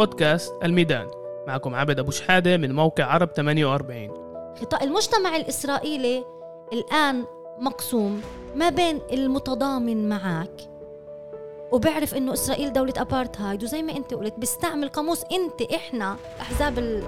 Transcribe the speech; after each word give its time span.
بودكاست 0.00 0.54
الميدان. 0.62 1.10
معكم 1.46 1.74
عبد 1.74 1.98
أبو 1.98 2.10
شحادة 2.10 2.56
من 2.56 2.72
موقع 2.72 3.04
عرب 3.04 3.28
48 3.36 4.10
خطاب 4.60 4.82
المجتمع 4.82 5.36
الإسرائيلي 5.36 6.24
الآن 6.72 7.24
مقسوم 7.58 8.22
ما 8.56 8.68
بين 8.68 9.00
المتضامن 9.12 10.08
معك 10.08 10.60
وبعرف 11.72 12.14
إنه 12.14 12.32
إسرائيل 12.32 12.72
دولة 12.72 12.92
ابارتهايد 12.96 13.62
وزي 13.62 13.82
ما 13.82 13.96
أنت 13.96 14.14
قلت 14.14 14.34
بيستعمل 14.38 14.88
قاموس 14.88 15.24
أنت 15.32 15.72
إحنا 15.72 16.16
احزاب. 16.40 17.02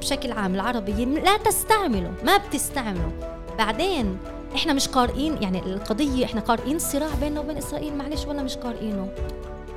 بشكل 0.00 0.32
عام 0.32 0.54
العربية 0.54 1.04
لا 1.04 1.36
تستعمله 1.36 2.12
ما 2.24 2.36
بتستعمله. 2.36 3.12
بعدين 3.58 4.18
إحنا 4.54 4.72
مش 4.72 4.88
قارئين 4.88 5.42
يعني 5.42 5.58
القضية 5.58 6.24
إحنا 6.24 6.40
قارئين 6.40 6.76
الصراع 6.76 7.08
بيننا 7.20 7.40
وبين 7.40 7.56
إسرائيل 7.56 7.96
معلش 7.96 8.26
ولا 8.26 8.42
مش 8.42 8.56
قارئينه. 8.56 9.08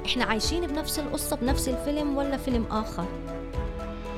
إحنا 0.05 0.25
عايشين 0.25 0.67
بنفس 0.67 0.99
القصة 0.99 1.35
بنفس 1.35 1.69
الفيلم 1.69 2.17
ولا 2.17 2.37
فيلم 2.37 2.65
آخر؟ 2.71 3.05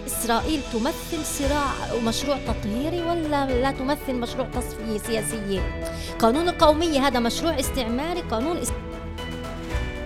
إسرائيل 0.07 0.61
تمثل 0.73 1.25
صراع 1.25 1.93
ومشروع 1.97 2.37
تطهيري 2.47 3.01
ولا 3.01 3.61
لا 3.61 3.71
تمثل 3.71 4.13
مشروع 4.15 4.47
تصفية 4.47 4.97
سياسية؟ 4.97 5.61
قانون 6.19 6.49
القومية 6.49 7.07
هذا 7.07 7.19
مشروع 7.19 7.59
استعماري 7.59 8.21
قانون 8.21 8.57
است... 8.57 8.73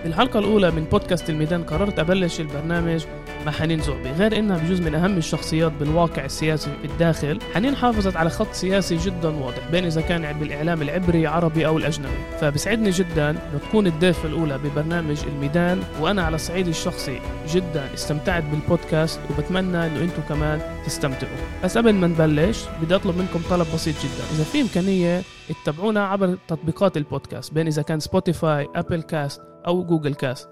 بالحلقة 0.04 0.38
الأولى 0.38 0.70
من 0.70 0.84
بودكاست 0.84 1.30
الميدان 1.30 1.62
قررت 1.64 1.98
أبلش 1.98 2.40
البرنامج 2.40 3.04
مع 3.46 3.52
حنين 3.52 3.80
زعبي 3.80 4.10
غير 4.10 4.38
إنها 4.38 4.58
بجوز 4.58 4.80
من 4.80 4.94
أهم 4.94 5.16
الشخصيات 5.16 5.72
بالواقع 5.72 6.24
السياسي 6.24 6.70
بالداخل 6.82 7.38
حنين 7.54 7.76
حافظت 7.76 8.16
على 8.16 8.30
خط 8.30 8.52
سياسي 8.52 8.96
جدا 8.96 9.28
واضح 9.28 9.68
بين 9.72 9.84
إذا 9.84 10.00
كان 10.00 10.38
بالإعلام 10.38 10.82
العبري 10.82 11.26
عربي 11.26 11.66
أو 11.66 11.78
الأجنبي. 11.78 12.38
فبسعدني 12.40 12.90
جدا 12.90 13.30
انه 13.30 13.58
تكون 13.68 13.86
الضيفة 13.86 14.28
الأولى 14.28 14.58
ببرنامج 14.58 15.24
الميدان 15.26 15.82
وأنا 16.00 16.22
على 16.22 16.34
الصعيد 16.36 16.68
الشخصي. 16.68 17.20
جدا 17.48 17.94
استمتعت 17.94 18.44
بالبودكاست 18.44 19.20
وبتمنى 19.30 19.86
إنه 19.86 20.00
أنتم 20.00 20.22
كمان 20.28 20.60
تستمتعوا. 20.86 21.36
بس 21.64 21.78
قبل 21.78 21.92
ما 21.92 22.06
نبلش 22.06 22.64
بدي 22.82 22.94
أطلب 22.94 23.16
منكم 23.16 23.42
طلب 23.50 23.66
بسيط 23.74 23.94
جدا. 23.96 24.24
إذا 24.34 24.44
في 24.44 24.60
إمكانية 24.60 25.22
اتبعونا 25.50 26.06
عبر 26.06 26.38
تطبيقات 26.48 26.96
البودكاست 26.96 27.54
بين 27.54 27.66
إذا 27.66 27.82
كان 27.82 28.00
سبوتيفاي 28.00 28.68
Apple 28.74 29.02
cast 29.02 29.42
أو 29.66 29.84
Google 29.84 30.14
cast 30.14 30.48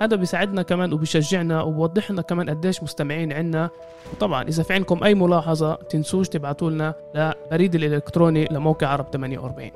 هذا 0.00 0.16
بيساعدنا 0.16 0.62
كمان 0.62 0.92
وبيشجعنا 0.92 1.62
وبوضح 1.62 2.10
لنا 2.10 2.22
كمان 2.22 2.50
قديش 2.50 2.82
مستمعين 2.82 3.32
عنا. 3.32 3.70
وطبعا 4.12 4.42
إذا 4.42 4.62
في 4.62 4.72
عندكم 4.72 5.04
أي 5.04 5.14
ملاحظة 5.14 5.74
تنسوش 5.74 6.28
تبعتوا 6.28 6.70
لنا 6.70 6.94
لبريد 7.14 7.74
الإلكتروني 7.74 8.48
لموقع 8.50 8.86
عرب 8.86 9.06
48 9.12 9.70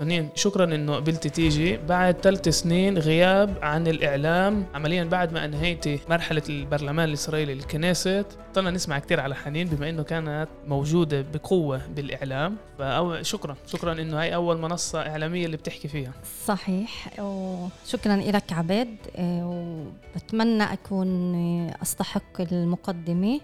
حنين 0.00 0.28
شكرا 0.34 0.64
إنه 0.64 0.96
قبلتي 0.96 1.28
تيجي. 1.28 1.76
بعد 1.76 2.16
ثلاث 2.20 2.48
سنين 2.48 2.98
غياب 2.98 3.58
عن 3.62 3.86
الإعلام 3.86 4.66
عمليا 4.74 5.04
بعد 5.04 5.32
ما 5.32 5.44
انهيتي 5.44 6.00
مرحلة 6.10 6.42
البرلمان 6.48 7.08
الإسرائيلي 7.08 7.52
الكنيست 7.52 8.26
طلنا 8.54 8.70
نسمع 8.70 8.98
كثير 8.98 9.20
على 9.20 9.34
حنين 9.34 9.68
بما 9.68 9.88
إنه 9.88 10.02
كانت 10.02 10.48
موجودة 10.66 11.24
بقوة 11.34 11.80
بالإعلام. 11.96 12.56
فأو 12.78 13.22
شكرا 13.22 13.92
إنه 13.92 14.20
هاي 14.20 14.34
أول 14.34 14.58
منصة 14.58 15.00
إعلامية 15.00 15.46
اللي 15.46 15.56
بتحكي 15.56 15.88
فيها. 15.88 16.12
صحيح 16.44 17.20
وشكرا 17.20 18.16
لك 18.16 18.52
عبيد. 18.52 18.96
وبتمنى 19.18 20.62
أكون 20.62 21.34
أستحق 21.82 22.40
المقدمة. 22.40 23.40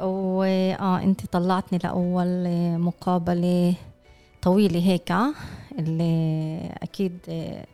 وآه 0.00 1.02
أنت 1.02 1.26
طلعتني 1.26 1.78
لأول 1.84 2.48
مقابلة 2.78 3.74
طويلة 4.44 4.80
هيك 4.80 5.12
اللي 5.78 6.70
أكيد 6.82 7.18
آه، 7.28 7.66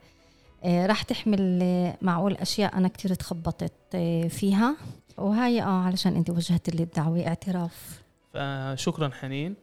آه، 0.65 0.87
راح 0.87 1.03
تحمل 1.03 1.59
آه، 1.63 1.99
معقول 2.03 2.35
أشياء 2.35 2.77
أنا 2.77 2.89
كثير 2.89 3.15
تخبطت 3.15 3.97
فيها. 4.29 4.77
وهاي 5.19 5.63
آه 5.63 5.83
علشان 5.83 6.17
انت 6.17 6.31
وجهت 6.31 6.75
لي 6.75 6.83
الدعوة 6.83 7.27
اعتراف. 7.27 8.03
فشكرا 8.35 9.11
حنين. 9.21 9.55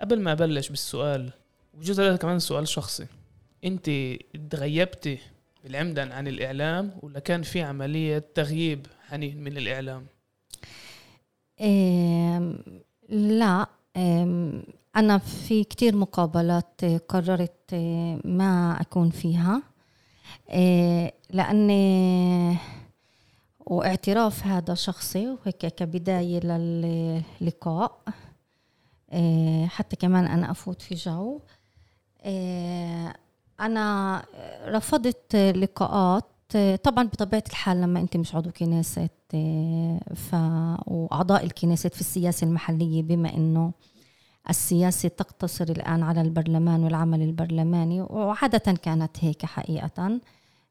قبل 0.00 0.20
ما 0.20 0.32
أبلش 0.32 0.68
بالسؤال 0.68 1.32
وجزء 1.74 2.02
هذا 2.02 2.16
كمان 2.16 2.38
سؤال 2.38 2.68
شخصي. 2.68 3.06
انت 3.64 3.90
تغيبتي 4.50 5.18
بالعمدن 5.64 6.12
عن 6.12 6.28
الإعلام 6.28 6.92
ولا 7.02 7.18
كان 7.18 7.42
في 7.42 7.62
عملية 7.62 8.24
تغييب 8.34 8.86
حنين 9.08 9.44
من 9.44 9.56
الإعلام؟ 9.56 10.06
إيه 11.60 12.52
لا 13.08 13.66
أنا 14.96 15.18
في 15.18 15.64
كتير 15.64 15.96
مقابلات 15.96 16.84
قررت 17.08 17.74
ما 18.24 18.76
أكون 18.80 19.10
فيها 19.10 19.62
إيه، 20.50 21.14
لأني 21.30 22.56
واعتراف 23.66 24.46
هذا 24.46 24.74
شخصي 24.74 25.28
وهيك 25.28 25.66
كبداية 25.66 26.40
للقاء 27.40 27.98
إيه، 29.12 29.66
حتى 29.66 29.96
كمان 29.96 30.24
أنا 30.24 30.50
أفوت 30.50 30.82
في 30.82 30.94
جو. 30.94 31.40
إيه، 32.24 33.14
أنا 33.60 34.22
رفضت 34.66 35.36
لقاءات 35.36 36.24
طبعا 36.84 37.04
بطبيعة 37.04 37.44
الحال 37.48 37.80
لما 37.80 38.00
أنت 38.00 38.16
مش 38.16 38.34
عضو 38.34 38.50
كنيسة 38.50 39.08
ف... 40.14 40.34
وأعضاء 40.86 41.44
الكنيسة 41.44 41.88
في 41.88 42.00
السياسة 42.00 42.46
المحلية 42.46 43.02
بما 43.02 43.34
أنه 43.34 43.72
السياسة 44.50 45.08
تقتصر 45.08 45.64
الآن 45.64 46.02
على 46.02 46.20
البرلمان 46.20 46.84
والعمل 46.84 47.22
البرلماني 47.22 48.00
وعادة 48.00 48.72
كانت 48.72 49.24
هيك 49.24 49.46
حقيقة. 49.46 50.20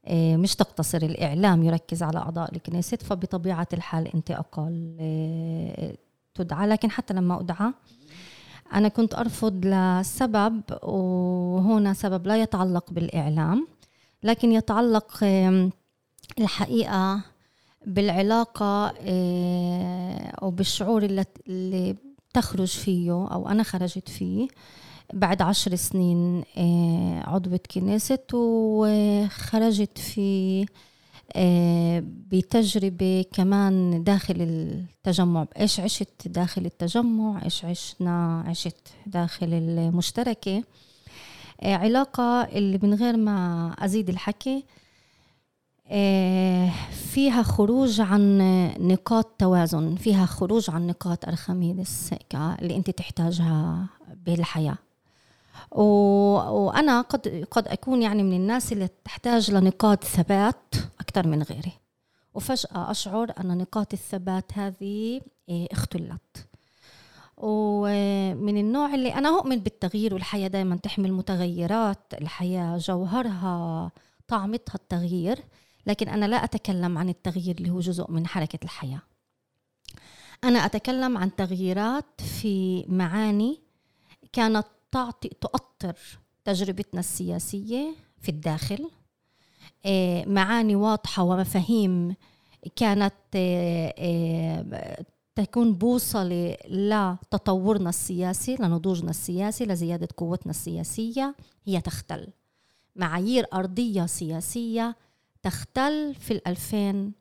إيه، 0.07 0.37
مش 0.37 0.55
تقتصر 0.55 0.97
الإعلام 0.97 1.63
يركز 1.63 2.03
على 2.03 2.17
أعضاء 2.17 2.55
الكنيست 2.55 3.03
فبطبيعة 3.03 3.67
الحال 3.73 4.07
أنت 4.15 4.31
أقل 4.31 4.97
إيه، 4.99 5.95
تدعى. 6.35 6.67
لكن 6.67 6.91
حتى 6.91 7.13
لما 7.13 7.39
أدعى 7.39 7.71
أنا 8.73 8.87
كنت 8.87 9.15
أرفض 9.15 9.65
لسبب 9.65 10.61
وهنا 10.83 11.93
سبب 11.93 12.27
لا 12.27 12.41
يتعلق 12.41 12.91
بالإعلام 12.91 13.67
لكن 14.23 14.51
يتعلق 14.51 15.23
إيه، 15.23 15.69
الحقيقة 16.39 17.21
بالعلاقة 17.85 18.93
وبالشعور 20.41 21.03
اللي 21.03 21.95
تخرج 22.35 22.67
فيه 22.67 23.11
أو 23.11 23.49
أنا 23.49 23.63
خرجت 23.63 24.09
فيه 24.09 24.47
بعد 25.13 25.41
عشر 25.41 25.75
سنين 25.75 26.43
آه، 26.57 27.23
عضوة 27.29 27.59
كنيست 27.71 28.25
وخرجت 28.33 29.97
في 29.97 30.65
آه، 31.35 32.03
بتجربة 32.05 33.25
كمان 33.33 34.03
داخل 34.03 34.35
التجمع. 34.39 35.45
إيش 35.59 35.79
عشت 35.79 36.27
داخل 36.27 36.65
التجمع؟ 36.65 37.41
إيش 37.45 37.65
عشنا؟ 37.65 38.43
عشت 38.47 38.87
داخل 39.05 39.53
المشتركة. 39.53 40.63
آه، 41.61 41.75
علاقة 41.75 42.41
اللي 42.43 42.79
من 42.83 42.93
غير 42.93 43.17
ما 43.17 43.71
أزيد 43.79 44.09
الحكي 44.09 44.63
فيها 46.91 47.43
خروج 47.43 48.01
عن 48.01 48.37
نقاط 48.79 49.25
توازن 49.25 49.95
فيها 49.95 50.25
خروج 50.25 50.69
عن 50.69 50.87
نقاط 50.87 51.25
أرخميدس 51.25 52.13
اللي 52.35 52.75
أنت 52.75 52.89
تحتاجها 52.89 53.85
بالحياة. 54.25 54.77
وأنا 55.71 57.01
قد 57.01 57.45
قد 57.51 57.67
أكون 57.67 58.01
يعني 58.01 58.23
من 58.23 58.33
الناس 58.33 58.73
اللي 58.73 58.89
تحتاج 59.05 59.51
لنقاط 59.51 60.03
ثبات 60.03 60.75
أكثر 60.99 61.27
من 61.27 61.43
غيري 61.43 61.71
وفجأة 62.33 62.91
أشعر 62.91 63.31
أن 63.39 63.57
نقاط 63.57 63.93
الثبات 63.93 64.51
هذه 64.53 65.21
آه، 65.49 65.67
اختلت 65.71 66.47
ومن 67.37 68.57
النوع 68.57 68.93
اللي 68.95 69.13
أنا 69.13 69.29
أؤمن 69.29 69.59
بالتغيير 69.59 70.13
والحياة 70.13 70.47
دائما 70.47 70.75
تحمل 70.75 71.13
متغيرات 71.13 72.13
الحياة 72.13 72.77
جوهرها 72.77 73.91
طعمتها 74.27 74.75
التغيير 74.75 75.39
لكن 75.87 76.09
أنا 76.09 76.25
لا 76.25 76.43
أتكلم 76.43 76.97
عن 76.97 77.09
التغيير 77.09 77.55
اللي 77.57 77.69
هو 77.69 77.79
جزء 77.79 78.11
من 78.11 78.27
حركة 78.27 78.59
الحياة. 78.63 79.01
أنا 80.43 80.65
أتكلم 80.65 81.17
عن 81.17 81.35
تغييرات 81.35 82.21
في 82.21 82.85
معاني 82.87 83.59
كانت 84.33 84.65
تعطي 84.91 85.29
تؤطر 85.41 85.95
تجربتنا 86.45 86.99
السياسية 86.99 87.95
في 88.21 88.29
الداخل. 88.29 88.89
آه، 89.85 90.25
معاني 90.25 90.75
واضحة 90.75 91.23
ومفاهيم 91.23 92.15
كانت 92.75 93.13
آه، 93.35 93.93
آه، 93.97 95.05
تكون 95.35 95.73
بوصلة 95.73 96.57
لتطورنا 96.69 97.89
السياسي 97.89 98.55
لنضوجنا 98.59 99.09
السياسي 99.09 99.65
لزيادة 99.65 100.07
قوتنا 100.17 100.49
السياسية 100.49 101.35
هي 101.65 101.81
تختل. 101.81 102.27
معايير 102.95 103.45
أرضية 103.53 104.05
سياسية 104.05 104.95
تختل 105.45 106.15
في 106.19 106.31
الألفين 106.31 107.13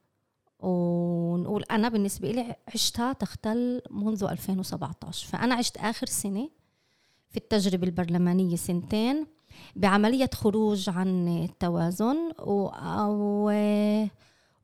ونقول 0.59 1.65
أنا 1.71 1.89
بالنسبة 1.89 2.31
لي 2.31 2.57
عشتها 2.75 3.13
تختل 3.13 3.83
منذ 3.91 4.25
2017 4.25 5.29
فأنا 5.29 5.55
عشت 5.55 5.77
آخر 5.77 6.07
سنة 6.07 6.51
في 7.31 7.37
التجربة 7.37 7.87
البرلمانية 7.87 8.57
سنتين 8.57 9.27
بعملية 9.77 10.31
خروج 10.35 10.91
عن 10.91 11.29
التوازن 11.45 12.17
و... 12.39 12.71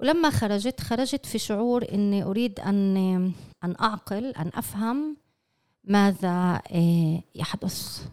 ولما 0.01 0.31
خرجت 0.31 0.81
خرجت 0.81 1.27
في 1.27 1.39
شعور 1.39 1.85
إني 1.93 2.23
أريد 2.25 2.61
أن 2.61 2.97
أن 3.65 3.75
أعقل 3.81 4.25
أن 4.25 4.51
أفهم 4.55 5.17
ماذا 5.85 6.63
آه، 6.73 7.23
يحدث. 7.35 8.07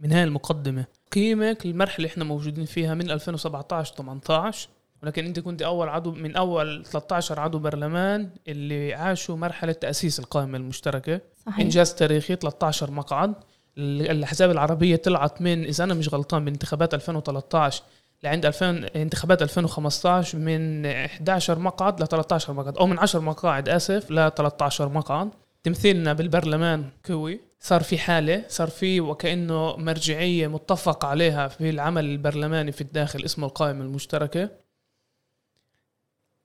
من 0.00 0.12
هاي 0.12 0.24
المقدمة؟ 0.24 0.84
قيمك 1.12 1.66
المرحلة 1.66 1.96
اللي 1.96 2.08
إحنا 2.08 2.24
موجودين 2.24 2.64
فيها 2.64 2.94
من 2.94 3.10
2017 3.10 3.94
18 3.94 4.68
ولكن 5.02 5.24
أنت 5.26 5.40
كنت 5.40 5.62
أول 5.62 5.88
عضو 5.88 6.12
من 6.12 6.36
أول 6.36 6.84
13 6.86 7.40
عضو 7.40 7.58
برلمان 7.58 8.30
اللي 8.48 8.94
عاشوا 8.94 9.36
مرحلة 9.36 9.72
تأسيس 9.72 10.18
القائمة 10.18 10.58
المشتركة. 10.58 11.20
صحيح. 11.46 11.58
إنجاز 11.60 11.94
تاريخي 11.94 12.36
13 12.36 12.90
مقعد. 12.90 13.34
ال- 13.78 14.10
الأحزاب 14.10 14.50
العربية 14.50 14.96
طلعت 14.96 15.42
من 15.42 15.64
إذا 15.64 15.84
أنا 15.84 15.94
مش 15.94 16.14
غلطان 16.14 16.42
من 16.42 16.52
انتخابات 16.52 16.94
2013 16.94 17.82
لعند 18.22 18.46
2000 18.46 18.64
انتخابات 18.96 19.42
2015 19.42 20.38
من 20.38 20.86
11 20.86 21.58
مقعد 21.58 22.02
ل 22.02 22.06
13 22.06 22.52
مقعد 22.52 22.76
أو 22.78 22.86
من 22.86 22.98
10 22.98 23.20
مقاعد 23.20 23.68
آسف 23.68 24.10
ل 24.10 24.30
13 24.30 24.88
مقعد. 24.88 25.28
تمثيلنا 25.62 26.12
بالبرلمان 26.12 26.90
قوي 27.08 27.40
صار 27.60 27.82
في 27.82 27.98
حالة 27.98 28.44
صار 28.48 28.68
في 28.68 29.00
وكأنه 29.00 29.76
مرجعية 29.76 30.46
متفق 30.46 31.04
عليها 31.04 31.48
في 31.48 31.70
العمل 31.70 32.04
البرلماني 32.04 32.72
في 32.72 32.80
الداخل 32.80 33.24
اسمه 33.24 33.46
القائمة 33.46 33.84
المشتركة. 33.84 34.50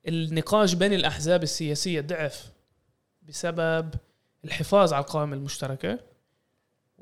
النقاش 0.08 0.74
بين 0.74 0.92
الأحزاب 0.92 1.42
السياسية 1.42 2.00
ضعف 2.00 2.52
بسبب 3.22 3.94
الحفاظ 4.44 4.92
على 4.92 5.04
القائمة 5.04 5.36
المشتركة. 5.36 5.98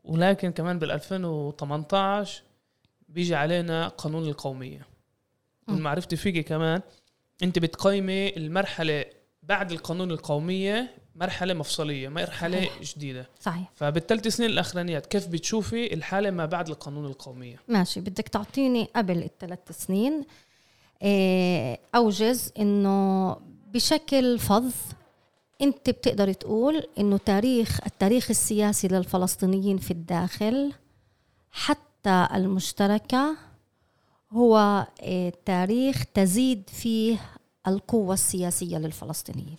ولكن 0.05 0.53
كمان 0.53 0.79
بال 0.79 0.91
2018 0.91 2.43
بيجي 3.09 3.35
علينا 3.35 3.89
قانون 3.89 4.29
القومية. 4.29 4.87
من. 5.69 5.81
معرفتي 5.81 6.17
فيكي 6.17 6.43
كمان 6.43 6.83
انت 7.43 7.59
بتقيمي 7.59 8.37
المرحلة 8.37 9.05
بعد 9.43 9.73
القانون 9.73 10.11
القومية 10.11 11.02
مرحلة 11.17 11.55
مفصلية 11.55 12.09
مرحلة 12.09 12.57
صحيح. 12.59 12.83
جديدة. 12.83 13.29
صحيح. 13.41 13.71
فبالثلاث 13.75 14.29
سنين 14.29 14.51
الأخرانيات 14.51 15.07
كيف 15.07 15.27
بتشوفي 15.27 15.95
الحالة 15.95 16.31
ما 16.31 16.47
بعد 16.47 16.69
القانون 16.69 17.07
القومية؟ 17.07 17.57
ماشي 17.69 18.01
بدك 18.01 18.29
تعطيني 18.29 18.89
قبل 18.97 19.23
الثلاث 19.23 19.59
سنين 19.71 20.25
آه، 21.03 21.79
اوجز 21.95 22.53
إنه 22.59 23.37
بشكل 23.75 24.39
فظ 24.39 24.73
أنت 25.63 25.91
بتقدر 25.91 26.33
تقول 26.33 26.87
إنه 26.99 27.17
تاريخ 27.17 27.81
التاريخ 27.87 28.31
السياسي 28.31 28.89
للفلسطينيين 28.89 29.79
في 29.79 29.91
الداخل 29.91 30.73
حتى 31.51 32.29
المشتركة 32.35 33.37
هو 34.33 34.87
آه، 35.03 35.33
تاريخ 35.45 36.05
تزيد 36.15 36.71
فيه 36.71 37.19
القوة 37.67 38.15
السياسية 38.15 38.79
للفلسطينيين. 38.79 39.59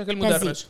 بشكل. 0.00 0.18
مدرج. 0.18 0.66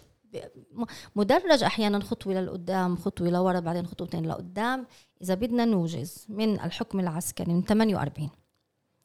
مدرج 1.17 1.63
أحيانا 1.63 2.01
خطوة 2.01 2.35
للقدام 2.35 2.97
خطوة 2.97 3.29
لورا 3.29 3.61
بعدين 3.61 3.87
خطوتين 3.87 4.27
لقدام. 4.27 4.87
إذا 5.23 5.35
بدنا 5.35 5.65
نوجز 5.65 6.27
من 6.29 6.61
الحكم 6.61 7.01
العسكري 7.01 7.53
من 7.53 7.63
48 7.63 8.31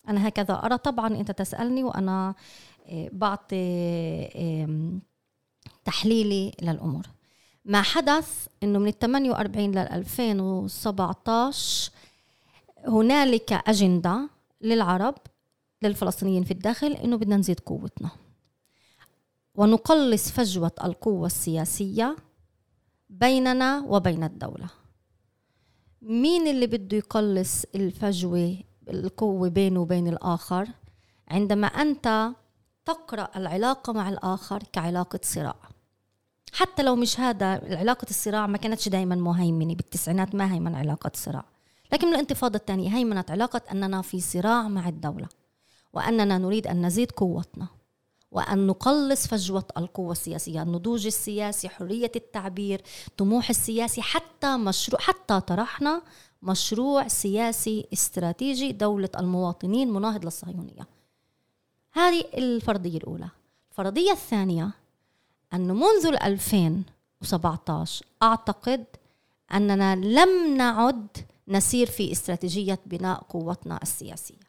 أنا 0.09 0.27
هكذا 0.27 0.53
أرى. 0.53 0.77
طبعا 0.77 1.07
أنت 1.07 1.31
تسألني 1.31 1.83
وأنا 1.83 2.35
آه، 2.89 3.09
بعطي 3.13 3.55
تحليلي 5.85 6.51
للأمور. 6.61 7.03
ما 7.65 7.81
حدث 7.81 8.47
إنه 8.63 8.79
من 8.79 8.87
ال 8.87 8.99
48 8.99 9.71
لل 9.71 9.77
2017 9.77 11.91
هنالك 12.87 13.53
أجندة 13.53 14.29
للعرب 14.61 15.15
للفلسطينيين 15.81 16.43
في 16.43 16.51
الداخل 16.51 16.93
إنه 16.93 17.17
بدنا 17.17 17.37
نزيد 17.37 17.59
قوتنا. 17.59 18.09
ونقلص 19.55 20.31
فجوة 20.31 20.71
القوة 20.83 21.25
السياسية 21.27 22.15
بيننا 23.09 23.83
وبين 23.87 24.23
الدولة. 24.23 24.69
مين 26.01 26.47
اللي 26.47 26.67
بده 26.67 26.97
يقلص 26.97 27.65
الفجوة 27.75 28.57
القوة 28.89 29.49
بينه 29.49 29.79
وبين 29.81 30.07
الآخر؟ 30.07 30.67
عندما 31.27 31.67
أنت 31.67 32.29
تقرأ 32.85 33.29
العلاقة 33.35 33.93
مع 33.93 34.09
الآخر 34.09 34.63
كعلاقة 34.73 35.19
صراع. 35.23 35.55
حتى 36.53 36.83
لو 36.83 36.95
مش 36.95 37.19
هذا 37.19 37.77
علاقة 37.77 38.09
الصراع 38.09 38.47
ما 38.47 38.57
كانتش 38.57 38.89
دائما 38.89 39.15
مهيمنة 39.15 39.75
بالتسعينات 39.75 40.35
ما 40.35 40.53
هيمن 40.53 40.75
علاقة 40.75 41.11
صراع. 41.15 41.45
لكن 41.93 42.07
الانتفاضة 42.07 42.55
الثانية 42.57 42.95
هيمنت 42.95 43.31
علاقة 43.31 43.61
أننا 43.71 44.01
في 44.01 44.19
صراع 44.21 44.67
مع 44.67 44.89
الدولة 44.89 45.27
وأننا 45.93 46.37
نريد 46.37 46.67
أن 46.67 46.85
نزيد 46.85 47.11
قوتنا. 47.11 47.67
وأن 48.31 48.67
نقلص 48.67 49.27
فجوة 49.27 49.63
القوة 49.77 50.11
السياسية 50.11 50.61
النضوج 50.61 51.05
السياسي 51.05 51.69
حرية 51.69 52.11
التعبير 52.15 52.81
طموح 53.17 53.49
السياسي 53.49 54.01
حتى 54.01 54.57
مشروع 54.57 55.01
حتى 55.01 55.39
طرحنا 55.39 56.01
مشروع 56.41 57.07
سياسي 57.07 57.87
استراتيجي 57.93 58.71
دولة 58.71 59.09
المواطنين 59.19 59.93
مناهض 59.93 60.25
للصهيونية. 60.25 60.87
هذه 61.91 62.25
الفرضية 62.37 62.97
الأولى. 62.97 63.29
الفرضية 63.71 64.11
الثانية 64.11 64.71
أنه 65.53 65.73
منذ 65.73 66.05
ال 66.05 66.23
2017 66.23 68.05
أعتقد 68.23 68.85
أننا 69.53 69.95
لم 69.95 70.57
نعد 70.57 71.07
نسير 71.47 71.87
في 71.87 72.11
استراتيجية 72.11 72.79
بناء 72.85 73.23
قوتنا 73.29 73.79
السياسية. 73.83 74.39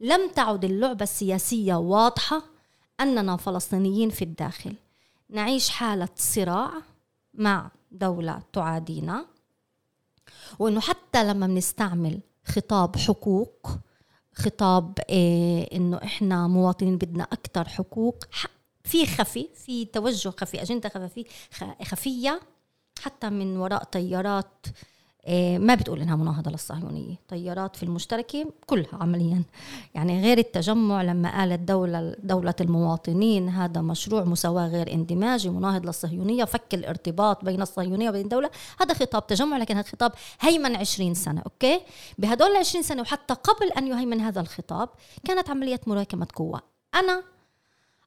لم 0.00 0.30
تعد 0.30 0.64
اللعبة 0.64 1.02
السياسية 1.02 1.74
واضحة 1.74 2.53
أننا 3.00 3.36
فلسطينيين 3.36 4.10
في 4.10 4.22
الداخل. 4.22 4.74
نعيش 5.30 5.68
حالة 5.68 6.08
صراع 6.16 6.70
مع 7.34 7.70
دولة 7.92 8.42
تعادينا. 8.52 9.26
وإنه 10.58 10.80
حتى 10.80 11.24
لما 11.24 11.46
بنستعمل 11.46 12.20
خطاب 12.44 12.96
حقوق 12.96 13.68
خطاب 14.34 14.98
إيه 15.08 15.76
إنه 15.76 15.96
إحنا 15.96 16.46
مواطنين 16.46 16.98
بدنا 16.98 17.24
أكثر 17.24 17.68
حقوق 17.68 18.24
في 18.84 19.06
خفي 19.06 19.48
في 19.54 19.84
توجه 19.84 20.28
خفي 20.28 20.62
أجندة 20.62 20.88
خفي 20.88 21.24
خفية 21.84 22.40
حتى 23.02 23.30
من 23.30 23.56
وراء 23.56 23.84
تيارات 23.84 24.66
ما 25.58 25.74
بتقول 25.74 26.00
إنها 26.00 26.16
مناهضة 26.16 26.50
للصهيونية، 26.50 27.14
تيارات 27.28 27.76
في 27.76 27.82
المشتركة 27.82 28.46
كلها 28.66 28.88
عمليا. 28.92 29.42
يعني 29.94 30.22
غير 30.22 30.38
التجمع 30.38 31.02
لما 31.02 31.38
قالت 31.40 31.60
دولة 31.60 32.16
دولة 32.22 32.54
المواطنين 32.60 33.48
هذا 33.48 33.80
مشروع 33.80 34.24
مساواة 34.24 34.68
غير 34.68 34.92
اندماجي 34.92 35.48
مناهض 35.50 35.86
للصهيونية 35.86 36.44
فك 36.44 36.74
الارتباط 36.74 37.44
بين 37.44 37.62
الصهيونية 37.62 38.08
وبين 38.08 38.24
الدولة. 38.24 38.50
هذا 38.80 38.94
خطاب 38.94 39.26
تجمع 39.26 39.56
لكن 39.56 39.76
هذا 39.76 39.86
خطاب 39.88 40.12
هيمن 40.40 40.76
20 40.76 41.14
سنة 41.14 41.40
أوكي؟ 41.40 41.80
بهدول 42.18 42.50
ال 42.50 42.56
20 42.56 42.82
سنة 42.84 43.02
وحتى 43.02 43.34
قبل 43.34 43.72
أن 43.78 43.86
يهيمن 43.86 44.20
هذا 44.20 44.40
الخطاب 44.40 44.88
كانت 45.24 45.50
عملية 45.50 45.80
مراكمة 45.86 46.26
قوة. 46.34 46.60
أنا 46.94 47.22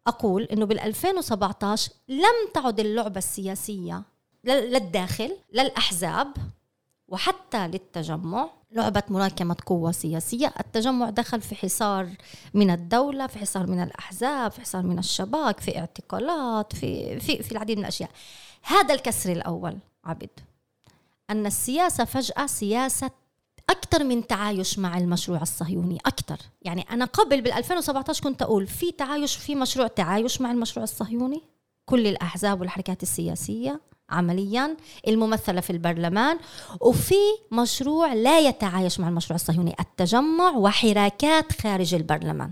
أقول 0.07 0.43
أنه 0.43 0.65
بال 0.65 0.79
2017 0.79 1.91
لم 2.09 2.51
تعد 2.53 2.79
اللعبة 2.79 3.17
السياسية 3.17 4.03
لل- 4.43 4.73
للداخل 4.73 5.37
للأحزاب 5.53 6.27
وحتى 7.07 7.67
للتجمع 7.67 8.49
لعبة 8.71 9.03
مراكمة 9.09 9.55
قوة 9.65 9.91
سياسية 9.91 10.53
التجمع 10.59 11.09
دخل 11.09 11.41
في 11.41 11.55
حصار 11.55 12.09
من 12.53 12.71
الدولة 12.71 13.27
في 13.27 13.39
حصار 13.39 13.67
من 13.67 13.83
الأحزاب 13.83 14.51
في 14.51 14.61
حصار 14.61 14.83
من 14.83 14.99
الشباك 14.99 15.59
في 15.59 15.79
اعتقالات 15.79 16.75
في, 16.75 17.19
في, 17.19 17.43
في 17.43 17.51
العديد 17.51 17.77
من 17.77 17.83
الأشياء. 17.83 18.09
هذا 18.63 18.93
الكسر 18.93 19.31
الأول 19.31 19.77
عبد. 20.05 20.29
أن 21.29 21.45
السياسة 21.45 22.05
فجأة 22.05 22.45
سياسة 22.45 23.11
أكثر 23.69 24.03
من 24.03 24.27
تعايش 24.27 24.79
مع 24.79 24.97
المشروع 24.97 25.41
الصهيوني 25.41 25.97
أكثر. 26.05 26.37
يعني 26.61 26.81
أنا 26.91 27.05
قبل 27.05 27.41
بال 27.41 27.51
2017 27.51 28.23
كنت 28.23 28.41
أقول 28.41 28.67
في 28.67 28.91
تعايش 28.91 29.35
في 29.35 29.55
مشروع 29.55 29.87
تعايش 29.87 30.41
مع 30.41 30.51
المشروع 30.51 30.83
الصهيوني؟ 30.83 31.41
كل 31.85 32.07
الأحزاب 32.07 32.61
والحركات 32.61 33.03
السياسية 33.03 33.81
عمليا 34.09 34.77
الممثلة 35.07 35.61
في 35.61 35.69
البرلمان 35.69 36.37
وفي 36.81 37.15
مشروع 37.51 38.13
لا 38.13 38.39
يتعايش 38.39 38.99
مع 38.99 39.07
المشروع 39.07 39.35
الصهيوني 39.35 39.75
التجمع 39.79 40.49
وحراكات 40.57 41.61
خارج 41.61 41.93
البرلمان. 41.93 42.51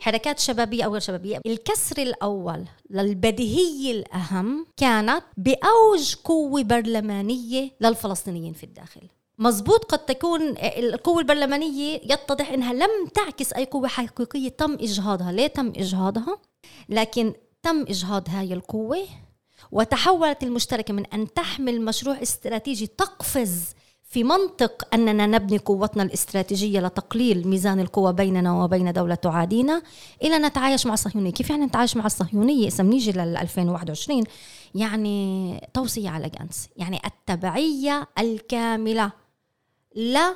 حركات 0.00 0.38
شبابية 0.38 0.84
أو 0.84 0.92
غير 0.92 1.00
شبابية. 1.00 1.40
الكسر 1.46 2.02
الأول 2.02 2.64
للبديهية 2.90 3.92
الأهم 3.92 4.66
كانت 4.76 5.22
بأوج 5.36 6.14
قوة 6.24 6.62
برلمانية 6.62 7.70
للفلسطينيين 7.80 8.52
في 8.52 8.64
الداخل. 8.64 9.00
مزبوط 9.38 9.84
قد 9.84 9.98
تكون 9.98 10.40
القوة 10.58 11.18
البرلمانية 11.18 12.00
يتضح 12.04 12.50
أنها 12.50 12.72
لم 12.72 13.06
تعكس 13.14 13.52
أي 13.52 13.64
قوة 13.64 13.88
حقيقية 13.88 14.48
تم 14.48 14.72
إجهاضها. 14.72 15.32
ليه 15.32 15.46
تم 15.46 15.68
إجهاضها؟ 15.68 16.38
لكن 16.88 17.32
تم 17.62 17.82
إجهاض 17.82 18.28
هاي 18.28 18.52
القوة 18.52 18.98
وتحولت 19.72 20.42
المشتركة 20.42 20.94
من 20.94 21.06
أن 21.06 21.32
تحمل 21.34 21.84
مشروع 21.84 22.22
استراتيجي 22.22 22.86
تقفز 22.86 23.74
في 24.14 24.24
منطق 24.24 24.94
أننا 24.94 25.26
نبني 25.26 25.58
قوتنا 25.58 26.02
الاستراتيجية 26.02 26.80
لتقليل 26.80 27.48
ميزان 27.48 27.80
القوى 27.80 28.12
بيننا 28.12 28.52
وبين 28.52 28.92
دولة 28.92 29.14
تعادينا 29.14 29.82
إلى 30.22 30.38
نتعايش 30.38 30.86
مع 30.86 30.94
الصهيونية 30.94 31.30
كيف 31.30 31.50
يعني 31.50 31.64
نتعايش 31.64 31.96
مع 31.96 32.06
الصهيونية 32.06 32.68
إذا 32.68 32.84
بنيجي 32.84 33.12
لل 33.12 33.36
2021 33.36 34.24
يعني 34.74 35.68
توصية 35.74 36.10
على 36.10 36.28
جانس. 36.28 36.68
يعني 36.76 37.00
التبعية 37.06 38.08
الكاملة 38.18 39.12
لا 39.94 40.34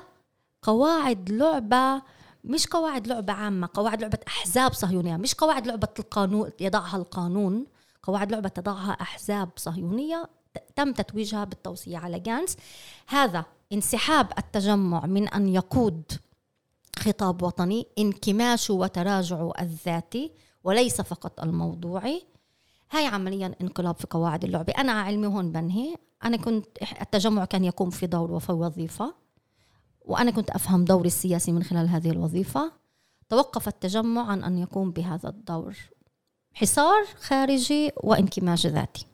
قواعد 0.63 1.31
لعبة 1.31 2.03
مش 2.45 2.67
قواعد 2.67 3.07
لعبة 3.07 3.33
عامة 3.33 3.69
قواعد 3.75 4.01
لعبة 4.01 4.19
أحزاب 4.29 4.73
صهيونية 4.73 5.17
مش 5.17 5.35
قواعد 5.35 5.67
لعبة 5.67 5.89
القانون 5.99 6.51
يضعها 6.61 6.97
القانون. 6.97 7.67
قواعد 8.03 8.33
لعبة 8.33 8.49
تضعها 8.49 8.91
أحزاب 8.93 9.49
صهيونية 9.57 10.31
تم 10.77 10.93
تتويجها 10.93 11.45
بالتوصية 11.45 11.99
على 11.99 12.21
جانس. 12.21 12.57
هذا 13.07 13.45
انسحاب 13.73 14.33
التجمع 14.39 15.07
من 15.07 15.29
أن 15.29 15.49
يقود 15.49 16.13
خطاب 16.99 17.43
وطني 17.43 17.87
انكماشه 17.99 18.75
وتراجعه 18.75 19.53
الذاتي 19.61 20.33
وليس 20.65 21.01
فقط 21.01 21.41
الموضوعي. 21.41 22.27
هاي 22.91 23.07
عمليا 23.07 23.55
انقلاب 23.61 23.97
في 23.97 24.07
قواعد 24.11 24.45
اللعبة. 24.45 24.73
أنا 24.73 24.93
علمي 24.93 25.27
هون 25.27 25.53
بنهي. 25.53 25.97
أنا 26.25 26.37
كنت 26.37 26.67
التجمع 27.01 27.45
كان 27.45 27.65
يقوم 27.65 27.91
في 27.91 28.07
دور 28.07 28.33
وفي 28.33 28.53
وظيفة 28.53 29.15
وأنا 30.01 30.31
كنت 30.31 30.51
أفهم 30.51 30.85
دوري 30.85 31.07
السياسي 31.07 31.53
من 31.53 31.63
خلال 31.63 31.89
هذه 31.89 32.11
الوظيفة. 32.11 32.73
توقف 33.29 33.69
التجمع 33.69 34.31
عن 34.31 34.45
أن 34.45 34.59
يقوم 34.59 34.91
بهذا 34.91 35.29
الدور. 35.29 35.77
حصار 36.61 37.05
خارجي 37.21 37.93
وانكماش 37.97 38.67
ذاتي. 38.67 39.07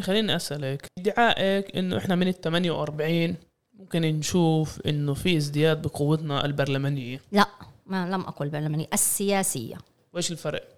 خليني 0.00 0.36
أسألك 0.36 0.86
ادعائك 0.98 1.76
إنه 1.76 1.98
إحنا 1.98 2.14
من 2.14 2.28
ال 2.28 2.40
48 2.40 3.34
ممكن 3.78 4.02
نشوف 4.02 4.80
إنه 4.86 5.14
في 5.14 5.36
ازدياد 5.36 5.82
بقوتنا 5.82 6.44
البرلمانية؟ 6.44 7.20
لا 7.32 7.46
ما 7.86 8.06
لم 8.10 8.20
أقل 8.20 8.48
برلمانية 8.48 8.86
السياسية. 8.92 9.76
وإيش 10.12 10.32
الفرق؟ 10.32 10.68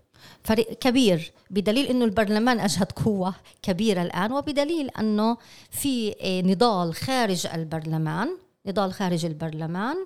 فرق 0.44 0.72
كبير 0.72 1.32
بدليل 1.50 1.86
إنه 1.86 2.04
البرلمان 2.04 2.60
اجهد 2.60 2.92
قوة 2.92 3.34
كبيرة 3.62 4.02
الآن 4.02 4.32
وبدليل 4.32 4.90
إنه 4.98 5.36
في 5.70 6.14
نضال 6.46 6.94
خارج 6.94 7.46
البرلمان 7.46 8.28
نضال 8.66 8.92
خارج 8.92 9.24
البرلمان 9.24 9.96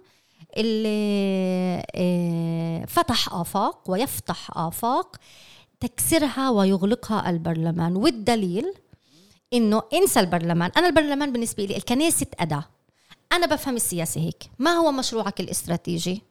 اللي 0.56 1.82
آه، 1.94 2.84
فتح 2.84 3.34
آفاق 3.34 3.90
ويفتح 3.90 4.50
آفاق 4.58 5.16
تكسرها 5.82 6.50
ويغلقها 6.50 7.30
البرلمان. 7.30 7.96
والدليل 7.96 8.74
إنه 9.52 9.82
إنسى 9.92 10.20
البرلمان. 10.20 10.70
أنا 10.76 10.86
البرلمان 10.86 11.32
بالنسبة 11.32 11.64
لي 11.64 11.76
الكنيسة 11.76 12.26
أداة. 12.40 12.64
أنا 13.32 13.46
بفهم 13.46 13.76
السياسة 13.76 14.20
هيك. 14.20 14.50
ما 14.58 14.70
هو 14.70 14.92
مشروعك 14.92 15.40
الاستراتيجي؟ 15.40 16.22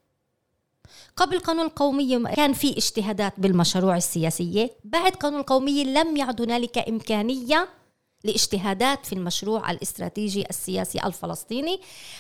قبل 1.15 1.39
قانون 1.39 1.65
القومية 1.65 2.17
كان 2.17 2.53
في 2.53 2.77
اجتهادات 2.77 3.33
بالمشروع 3.37 3.97
السياسية. 3.97 4.69
بعد 4.83 5.11
قانون 5.11 5.39
القومية 5.39 5.83
لم 5.83 6.17
يعد 6.17 6.41
هنالك 6.41 6.77
إمكانية 6.77 7.69
لاجتهادات 8.23 9.05
في 9.05 9.13
المشروع 9.13 9.71
الاستراتيجي 9.71 10.45
السياسي 10.49 10.99
الفلسطيني. 11.03 11.79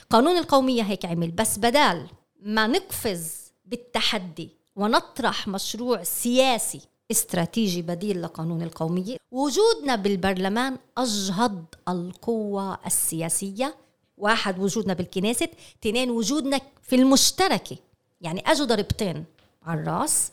قانون 0.09 0.37
القومية 0.37 0.83
هيك 0.83 1.05
عمل. 1.05 1.31
بس 1.31 1.57
بدال 1.57 2.07
ما 2.41 2.67
نقفز 2.67 3.31
بالتحدي 3.65 4.49
ونطرح 4.75 5.47
مشروع 5.47 6.03
سياسي 6.03 6.81
استراتيجي 7.11 7.81
بديل 7.81 8.21
لقانون 8.21 8.61
القومية. 8.61 9.17
وجودنا 9.31 9.95
بالبرلمان 9.95 10.77
أجهض 10.97 11.65
القوة 11.89 12.77
السياسية. 12.85 13.75
واحد 14.17 14.59
وجودنا 14.59 14.93
بالكنيست. 14.93 15.49
اثنين 15.79 16.11
وجودنا 16.11 16.61
في 16.81 16.95
المشتركة. 16.95 17.77
يعني 18.21 18.43
أجوا 18.47 18.65
ضربتين 18.65 19.25
على 19.63 19.81
الرأس. 19.81 20.31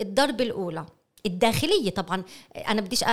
الضربة 0.00 0.44
الأولى 0.44 0.86
الداخلية. 1.26 1.90
طبعا 1.90 2.22
أنا 2.68 2.80
بديش 2.80 3.04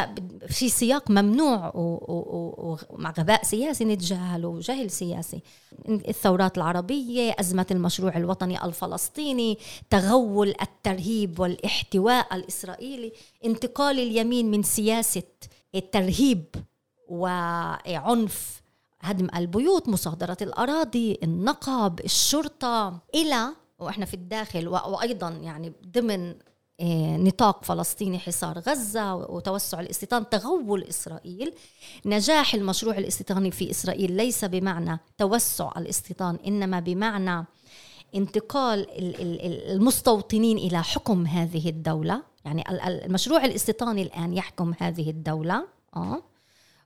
في 0.47 0.69
سياق 0.69 1.11
ممنوع 1.11 1.71
ومع 1.75 3.13
غباء 3.19 3.43
سياسي 3.43 3.85
نتجاهله 3.85 4.47
وجهل 4.47 4.91
سياسي. 4.91 5.41
الثورات 5.89 6.57
العربية 6.57 7.35
أزمة 7.39 7.65
المشروع 7.71 8.17
الوطني 8.17 8.65
الفلسطيني 8.65 9.57
تغول 9.89 10.53
الترهيب 10.61 11.39
والاحتواء 11.39 12.35
الإسرائيلي 12.35 13.11
انتقال 13.45 13.99
اليمين 13.99 14.51
من 14.51 14.63
سياسة 14.63 15.23
الترهيب 15.75 16.45
وعنف 17.07 18.61
هدم 19.01 19.27
البيوت 19.35 19.89
مصادرة 19.89 20.37
الأراضي 20.41 21.19
النقب 21.23 21.99
الشرطة 22.05 22.99
إلى 23.15 23.47
وإحنا 23.79 24.05
في 24.05 24.13
الداخل 24.13 24.67
وأيضا 24.67 25.29
يعني 25.29 25.73
ضمن 25.87 26.35
نطاق 27.17 27.63
فلسطيني 27.63 28.19
حصار 28.19 28.59
غزة 28.59 29.15
وتوسع 29.15 29.79
الاستيطان 29.79 30.29
تغول 30.29 30.83
إسرائيل. 30.83 31.53
نجاح 32.05 32.53
المشروع 32.53 32.97
الاستيطاني 32.97 33.51
في 33.51 33.71
إسرائيل 33.71 34.11
ليس 34.11 34.45
بمعنى 34.45 34.99
توسع 35.17 35.71
الاستيطان 35.77 36.37
إنما 36.47 36.79
بمعنى 36.79 37.45
انتقال 38.15 38.87
المستوطنين 39.71 40.57
إلى 40.57 40.83
حكم 40.83 41.25
هذه 41.25 41.69
الدولة. 41.69 42.23
يعني 42.45 42.63
المشروع 43.05 43.45
الاستيطاني 43.45 44.01
الآن 44.01 44.33
يحكم 44.33 44.73
هذه 44.79 45.09
الدولة. 45.09 45.67
آه. 45.95 46.23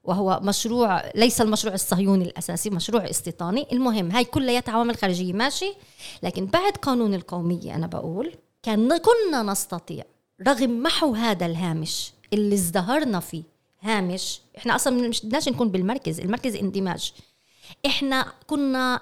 وهو 0.04 0.40
مشروع 0.44 1.12
ليس 1.16 1.42
المشروع 1.42 1.74
الصهيوني 1.74 2.26
الأساسي 2.26 2.70
مشروع 2.70 3.10
استيطاني. 3.10 3.68
المهم 3.72 4.12
هاي 4.12 4.26
كلها 4.26 4.64
عوامل 4.68 4.96
خارجية 4.96 5.34
ماشي. 5.34 5.74
لكن 6.24 6.46
بعد 6.46 6.72
قانون 6.72 7.14
القومية 7.14 7.76
أنا 7.76 7.88
بقول 7.88 8.36
كان 8.66 8.98
كنا 8.98 9.44
نستطيع 9.44 10.04
رغم 10.48 10.84
محو 10.84 11.16
هذا 11.16 11.46
الهامش 11.46 12.12
اللي 12.34 12.56
ازدهرنا 12.56 13.20
فيه. 13.20 13.44
هامش 13.82 14.42
إحنا 14.58 14.76
أصلا 14.76 15.08
مش 15.08 15.26
بدناش 15.26 15.50
نكون 15.50 15.70
بالمركز 15.70 16.20
المركز 16.20 16.56
اندماج. 16.56 17.14
إحنا 17.86 18.34
كنا 18.48 19.02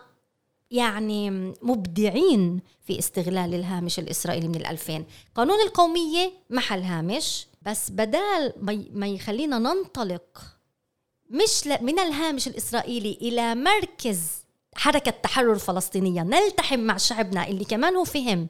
يعني 0.72 1.30
مبدعين 1.62 2.62
في 2.88 3.00
استغلال 3.00 3.54
الهامش 3.56 4.00
الإسرائيلي 4.00 4.48
من 4.48 4.56
الألفين. 4.56 5.06
قانون 5.36 5.62
القومية 5.62 6.32
محل 6.50 6.82
هامش 6.82 7.48
بس 7.62 7.90
بدال 7.92 8.54
ما 8.94 9.08
يخلينا 9.08 9.60
ننطلق 9.60 10.42
مش 11.30 11.68
من 11.82 12.00
الهامش 12.00 12.48
الإسرائيلي 12.48 13.18
إلى 13.22 13.56
مركز 13.56 14.44
حركة 14.76 15.12
تحرر 15.12 15.58
فلسطينية 15.58 16.22
نلتحم 16.24 16.80
مع 16.80 16.98
شعبنا 16.98 17.48
اللي 17.48 17.66
كمان 17.66 17.96
هو 17.96 18.04
فهم 18.04 18.48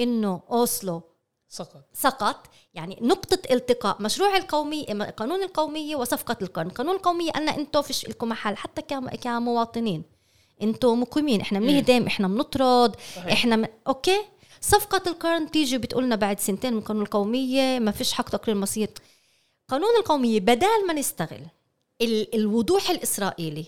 إنه 0.00 0.40
أوسلو 0.50 1.02
سقط. 1.48 1.84
سقط. 1.92 2.36
يعني 2.74 2.98
نقطة 3.02 3.38
التقاء 3.50 4.02
مشروع 4.02 4.36
القومي 4.36 4.84
قانون 5.16 5.42
القومية 5.42 5.96
وصفقة 5.96 6.36
القرن. 6.42 6.68
قانون 6.68 6.96
القومية 6.96 7.30
قالنا 7.30 7.56
أنتم 7.56 7.82
فيش 7.82 8.08
لكم 8.08 8.28
محل 8.28 8.56
حتى 8.56 8.82
كمواطنين. 9.16 10.02
أنتم 10.62 11.00
مقيمين 11.00 11.40
إحنا 11.40 11.58
بنهدم 11.58 12.06
إحنا 12.06 12.28
بنطرد 12.28 12.96
إحنا 13.18 13.56
م... 13.56 13.64
أوكي؟ 13.86 14.20
صفقة 14.60 15.02
القرن 15.06 15.50
تيجي 15.50 15.78
بتقولنا 15.78 16.16
بعد 16.16 16.40
سنتين 16.40 16.74
من 16.74 16.80
قانون 16.80 17.02
القومية 17.02 17.78
ما 17.78 17.90
فيش 17.90 18.12
حق 18.12 18.28
تقرير 18.28 18.56
مصير. 18.56 18.90
قانون 19.68 19.96
القومية 19.98 20.40
بدال 20.40 20.86
ما 20.86 20.92
نستغل 20.92 21.46
ال... 22.02 22.34
الوضوح 22.34 22.90
الإسرائيلي 22.90 23.64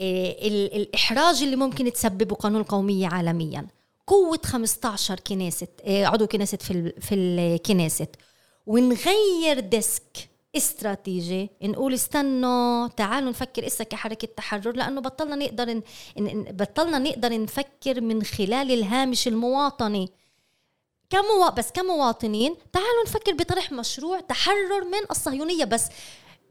إيه 0.00 0.48
الإحراج 0.76 1.42
اللي 1.42 1.56
ممكن 1.56 1.92
تسببه 1.92 2.36
قانون 2.36 2.60
القومية 2.60 3.06
عالميا 3.08 3.66
قوة 4.06 4.40
15 4.44 5.20
كنيسة 5.20 5.68
إيه، 5.84 6.06
عضو 6.06 6.26
كنيسة 6.26 6.58
في 6.58 6.92
في 7.00 7.14
الكنيسة 7.14 8.06
ونغير 8.66 9.60
ديسك 9.60 10.30
استراتيجي 10.56 11.50
نقول 11.62 11.94
استنوا 11.94 12.88
تعالوا 12.88 13.30
نفكر 13.30 13.66
إسا 13.66 13.84
كحركة 13.84 14.28
تحرر 14.36 14.72
لأنه 14.76 15.00
بطلنا 15.00 15.36
نقدر. 15.36 15.80
بطلنا 16.50 16.98
نقدر 16.98 17.42
نفكر 17.42 18.00
من 18.00 18.22
خلال 18.22 18.70
الهامش 18.72 19.28
المواطني 19.28 20.08
كموا... 21.10 21.50
بس 21.50 21.70
كمواطنين 21.72 22.56
تعالوا 22.72 23.04
نفكر 23.06 23.32
بطرح 23.34 23.72
مشروع 23.72 24.20
تحرر 24.20 24.84
من 24.84 25.10
الصهيونية 25.10 25.64
بس 25.64 25.88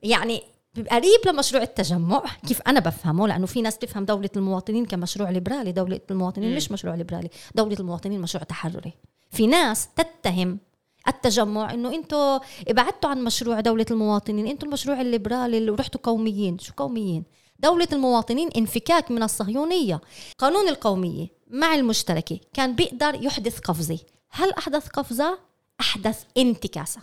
يعني 0.04 0.44
قريب 0.92 1.20
لمشروع 1.28 1.64
التجمع. 1.64 2.24
كيف 2.48 2.62
أنا 2.68 2.80
بفهمه؟ 2.80 3.28
لأنه 3.28 3.46
في 3.46 3.62
ناس 3.62 3.78
تفهم 3.78 4.06
دولة 4.06 4.30
المواطنين 4.36 4.86
كمشروع 4.86 5.30
ليبرالي. 5.30 5.72
دولة 5.72 6.00
المواطنين 6.12 6.54
م. 6.54 6.56
مش 6.56 6.72
مشروع 6.72 6.96
ليبرالي. 6.96 7.30
دولة 7.56 7.78
المواطنين 7.80 8.22
مشروع 8.22 8.44
تحرري. 8.44 8.94
في 9.32 9.48
ناس 9.48 9.88
تتهم 9.96 10.60
التجمع 11.08 11.74
إنه 11.74 11.96
أنتم 11.96 12.40
ابعدتوا 12.68 13.10
عن 13.10 13.24
مشروع 13.24 13.60
دولة 13.60 13.86
المواطنين. 13.92 14.48
أنتم 14.48 14.68
المشروع 14.68 15.02
الليبرالي 15.02 15.58
اللي 15.58 15.72
رحتوا 15.72 16.02
قوميين. 16.04 16.60
شو 16.60 16.74
قوميين؟ 16.78 17.24
دولة 17.60 17.88
المواطنين 17.94 18.50
انفكاك 18.58 19.12
من 19.12 19.24
الصهيونية. 19.24 20.02
قانون 20.38 20.68
القومية 20.68 21.28
مع 21.48 21.76
المشتركة 21.76 22.40
كان 22.54 22.76
بيقدر 22.76 23.18
يحدث 23.22 23.60
قفزة. 23.60 24.00
هل 24.30 24.52
أحدث 24.54 24.88
قفزة؟ 24.88 25.40
أحدث 25.82 26.24
انتكاسة. 26.38 27.02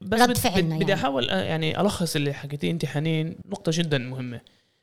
بس 0.00 0.20
رد 0.20 0.36
فعلنا 0.36 0.74
بدي 0.76 0.80
يعني. 0.90 0.94
أحاول 0.94 1.30
آه، 1.30 1.42
يعني 1.42 1.80
ألخص 1.80 2.16
اللي 2.16 2.32
حكيتيه 2.32 2.70
انت 2.70 2.84
حنين 2.84 3.36
نقطة 3.48 3.72
جدا 3.74 3.98
مهمة. 3.98 4.40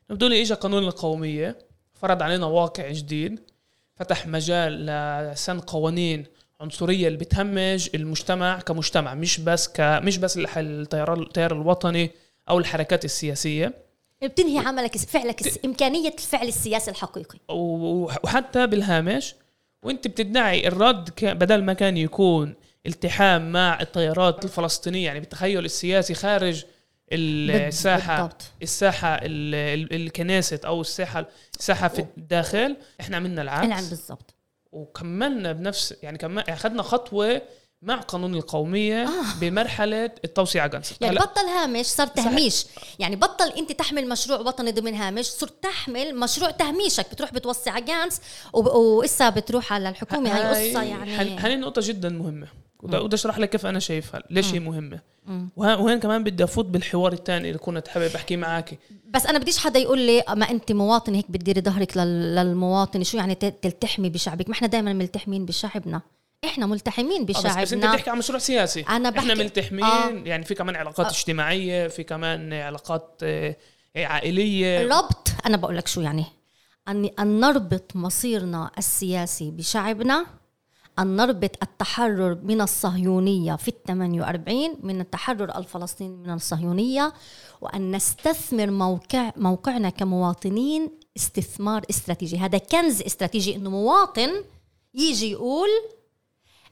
بدون 0.09 0.33
اجى 0.33 0.53
قانون 0.53 0.83
القومية 0.83 1.57
فرض 1.93 2.21
علينا 2.21 2.45
واقع 2.45 2.91
جديد 2.91 3.39
فتح 3.95 4.27
مجال 4.27 4.85
لسن 5.31 5.59
قوانين 5.59 6.25
عنصرية 6.61 7.07
اللي 7.07 7.17
بتهمج 7.17 7.89
المجتمع 7.95 8.59
كمجتمع 8.59 9.13
مش 9.13 9.39
بس 9.39 9.67
ك 9.67 9.81
مش 9.81 10.17
بس 10.17 10.37
التيار 10.57 11.13
التيار 11.13 11.51
الوطني 11.53 12.11
أو 12.49 12.59
الحركات 12.59 13.05
السياسية. 13.05 13.73
بتنهي 14.23 14.57
عملك 14.67 14.97
فعلك 14.97 15.41
الس- 15.47 15.59
إمكانية 15.65 16.09
الفعل 16.09 16.47
السياسي 16.47 16.91
الحقيقي. 16.91 17.39
وحتى 17.49 18.67
بالهامش 18.67 19.35
وانت 19.83 20.07
بتدعي 20.07 20.67
الرد 20.67 21.09
بدل 21.23 21.63
ما 21.63 21.73
كان 21.73 21.97
يكون 21.97 22.53
التحام 22.85 23.51
مع 23.51 23.81
التيارات 23.81 24.45
الفلسطينية 24.45 25.05
يعني 25.05 25.19
بالتخيل 25.19 25.65
السياسي 25.65 26.13
خارج 26.13 26.63
الساحه 27.13 28.15
بالضبط. 28.21 28.41
الساحة 28.61 29.15
ال- 29.15 29.55
ال- 29.55 29.95
الكنيسة 29.95 30.59
أو 30.65 30.81
الساحة 30.81 31.25
الساحة 31.59 31.87
في 31.87 32.05
الداخل 32.17 32.77
إحنا 33.01 33.17
عملنا 33.17 33.43
نعم 33.43 33.63
العكس. 33.65 33.89
بالضبط. 33.89 34.33
وكملنا 34.71 35.51
بنفس 35.51 35.95
يعني 36.03 36.17
كمان 36.17 36.45
أخذنا 36.49 36.83
خطوة 36.83 37.41
مع 37.81 37.95
قانون 37.95 38.35
القومية 38.35 39.03
آه. 39.03 39.39
بمرحلة 39.41 40.05
التوسعه 40.05 40.67
جنس. 40.67 40.93
يعني 41.01 41.15
بطل 41.15 41.41
هامش 41.41 41.85
صار 41.85 42.07
تهميش. 42.07 42.65
يعني 42.99 43.15
بطل 43.15 43.47
أنت 43.57 43.71
تحمل 43.71 44.09
مشروع 44.09 44.39
وطني 44.39 44.71
ضمن 44.71 44.95
هامش 44.95 45.25
صرت 45.25 45.63
تحمل 45.63 46.15
مشروع 46.19 46.51
تهميشك. 46.51 47.05
بتروح 47.11 47.33
بتوسع 47.33 47.79
جانس 47.79 48.21
وب- 48.53 48.67
وإسا 48.67 49.29
بتروح 49.29 49.73
على 49.73 49.89
الحكومة. 49.89 50.29
هاي 50.55 50.69
قصة 50.71 50.83
يعني. 50.83 51.15
هن- 51.15 51.39
هاي 51.39 51.55
نقطه 51.55 51.81
جدا 51.85 52.09
مهمة. 52.09 52.47
ودا- 52.83 53.01
بدي 53.01 53.15
اشرح 53.15 53.39
لك 53.39 53.49
كيف 53.49 53.65
أنا 53.65 53.79
شايفها 53.79 54.23
ليش 54.29 54.53
هي 54.53 54.59
مهمة. 54.59 54.99
وهين 55.55 55.99
كمان 55.99 56.23
بدي 56.23 56.43
أفوت 56.43 56.65
بالحوار 56.65 57.13
الثاني 57.13 57.47
اللي 57.47 57.59
كنت 57.59 57.87
حابب 57.87 58.15
احكي 58.15 58.37
معك 58.37 58.79
بس 59.09 59.25
أنا 59.25 59.39
بديش 59.39 59.57
حدا 59.57 59.79
يقول 59.79 59.99
لي 59.99 60.23
ما 60.29 60.49
أنت 60.49 60.71
مواطن 60.71 61.15
هيك 61.15 61.31
بتديري 61.31 61.61
ظهرك 61.61 61.97
لل- 61.97 62.35
للمواطن 62.35 63.03
شو 63.03 63.17
يعني 63.17 63.35
تلتحمي 63.35 64.09
بشعبك؟ 64.09 64.49
ما 64.49 64.53
إحنا 64.55 64.67
دائما 64.67 64.93
ملتحمين 64.93 65.45
بشعبنا. 65.45 66.01
إحنا 66.45 66.65
ملتحمين 66.65 67.21
آه، 67.21 67.25
بس, 67.25 67.37
بس 67.37 67.45
أنت 67.45 67.57
بشعبنا 67.57 67.93
بتحكي 67.93 68.09
عن 68.09 68.17
مشروع 68.17 68.39
سياسي. 68.39 68.81
أنا 68.81 69.09
إحنا 69.09 69.09
بحكي- 69.09 69.43
ملتحمين 69.43 69.83
آه. 69.85 70.09
يعني 70.25 70.43
في 70.45 70.53
كمان 70.55 70.75
علاقات 70.75 71.05
اجتماعية 71.07 71.87
في 71.87 72.03
كمان 72.03 72.53
علاقات 72.53 73.19
آه، 73.23 73.55
عائلية. 73.97 74.87
ربط 74.97 75.27
أنا 75.45 75.57
بقول 75.57 75.77
لك 75.77 75.87
شو 75.87 76.01
يعني. 76.01 76.25
أن 76.89 77.39
نربط 77.39 77.95
مصيرنا 77.95 78.71
السياسي 78.77 79.51
بشعبنا 79.51 80.25
أن 80.99 81.15
نربط 81.15 81.63
التحرر 81.63 82.39
من 82.43 82.61
الصهيونية 82.61 83.55
في 83.55 83.67
ال 83.67 83.83
48 83.83 84.77
من 84.83 85.01
التحرر 85.01 85.57
الفلسطيني 85.57 86.17
من 86.17 86.33
الصهيونية 86.33 87.13
وأن 87.61 87.95
نستثمر 87.95 88.71
موقع 88.71 89.31
موقعنا 89.35 89.89
كمواطنين 89.89 90.89
استثمار 91.17 91.81
استراتيجي. 91.89 92.37
هذا 92.37 92.57
كنز 92.57 93.01
استراتيجي 93.01 93.55
أنه 93.55 93.69
مواطن 93.69 94.29
يجي 94.93 95.31
يقول 95.31 95.69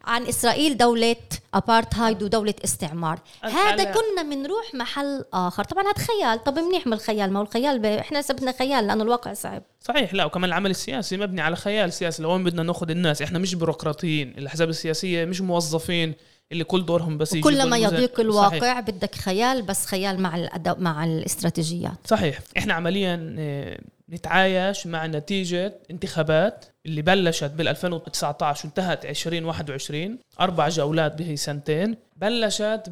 عن 0.10 0.26
إسرائيل 0.26 0.78
دولة 0.78 1.16
أبارتهايد 1.54 2.24
ودولة 2.24 2.54
استعمار. 2.64 3.20
هذا 3.42 3.84
كنا 3.84 4.24
بنروح 4.24 4.74
محل 4.74 5.26
آخر. 5.34 5.64
طبعا 5.64 5.84
هذا 5.84 5.94
خيال. 5.94 6.44
طب 6.44 6.60
منيح 6.60 6.88
من 6.88 6.94
الخيال؟ 6.94 7.34
ما 7.34 7.40
هو 7.40 7.44
الخيال 7.44 7.80
ب... 7.80 7.86
إحنا 7.86 8.20
هسه 8.20 8.34
بدنا 8.34 8.52
خيال 8.52 8.88
لأنه 8.88 9.04
الواقع 9.04 9.34
صعب. 9.34 9.64
صحيح 9.82 10.14
لا 10.14 10.26
وكمان 10.26 10.50
العمل 10.50 10.70
السياسي 10.72 11.18
مبني 11.18 11.42
على 11.42 11.56
خيال 11.56 11.94
سياسي. 11.94 12.24
لوين 12.24 12.44
بدنا 12.44 12.64
ناخذ 12.64 12.90
الناس؟ 12.90 13.22
إحنا 13.22 13.40
مش 13.40 13.56
بيروقراطيين. 13.56 14.34
الأحزاب 14.38 14.70
السياسية 14.70 15.26
مش 15.26 15.42
موظفين. 15.42 16.14
اللي 16.52 16.64
كل 16.64 16.86
دورهم 16.86 17.18
بس 17.18 17.32
يجيبوا 17.34 17.52
كلما 17.52 17.64
الميزان. 17.64 17.94
يضيق 17.94 18.14
صحيح. 18.14 18.20
الواقع 18.20 18.80
بدك 18.80 19.16
خيال 19.16 19.62
بس 19.62 19.86
خيال 19.86 20.22
مع 20.22 20.36
الأدو... 20.36 20.76
مع 20.78 21.04
الاستراتيجيات 21.04 21.98
صحيح 22.06 22.40
إحنا 22.58 22.74
عمليا 22.74 23.36
آه، 23.40 23.80
نتعايش 24.10 24.88
مع 24.88 25.06
نتيجة 25.06 25.80
انتخابات 25.92 26.66
اللي 26.86 27.02
بلشت 27.02 27.52
بال 27.52 27.68
2019 27.68 28.66
وانتهت 28.66 29.06
2021 29.06 30.18
أربع 30.40 30.70
جولات 30.70 31.16
بهي 31.16 31.36
سنتين 31.36 31.98
بلشت 32.16 32.84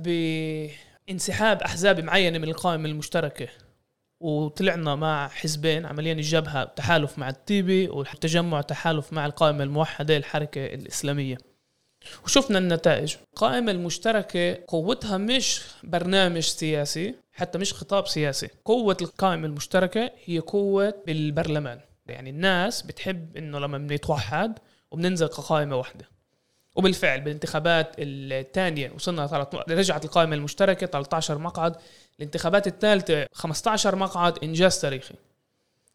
بانسحاب 1.07 1.61
أحزاب 1.61 1.99
معينة 1.99 2.37
من 2.37 2.47
القائمة 2.47 2.89
المشتركة 2.89 3.47
وطلعنا 4.21 4.96
مع 4.96 5.27
حزبين 5.27 5.85
عمليا 5.85 6.13
الجبهة 6.13 6.63
تحالف 6.63 7.20
مع 7.20 7.29
التيبي 7.29 7.89
والتجمع 7.89 8.61
تحالف 8.61 9.13
مع 9.13 9.25
القائمة 9.25 9.63
الموحدة 9.63 10.17
الحركة 10.17 10.65
الإسلامية 10.65 11.37
وشفنا 12.25 12.57
النتائج. 12.57 13.16
القائمة 13.33 13.72
المشتركة 13.72 14.57
قوتها 14.68 15.18
مش 15.18 15.62
برنامج 15.83 16.40
سياسي 16.44 17.16
حتى 17.33 17.57
مش 17.57 17.74
خطاب 17.74 18.07
سياسي. 18.07 18.50
قوة 18.66 18.98
القائمة 19.01 19.48
المشتركة 19.48 20.12
هي 20.25 20.40
قوة 20.40 20.94
بالبرلمان. 21.07 21.79
يعني 22.07 22.29
الناس 22.29 22.81
بتحب 22.81 23.38
إنه 23.38 23.60
لما 23.60 23.77
بنتوحد 23.77 24.60
وبننزل 24.92 25.27
كقائمة 25.27 25.75
واحدة. 25.75 26.05
وبالفعل 26.75 27.22
بالانتخابات 27.22 27.96
الثانية 28.00 28.92
وصلنا 28.92 29.27
ثلاث 29.27 29.48
رجعت 29.70 30.05
القائمة 30.05 30.36
المشتركة 30.36 30.88
13 30.88 31.38
مقعد. 31.38 31.75
الانتخابات 32.20 32.68
الثالثة 32.68 33.27
15 33.33 33.96
مقعد 33.96 34.44
إنجاز 34.44 34.81
تاريخي. 34.81 35.16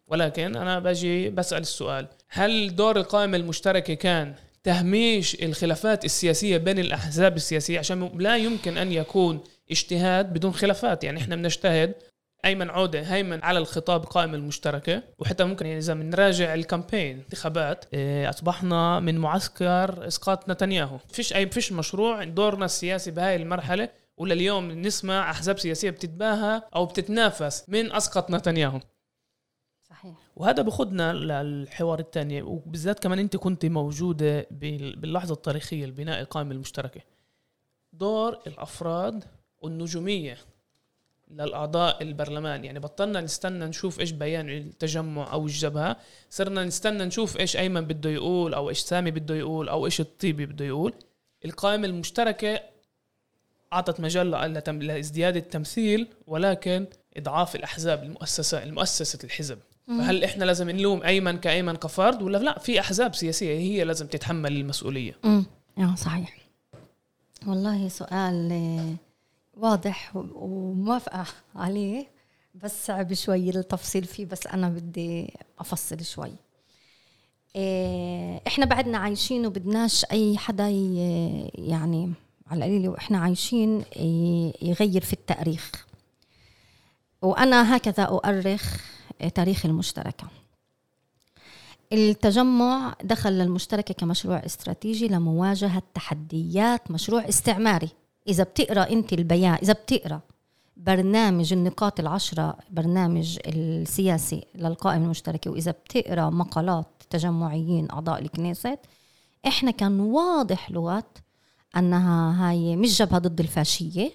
ولكن 0.08 0.56
أنا 0.56 0.78
باجي 0.78 1.30
بسأل 1.30 1.60
السؤال 1.60 2.06
هل 2.28 2.76
دور 2.76 2.96
القائمة 2.96 3.36
المشتركة 3.36 3.94
كان 3.94 4.34
تهميش 4.64 5.42
الخلافات 5.42 6.04
السياسية 6.04 6.56
بين 6.56 6.78
الأحزاب 6.78 7.36
السياسية 7.36 7.78
عشان 7.78 8.10
لا 8.18 8.36
يمكن 8.36 8.78
أن 8.78 8.92
يكون 8.92 9.40
اجتهاد 9.70 10.32
بدون 10.32 10.52
خلافات. 10.52 11.04
يعني 11.04 11.18
إحنا 11.18 11.36
بنجتهد 11.36 11.94
ايمن 12.44 12.70
عودة 12.70 13.00
هيمن 13.00 13.42
على 13.42 13.58
الخطاب 13.58 14.02
القائمه 14.02 14.34
المشتركة 14.34 15.02
وحتى 15.18 15.44
ممكن 15.44 15.66
يعني 15.66 15.78
إذا 15.78 15.94
بنراجع 15.94 16.54
الكامبين 16.54 17.18
انتخابات 17.18 17.84
آه، 17.94 18.30
أصبحنا 18.30 19.00
من 19.00 19.18
معسكر 19.18 20.06
إسقاط 20.06 20.48
نتنياهو. 20.48 20.98
فيش 20.98 21.32
أي 21.34 21.46
فيش 21.46 21.72
مشروع 21.72 22.24
دورنا 22.24 22.64
السياسي 22.64 23.10
بهاي 23.10 23.36
المرحلة 23.36 23.88
ولليوم 24.16 24.70
نسمع 24.70 25.30
أحزاب 25.30 25.58
سياسية 25.58 25.90
بتتباهى 25.90 26.62
أو 26.74 26.86
بتتنافس 26.86 27.64
من 27.68 27.92
أسقط 27.92 28.30
نتنياهو. 28.30 28.80
صحيح. 30.02 30.14
وهذا 30.36 30.62
بخدنا 30.62 31.12
للحوار 31.12 31.98
الثاني 31.98 32.42
وبالذات 32.42 32.98
كمان 33.02 33.18
انت 33.18 33.36
كنت 33.36 33.66
موجودة 33.66 34.46
بال- 34.50 34.96
باللحظة 34.96 35.34
التاريخية 35.34 35.86
لبناء 35.86 36.20
القائمه 36.20 36.52
المشتركة. 36.52 37.00
دور 37.92 38.38
الأفراد 38.46 39.24
والنجوميه 39.60 40.38
للأعضاء 41.30 42.02
البرلمان. 42.02 42.64
يعني 42.64 42.78
بطلنا 42.78 43.20
نستنى 43.20 43.64
نشوف 43.64 44.00
إيش 44.00 44.10
بيان 44.10 44.50
التجمع 44.50 45.32
أو 45.32 45.46
الجبهة 45.46 45.96
صرنا 46.30 46.64
نستنى 46.64 47.04
نشوف 47.04 47.36
إيش 47.40 47.56
أيمن 47.56 47.80
بده 47.80 48.10
يقول 48.10 48.54
أو 48.54 48.68
إيش 48.68 48.78
سامي 48.78 49.10
بده 49.10 49.34
يقول 49.34 49.68
أو 49.68 49.86
إيش 49.86 50.00
الطيبي 50.00 50.46
بده 50.46 50.64
يقول. 50.64 50.94
القائمة 51.44 51.86
المشتركة 51.86 52.60
أعطت 53.72 54.00
مجال 54.00 54.30
لازدياد 54.80 55.36
التمثيل 55.36 56.08
ولكن 56.26 56.86
إضعاف 57.16 57.56
الأحزاب 57.56 58.02
المؤسسه 58.02 58.62
المؤسسة 58.62 59.18
الحزب. 59.24 59.58
فهل 59.98 60.24
إحنا 60.24 60.44
لازم 60.44 60.70
نلوم 60.70 61.02
أيمن 61.02 61.38
كأيمن 61.38 61.76
كفرد 61.76 62.22
ولا 62.22 62.38
لا؟ 62.38 62.58
في 62.58 62.80
أحزاب 62.80 63.14
سياسية 63.14 63.58
هي 63.58 63.84
لازم 63.84 64.06
تتحمل 64.06 64.52
المسؤولية. 64.56 65.16
امم 65.24 65.44
آه 65.78 65.94
صحيح. 65.94 66.36
والله 67.46 67.88
سؤال 67.88 68.52
آه، 68.52 68.94
واضح 69.62 70.16
و- 70.16 70.24
وموافقة 70.34 71.24
عليه 71.56 72.06
بس 72.54 72.86
صعب 72.86 73.14
شوي 73.14 73.50
التفصيل 73.50 74.04
فيه 74.04 74.26
بس 74.26 74.46
أنا 74.46 74.68
بدي 74.68 75.32
أفصل 75.58 76.04
شوي. 76.04 76.32
آه، 77.56 78.40
إحنا 78.46 78.64
بعدنا 78.66 78.98
عايشين 78.98 79.46
وبدناش 79.46 80.04
أي 80.12 80.38
حدا 80.38 80.68
ي- 80.68 81.50
يعني 81.54 82.12
على 82.46 82.64
القليل 82.64 82.88
وإحنا 82.88 83.18
عايشين 83.18 83.84
يغير 84.62 85.00
في 85.04 85.12
التاريخ. 85.12 85.70
وأنا 87.22 87.76
هكذا 87.76 88.02
أؤرخ 88.02 88.74
آه، 88.74 88.91
تاريخ 89.30 89.66
المشتركة. 89.66 90.26
التجمع 91.92 92.94
دخل 93.04 93.32
للمشتركة 93.32 93.94
كمشروع 93.94 94.36
استراتيجي 94.36 95.08
لمواجهة 95.08 95.82
تحديات 95.94 96.90
مشروع 96.90 97.28
استعماري. 97.28 97.88
إذا 98.28 98.42
بتقرأ 98.44 98.90
أنت 98.90 99.12
البيان 99.12 99.54
إذا 99.54 99.72
بتقرأ 99.72 100.20
برنامج 100.76 101.52
النقاط 101.52 102.00
العشرة 102.00 102.56
برنامج 102.70 103.38
السياسي 103.46 104.44
للقائمة 104.54 105.04
المشتركة 105.04 105.50
وإذا 105.50 105.70
بتقرأ 105.70 106.30
مقالات 106.30 106.86
تجمعيين 107.10 107.90
أعضاء 107.90 108.22
الكنيست 108.22 108.78
إحنا 109.46 109.70
كان 109.70 110.00
واضح 110.00 110.70
لغات 110.70 111.18
أنها 111.76 112.48
هاي 112.48 112.76
مش 112.76 112.98
جبهة 112.98 113.18
ضد 113.18 113.40
الفاشية 113.40 114.12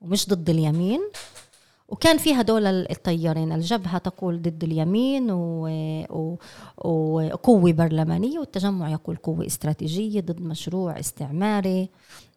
ومش 0.00 0.28
ضد 0.28 0.50
اليمين 0.50 1.00
وكان 1.88 2.18
في 2.18 2.34
هدول 2.34 2.66
التيارين 2.66 3.52
الجبهة 3.52 3.98
تقول 3.98 4.42
ضد 4.42 4.64
اليمين 4.64 5.30
و... 5.30 5.68
وقوة 6.78 7.72
برلمانية 7.72 8.38
والتجمع 8.38 8.90
يقول 8.90 9.16
قوة 9.16 9.46
استراتيجية 9.46 10.20
ضد 10.20 10.40
مشروع 10.40 11.00
استعماري 11.00 11.88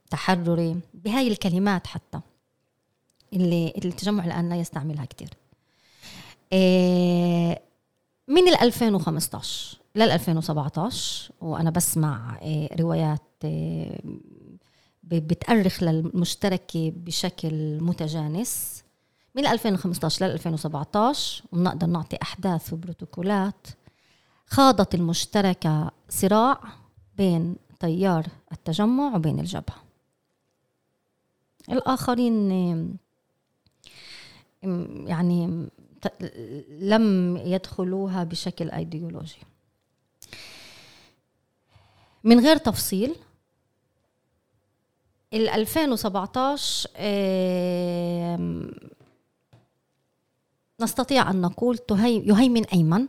تحرري. 0.10 0.76
بهاي 0.94 1.28
الكلمات 1.28 1.88
حتى 1.88 2.20
اللي 3.34 3.74
التجمع 3.86 4.26
الآن 4.26 4.50
لا 4.50 4.56
يستعملها 4.56 5.06
كتير. 5.06 5.30
إيه 6.54 7.62
من 8.28 8.48
ال 8.48 8.62
2015 8.62 9.78
لل 9.96 10.12
2017 10.12 11.32
وأنا 11.42 11.70
بسمع 11.70 12.38
آه، 12.42 12.70
روايات 12.80 13.22
آه، 13.44 14.00
بتأرخ 15.04 15.84
للمشتركة 15.84 16.94
بشكل 16.96 17.84
متجانس 17.84 18.84
من 19.36 19.48
2015 19.48 20.26
لل 20.26 20.32
2017 20.32 21.44
وبنقدر 21.52 21.88
نعطي 21.88 22.18
أحداث 22.22 22.74
وبروتوكولات 22.74 23.68
خاضت 24.48 24.96
المشتركة 24.96 25.92
صراع 26.10 26.60
بين 27.18 27.56
تيار 27.80 28.28
التجمع 28.52 29.16
وبين 29.16 29.40
الجبهة. 29.40 29.84
الآخرين 31.70 32.52
يعني 35.08 35.68
لم 36.70 37.38
يدخلوها 37.38 38.24
بشكل 38.24 38.70
أيديولوجي. 38.72 39.38
من 42.24 42.40
غير 42.40 42.58
تفصيل 42.58 43.16
ال 45.34 45.50
2017 45.50 46.90
نستطيع 50.82 51.30
أن 51.30 51.42
نقول 51.42 51.80
يهيمن 52.06 52.66
أيمن. 52.66 53.08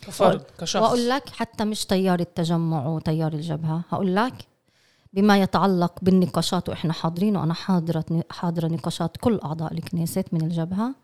كفرد 0.00 0.42
كشخص. 0.58 0.82
وأقول 0.82 1.08
لك 1.08 1.28
حتى 1.28 1.64
مش 1.64 1.84
تيار 1.84 2.20
التجمع 2.20 2.86
وتيار 2.86 3.32
الجبهة. 3.32 3.84
هقول 3.88 4.16
لك 4.16 4.34
بما 5.12 5.42
يتعلق 5.42 5.92
بالنقاشات 6.02 6.68
وإحنا 6.68 6.92
حاضرين 6.92 7.36
وأنا 7.36 7.54
حاضرة 7.54 8.04
حاضرة 8.30 8.68
نقاشات 8.68 9.16
كل 9.16 9.40
أعضاء 9.44 9.72
الكنيست 9.72 10.26
من 10.32 10.42
الجبهة. 10.42 10.94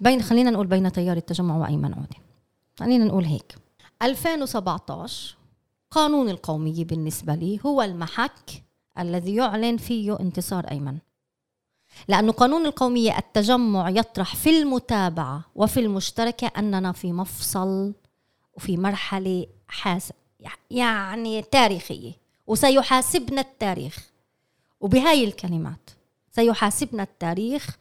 بين 0.00 0.22
خلينا 0.22 0.50
نقول 0.50 0.66
بين 0.66 0.92
تيار 0.92 1.16
التجمع 1.16 1.56
وأيمن 1.56 1.94
عودة. 1.94 2.16
خلينا 2.78 3.04
نقول 3.04 3.24
هيك. 3.24 3.54
2017 4.02 5.36
قانون 5.90 6.28
القومية 6.28 6.84
بالنسبة 6.84 7.34
لي 7.34 7.60
هو 7.66 7.82
المحك 7.82 8.64
الذي 8.98 9.34
يعلن 9.34 9.76
فيه 9.76 10.20
انتصار 10.20 10.64
أيمن. 10.70 10.98
لأن 12.08 12.30
قانون 12.30 12.66
القومية 12.66 13.18
التجمع 13.18 13.90
يطرح 13.90 14.36
في 14.36 14.50
المتابعة 14.60 15.44
وفي 15.54 15.80
المشتركة 15.80 16.50
أننا 16.58 16.92
في 16.92 17.12
مفصل 17.12 17.94
وفي 18.54 18.76
مرحلة 18.76 19.46
حاس 19.68 20.12
يعني 20.70 21.42
تاريخية 21.42 22.12
وسيحاسبنا 22.46 23.40
التاريخ. 23.40 24.10
وبهاي 24.80 25.24
الكلمات 25.24 25.90
سيحاسبنا 26.32 27.02
التاريخ. 27.02 27.76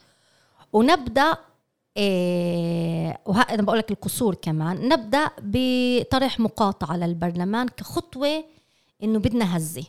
ونبدأ 0.73 1.37
إيه 1.97 3.19
وأنا 3.25 3.61
بقول 3.61 3.77
لك 3.77 3.91
القصور 3.91 4.35
كمان. 4.35 4.89
نبدأ 4.89 5.29
بطرح 5.41 6.39
مقاطعة 6.39 6.97
للبرلمان 6.97 7.67
كخطوة 7.67 8.43
إنه 9.03 9.19
بدنا 9.19 9.57
هزة. 9.57 9.83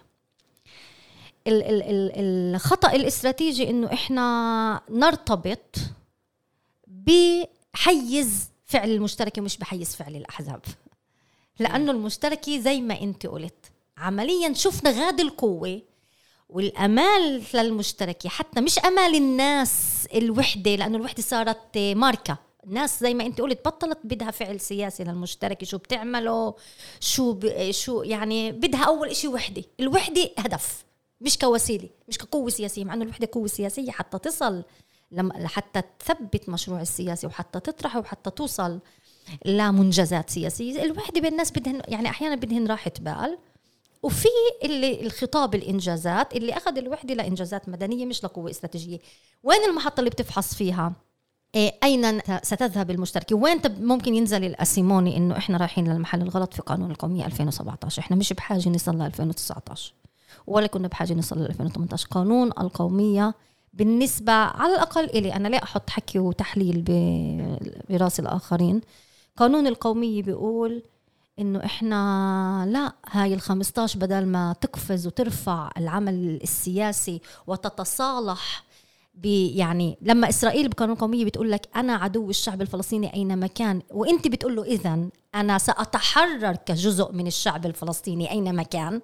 الخطأ 1.48 2.92
الاستراتيجي 2.92 3.70
إنه 3.70 3.92
إحنا 3.92 4.80
نرتبط 4.90 5.76
بحيز 6.86 8.48
فعل 8.66 8.90
المشتركة 8.90 9.42
مش 9.42 9.58
بحيز 9.58 9.96
فعل 9.96 10.16
الأحزاب. 10.16 10.60
لأنه 11.58 11.92
المشتركة 11.92 12.58
زي 12.58 12.80
ما 12.80 13.00
أنت 13.00 13.26
قلت 13.26 13.72
عمليا 13.96 14.52
شفنا 14.52 14.90
غاد 14.90 15.20
القوة 15.20 15.82
والأمال 16.48 17.42
للمشتركة 17.54 18.28
حتى 18.28 18.60
مش 18.60 18.78
أمال 18.78 19.14
الناس 19.14 20.06
الوحدة 20.14 20.74
لأنه 20.74 20.96
الوحدة 20.98 21.22
صارت 21.22 21.78
ماركة. 21.78 22.38
الناس 22.66 23.00
زي 23.00 23.14
ما 23.14 23.26
أنت 23.26 23.40
قلت 23.40 23.58
بطلت 23.68 23.98
بدها 24.04 24.30
فعل 24.30 24.60
سياسي 24.60 25.04
للمشتركة 25.04 25.66
شو 25.66 25.78
بتعمله 25.78 26.54
شو 27.00 27.32
ب... 27.32 27.70
شو 27.70 28.02
يعني 28.02 28.52
بدها 28.52 28.84
أول 28.84 29.16
شيء 29.16 29.30
وحدة. 29.30 29.64
الوحدة 29.80 30.30
هدف. 30.38 30.84
مش 31.20 31.38
كوسيلة 31.38 31.88
مش 32.08 32.18
كقوة 32.18 32.50
سياسية 32.50 32.84
مع 32.84 32.94
إنه 32.94 33.04
الوحدة 33.04 33.28
قوة 33.32 33.46
سياسية 33.46 33.90
حتى 33.90 34.18
تصل 34.18 34.64
لما 35.10 35.34
لحتى 35.34 35.82
تثبت 35.98 36.48
مشروع 36.48 36.80
السياسي 36.80 37.26
وحتى 37.26 37.60
تطرحه 37.60 38.00
وحتى 38.00 38.30
توصل 38.30 38.80
لمنجزات 39.44 40.30
سياسية. 40.30 40.82
الوحدة 40.82 41.20
بالناس 41.20 41.50
بدهن 41.52 41.82
يعني 41.88 42.08
أحيانا 42.08 42.34
بدهن 42.34 42.66
راحة 42.66 42.92
بال. 43.00 43.38
وفي 44.02 44.28
اللي 44.64 45.06
الخطاب 45.06 45.54
الإنجازات 45.54 46.36
اللي 46.36 46.56
أخذ 46.56 46.78
الوحدة 46.78 47.14
لإنجازات 47.14 47.68
مدنية 47.68 48.06
مش 48.06 48.24
لقوة 48.24 48.50
استراتيجية. 48.50 48.98
وين 49.42 49.64
المحطة 49.68 50.00
اللي 50.00 50.10
بتفحص 50.10 50.54
فيها؟ 50.54 50.92
إيه، 51.54 51.74
أين 51.84 52.20
ستذهب 52.42 52.90
المشتركه 52.90 53.36
وين 53.36 53.60
ممكن 53.80 54.14
ينزل 54.14 54.44
الأسيموني 54.44 55.16
إنه 55.16 55.36
إحنا 55.36 55.58
رايحين 55.58 55.92
للمحل 55.92 56.22
الغلط 56.22 56.54
في 56.54 56.62
قانون 56.62 56.90
القومية 56.90 57.26
2017 57.26 58.02
إحنا 58.02 58.16
مش 58.16 58.32
بحاجة 58.32 58.68
نصل 58.68 58.98
ل 58.98 59.02
2019 59.02 59.92
ولا 60.46 60.66
كنا 60.66 60.88
بحاجة 60.88 61.14
نصل 61.14 61.38
ل 61.38 61.46
2018 61.46 62.08
قانون 62.10 62.48
القومية 62.48 63.34
بالنسبة 63.72 64.32
على 64.32 64.74
الأقل 64.74 65.04
إلي. 65.04 65.34
أنا 65.34 65.48
لا 65.48 65.62
أحط 65.62 65.90
حكي 65.90 66.18
وتحليل 66.18 66.84
برأس 67.90 68.20
الآخرين. 68.20 68.80
قانون 69.36 69.66
القومية 69.66 70.22
بيقول 70.22 70.82
إنه 71.38 71.64
إحنا 71.64 72.66
لا 72.68 72.92
هاي 73.10 73.34
ال 73.34 73.40
15 73.40 73.98
بدل 73.98 74.26
ما 74.26 74.54
تقفز 74.60 75.06
وترفع 75.06 75.70
العمل 75.78 76.40
السياسي 76.42 77.20
وتتصالح 77.46 78.64
يعني 79.24 79.98
لما 80.02 80.28
إسرائيل 80.28 80.68
بقانون 80.68 80.94
القومية 80.96 81.24
بتقول 81.24 81.50
لك 81.50 81.68
أنا 81.76 81.94
عدو 81.94 82.30
الشعب 82.30 82.62
الفلسطيني 82.62 83.14
أينما 83.14 83.46
كان 83.46 83.82
وأنت 83.90 84.28
بتقول 84.28 84.56
له 84.56 84.64
اذا 84.64 85.08
أنا 85.34 85.58
سأتحرر 85.58 86.56
كجزء 86.56 87.12
من 87.12 87.26
الشعب 87.26 87.66
الفلسطيني 87.66 88.30
أينما 88.30 88.62
كان. 88.62 89.00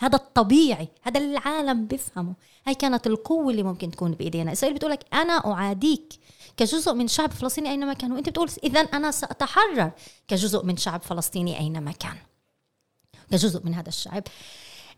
هذا 0.00 0.16
الطبيعي 0.16 0.88
هذا 1.02 1.20
اللي 1.20 1.38
العالم 1.38 1.86
بيفهمه. 1.86 2.34
هاي 2.66 2.74
كانت 2.74 3.06
القوة 3.06 3.50
اللي 3.50 3.62
ممكن 3.62 3.90
تكون 3.90 4.12
بإيدينا. 4.12 4.52
إسرائيل 4.52 4.76
بتقول 4.76 4.92
لك 4.92 5.04
أنا 5.14 5.32
أعاديك 5.32 6.14
كجزء 6.56 6.92
من 6.92 7.08
شعب 7.08 7.30
فلسطيني 7.30 7.70
أينما 7.70 7.92
كان. 7.92 8.12
وأنت 8.12 8.28
بتقول 8.28 8.50
اذا 8.64 8.80
أنا 8.80 9.10
سأتحرر 9.10 9.90
كجزء 10.28 10.64
من 10.64 10.76
شعب 10.76 11.02
فلسطيني 11.02 11.58
أينما 11.58 11.92
كان. 11.92 12.16
كجزء 13.30 13.60
من 13.64 13.74
هذا 13.74 13.88
الشعب. 13.88 14.22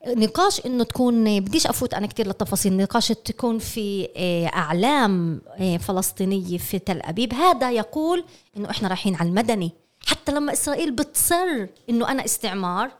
نقاش 0.06 0.66
إنه 0.66 0.84
تكون 0.84 1.40
بديش 1.40 1.66
أفوت 1.66 1.94
أنا 1.94 2.06
كثير 2.06 2.26
للتفاصيل. 2.26 2.76
نقاش 2.76 3.08
تكون 3.08 3.58
في 3.58 4.08
آه، 4.16 4.46
أعلام 4.46 5.40
آه، 5.48 5.76
فلسطينية 5.76 6.58
في 6.58 6.78
تل 6.78 7.00
أبيب. 7.02 7.34
هذا 7.34 7.70
يقول 7.70 8.24
إنه 8.56 8.70
إحنا 8.70 8.88
رايحين 8.88 9.14
على 9.14 9.28
المدني. 9.28 9.72
حتى 10.06 10.32
لما 10.32 10.52
إسرائيل 10.52 10.90
بتصر 10.90 11.66
إنه 11.90 12.10
أنا 12.10 12.24
استعمار 12.24 12.90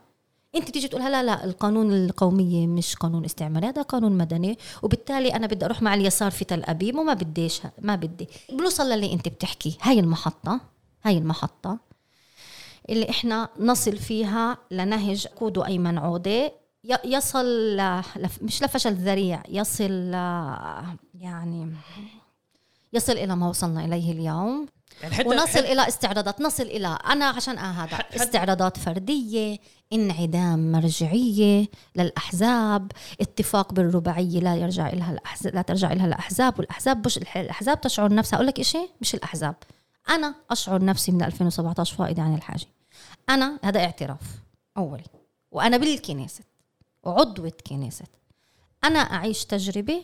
انت 0.57 0.71
تيجي 0.71 0.89
تقول 0.89 1.03
لا 1.03 1.23
لا 1.23 1.45
القانون 1.45 1.93
القومية 1.93 2.67
مش 2.67 2.97
قانون 2.97 3.25
استعماري 3.25 3.67
هذا 3.67 3.83
قانون 3.83 4.13
مدني 4.13 4.59
وبالتالي 4.83 5.35
أنا 5.35 5.47
بدي 5.47 5.65
أروح 5.65 5.83
مع 5.83 5.95
اليسار 5.95 6.31
في 6.31 6.45
تل 6.45 6.65
أبيب 6.65 6.97
وما 6.99 7.15
بديش 7.15 7.61
ما 7.79 7.95
بدي. 7.95 8.29
بنوصل 8.53 8.89
للي 8.89 9.13
انت 9.13 9.29
بتحكي 9.29 9.79
هاي 9.83 10.01
المحطة 10.01 10.61
هاي 11.05 11.19
المحطة 11.19 11.79
اللي 12.91 13.11
إحنا 13.11 13.49
نصل 13.61 13.97
فيها 13.97 14.59
لنهج 14.71 15.27
قودو 15.27 15.65
أيمن 15.65 15.99
عودة 15.99 16.53
يصل 17.05 17.77
لف 18.17 18.43
مش 18.43 18.63
لفشل 18.63 18.95
ذريع 18.95 19.43
يصل 19.49 20.15
يعني 21.15 21.73
يصل 22.93 23.13
إلى 23.13 23.37
ما 23.37 23.49
وصلنا 23.49 23.85
إليه 23.85 24.13
اليوم. 24.13 24.67
يعني 25.03 25.15
حتى 25.15 25.29
ونصل 25.29 25.59
حتى 25.59 25.73
إلى 25.73 25.89
استعراضات 25.89 26.41
نصل 26.41 26.63
إلى 26.63 26.99
أنا 27.07 27.25
عشان 27.25 27.59
آه 27.59 27.71
هذا 27.71 27.97
استعراضات 27.97 28.79
فردية 28.79 29.59
انعدام 29.93 30.73
مرجعية 30.73 31.67
للأحزاب 31.97 32.93
اتفاق 33.21 33.73
بالرباعية 33.73 34.41
لا 34.41 34.57
يرجع 34.57 34.91
لها 34.91 35.13
الأحزاب 35.13 35.55
لا 35.55 35.63
ترجع 35.63 35.93
لها 35.93 36.07
الأحزاب 36.07 36.59
والأحزاب 36.59 37.07
مش 37.07 37.19
الأحزاب 37.19 37.81
تشعر 37.81 38.15
نفسها. 38.15 38.37
أقول 38.37 38.47
لك 38.47 38.63
شيء 38.63 38.91
مش 39.01 39.15
الأحزاب. 39.15 39.55
أنا 40.09 40.35
أشعر 40.51 40.85
نفسي 40.85 41.13
من 41.13 41.23
2017 41.23 41.97
فائدة 41.97 42.23
عن 42.23 42.35
الحاجة. 42.35 42.67
أنا 43.29 43.59
هذا 43.65 43.81
اعتراف 43.85 44.21
اولي 44.77 45.05
وأنا 45.53 45.77
بالكنيست 45.77 46.43
وعضوة 47.03 47.53
كنيست 47.67 48.07
أنا 48.85 48.99
أعيش 48.99 49.45
تجربة 49.45 50.03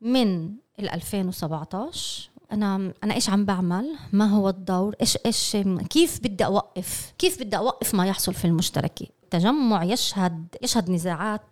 من 0.00 0.48
ال 0.78 0.90
2017 0.90 2.30
أنا 2.52 2.92
أنا 3.04 3.14
إيش 3.14 3.30
عم 3.30 3.44
بعمل؟ 3.44 3.96
ما 4.12 4.26
هو 4.26 4.48
الدور؟ 4.48 4.94
إيش 5.00 5.18
إيش 5.26 5.56
كيف 5.90 6.20
بدي 6.20 6.44
أوقف؟ 6.44 7.12
كيف 7.18 7.42
بدي 7.42 7.56
أوقف 7.56 7.94
ما 7.94 8.06
يحصل 8.06 8.34
في 8.34 8.44
المشتركة؟ 8.44 9.06
تجمع 9.30 9.84
يشهد 9.84 10.46
يشهد 10.62 10.90
نزاعات 10.90 11.42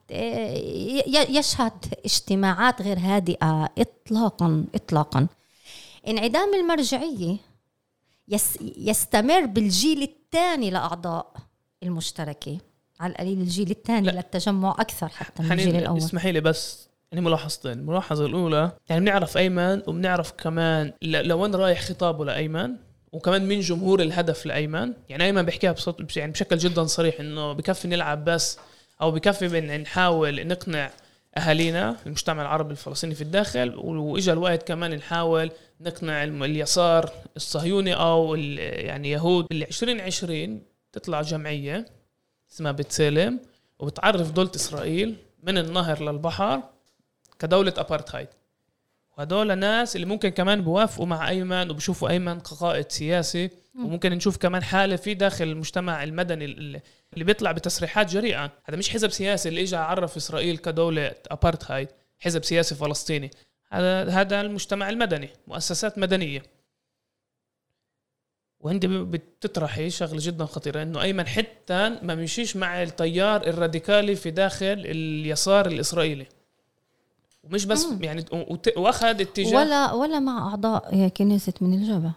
يشهد 1.11 1.95
اجتماعات 2.05 2.83
غير 2.83 2.99
هادئة 2.99 3.71
اطلاقا 3.79 4.65
اطلاقا. 4.75 5.27
انعدام 6.09 6.55
المرجعية 6.55 7.37
يستمر 8.77 9.47
بالجيل 9.47 10.03
الثاني 10.03 10.71
لأعضاء 10.71 11.37
المشتركة. 11.83 12.59
على 13.01 13.13
القليل 13.13 13.41
الجيل 13.41 13.71
الثاني 13.71 14.11
للتجمع 14.11 14.77
أكثر 14.79 15.09
حتى 15.09 15.43
من 15.43 15.53
الجيل 15.53 15.77
الأول. 15.77 15.99
اسمحي 15.99 16.33
لي 16.33 16.41
بس 16.41 16.89
يعني 17.17 17.29
ملاحظتين. 17.29 17.73
الملاحظة 17.73 18.27
الأولى 18.27 18.73
يعني 18.89 19.01
بنعرف 19.01 19.37
أيمن 19.37 19.83
وبنعرف 19.87 20.33
كمان 20.33 20.93
لوين 21.03 21.55
رايح 21.55 21.81
خطابه 21.81 22.25
لأيمن 22.25 22.77
وكمان 23.13 23.49
من 23.49 23.61
جمهور 23.61 24.03
الهدف 24.03 24.47
لأيمن. 24.47 24.93
يعني 25.09 25.25
أيمن 25.25 25.43
بيحكيها 25.43 25.73
بصوت 25.73 26.17
يعني 26.17 26.33
بشكل 26.33 26.59
جدا 26.59 26.85
صريح 26.85 27.21
إنه 27.21 27.53
بكفي 27.53 27.89
نلعب 27.89 28.25
بس 28.25 28.59
أو 29.03 29.11
بكفي 29.11 29.61
نحاول 29.61 30.47
نقنع 30.47 30.91
أهالينا 31.37 31.97
المجتمع 32.07 32.43
العربي 32.43 32.71
الفلسطيني 32.71 33.15
في 33.15 33.23
الداخل. 33.23 33.75
وإجا 33.77 34.33
الوقت 34.33 34.69
كمان 34.69 34.95
نحاول 34.95 35.51
نقنع 35.81 36.25
اليسار 36.25 37.11
الصهيوني 37.37 37.95
أو 37.95 38.35
يعني 38.35 39.11
يهود. 39.11 39.47
ال 39.53 39.63
2020 39.63 40.63
تطلع 40.93 41.23
جمعية 41.23 41.87
اسمها 42.53 42.73
بتسالم 42.73 43.41
وبتعرف 43.79 44.31
دولة 44.31 44.51
إسرائيل 44.57 45.17
من 45.43 45.59
النهر 45.59 46.03
للبحر. 46.03 46.76
كدولة 47.39 47.75
ابارتهايد 47.77 48.29
وهدول 49.19 49.59
ناس 49.59 49.97
اللي 49.97 50.07
ممكن 50.07 50.29
كمان 50.29 50.61
بوافقوا 50.61 51.07
مع 51.07 51.29
أيمن 51.29 51.71
وبشوفوا 51.71 52.09
أيمن 52.09 52.41
كقائد 52.41 52.93
سياسي 52.93 53.51
وممكن 53.75 54.13
نشوف 54.13 54.37
كمان 54.37 54.63
حالة 54.63 54.97
في 54.97 55.15
داخل 55.15 55.45
المجتمع 55.45 56.03
المدني 56.05 56.45
اللي 56.45 57.25
بيطلع 57.25 57.53
بتصريحات 57.53 58.13
جريئة. 58.13 58.53
هذا 58.65 58.79
مش 58.79 58.91
حزب 58.91 59.11
سياسي 59.11 59.49
اللي 59.49 59.63
اجى 59.63 59.77
عرف 59.77 60.17
إسرائيل 60.17 60.57
كدولة 60.57 61.15
ابارتهايد 61.31 61.89
حزب 62.19 62.45
سياسي 62.45 62.75
فلسطيني. 62.75 63.31
هذا 63.71 64.11
هذا 64.11 64.41
المجتمع 64.41 64.89
المدني 64.89 65.31
مؤسسات 65.47 65.99
مدنية. 65.99 66.43
وانت 68.61 68.87
بتطرحي 68.87 69.91
شغلة 69.91 70.19
جدا 70.23 70.45
خطيرة 70.45 70.83
إنه 70.83 71.03
أيمن 71.03 71.27
حتى 71.27 71.89
ما 72.03 72.15
مشيش 72.15 72.57
مع 72.57 72.83
التيار 72.83 73.47
الراديكالي 73.47 74.17
في 74.17 74.31
داخل 74.31 74.83
اليسار 74.87 75.67
الإسرائيلي. 75.67 76.27
ومش 77.47 77.65
بس 77.65 77.85
مم. 77.85 78.05
يعني 78.05 78.25
وأخذ 78.77 79.21
اتجاه 79.21 79.57
ولا 79.57 79.93
ولا 79.93 80.19
مع 80.19 80.49
أعضاء 80.49 81.09
كنيسة 81.09 81.55
من 81.61 81.75
الجبهه 81.75 82.15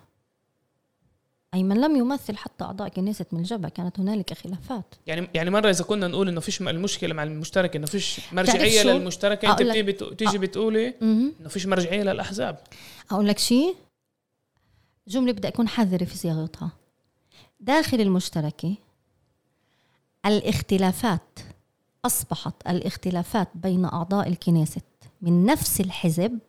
أيمن 1.54 1.82
لم 1.82 1.96
يمثل 1.96 2.38
حتى 2.38 2.64
أعضاء 2.64 2.90
كنيسة 2.90 3.26
من 3.32 3.40
الجبهة 3.40 3.70
كانت 3.70 4.00
هنالك 4.00 4.34
خلافات. 4.34 4.96
يعني 5.08 5.30
يعني 5.34 5.50
مرة 5.50 5.70
إذا 5.70 5.84
كنا 5.84 6.08
نقول 6.08 6.30
إنه 6.30 6.40
فيش 6.40 6.62
المشكلة 6.62 7.14
مع 7.14 7.24
المشترك 7.24 7.76
إنه 7.76 7.86
فيش 7.86 8.22
مرجعية 8.34 8.84
للمشتركة 8.84 9.52
أنت 9.52 9.62
بتيجي 9.62 10.38
بتقولي 10.38 10.94
إنه 11.02 11.50
فيش 11.50 11.66
مرجعية 11.66 12.04
للأحزاب. 12.04 12.58
أقول 13.12 13.28
لك 13.28 13.40
شيء 13.40 13.76
جملة 15.08 15.32
بدي 15.32 15.48
أكون 15.48 15.68
حذرة 15.68 16.06
في 16.06 16.18
صياغتها. 16.18 16.72
داخل 17.60 18.02
المشتركة 18.02 18.76
الاختلافات 20.26 21.40
أصبحت 22.06 22.54
الاختلافات 22.68 23.48
بين 23.56 23.86
أعضاء 23.86 24.28
الكنيسة 24.28 24.82
من 25.22 25.46
نفس 25.46 25.82
الحزب 25.82 26.40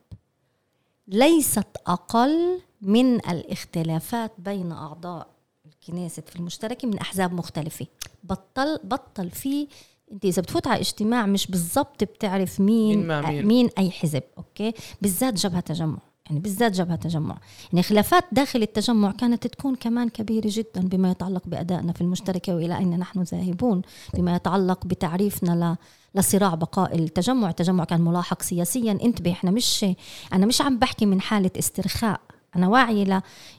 ليست 1.07 1.67
أقل 1.87 2.59
من 2.81 3.15
الاختلافات 3.15 4.31
بين 4.37 4.71
أعضاء 4.71 5.27
الكنيسة 5.65 6.21
في 6.21 6.35
المشتركة 6.35 6.87
من 6.87 6.97
أحزاب 6.97 7.33
مختلفة. 7.33 7.87
بطل 8.23 8.79
بطل 8.83 9.29
في 9.29 9.67
أنت 10.11 10.25
إذا 10.25 10.41
بتفوت 10.41 10.67
على 10.67 10.79
اجتماع 10.79 11.25
مش 11.25 11.47
بالضبط 11.47 12.03
بتعرف 12.03 12.59
مين 12.59 13.07
مين, 13.07 13.21
مين. 13.21 13.45
مين 13.45 13.69
أي 13.77 13.91
حزب 13.91 14.23
أوكي؟ 14.37 14.73
بالذات 15.01 15.33
جبهة 15.33 15.59
تجمع 15.59 15.97
يعني 16.25 16.39
بالذات 16.39 16.71
جبهة 16.71 16.95
تجمع. 16.95 17.37
يعني 17.73 17.83
خلافات 17.83 18.23
داخل 18.31 18.61
التجمع 18.61 19.11
كانت 19.11 19.47
تكون 19.47 19.75
كمان 19.75 20.09
كبيرة 20.09 20.47
جدا 20.47 20.81
بما 20.81 21.11
يتعلق 21.11 21.47
بأدائنا 21.47 21.93
في 21.93 22.01
المشتركة 22.01 22.55
وإلى 22.55 22.77
أين 22.77 22.99
نحن 22.99 23.21
ذاهبون؟ 23.21 23.81
بما 24.13 24.35
يتعلق 24.35 24.85
بتعريفنا 24.85 25.51
ل 25.51 25.77
لصراع 26.15 26.55
بقاء 26.55 26.95
التجمع. 26.95 27.49
التجمع 27.49 27.83
كان 27.83 28.01
ملاحق 28.01 28.41
سياسيا. 28.41 28.91
انتبه 28.91 29.31
إحنا 29.31 29.51
مش 29.51 29.85
أنا 30.33 30.45
مش 30.45 30.61
عم 30.61 30.79
بحكي 30.79 31.05
من 31.05 31.21
حالة 31.21 31.51
استرخاء. 31.59 32.21
أنا 32.55 32.67
واعية 32.67 33.03
ل 33.03 33.09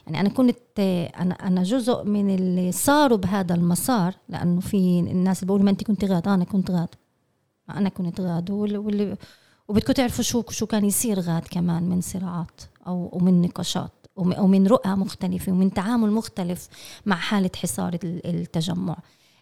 يعني 0.07 0.19
أنا 0.19 0.29
كنت 0.29 0.79
أنا 1.19 1.33
أنا 1.33 1.63
جزء 1.63 2.03
من 2.03 2.35
اللي 2.35 2.71
صاروا 2.71 3.17
بهذا 3.17 3.55
المسار 3.55 4.15
لأنه 4.29 4.59
في 4.61 4.99
الناس 4.99 5.37
اللي 5.37 5.45
بيقولوا 5.47 5.65
ما 5.65 5.71
انت 5.71 5.83
كنت 5.83 6.05
غاد 6.05 6.27
أنا 6.27 6.43
كنت 6.45 6.71
غاد. 6.71 6.89
أنا 7.69 7.89
كنت 7.89 8.21
غاد. 8.21 8.51
واللي 8.51 9.17
وبدكم 9.67 9.93
تعرفوا 9.93 10.23
شو 10.23 10.43
شو 10.49 10.65
كان 10.65 10.85
يصير 10.85 11.19
غاد 11.19 11.43
كمان 11.51 11.83
من 11.83 12.01
صراعات 12.01 12.61
أو 12.87 13.09
ومن 13.13 13.41
نقاشات 13.41 13.91
ومن 14.15 14.67
رؤى 14.67 14.89
مختلفة 14.89 15.51
ومن 15.51 15.73
تعامل 15.73 16.11
مختلف 16.11 16.67
مع 17.05 17.15
حالة 17.15 17.49
حصار 17.55 17.97
التجمع. 18.03 18.97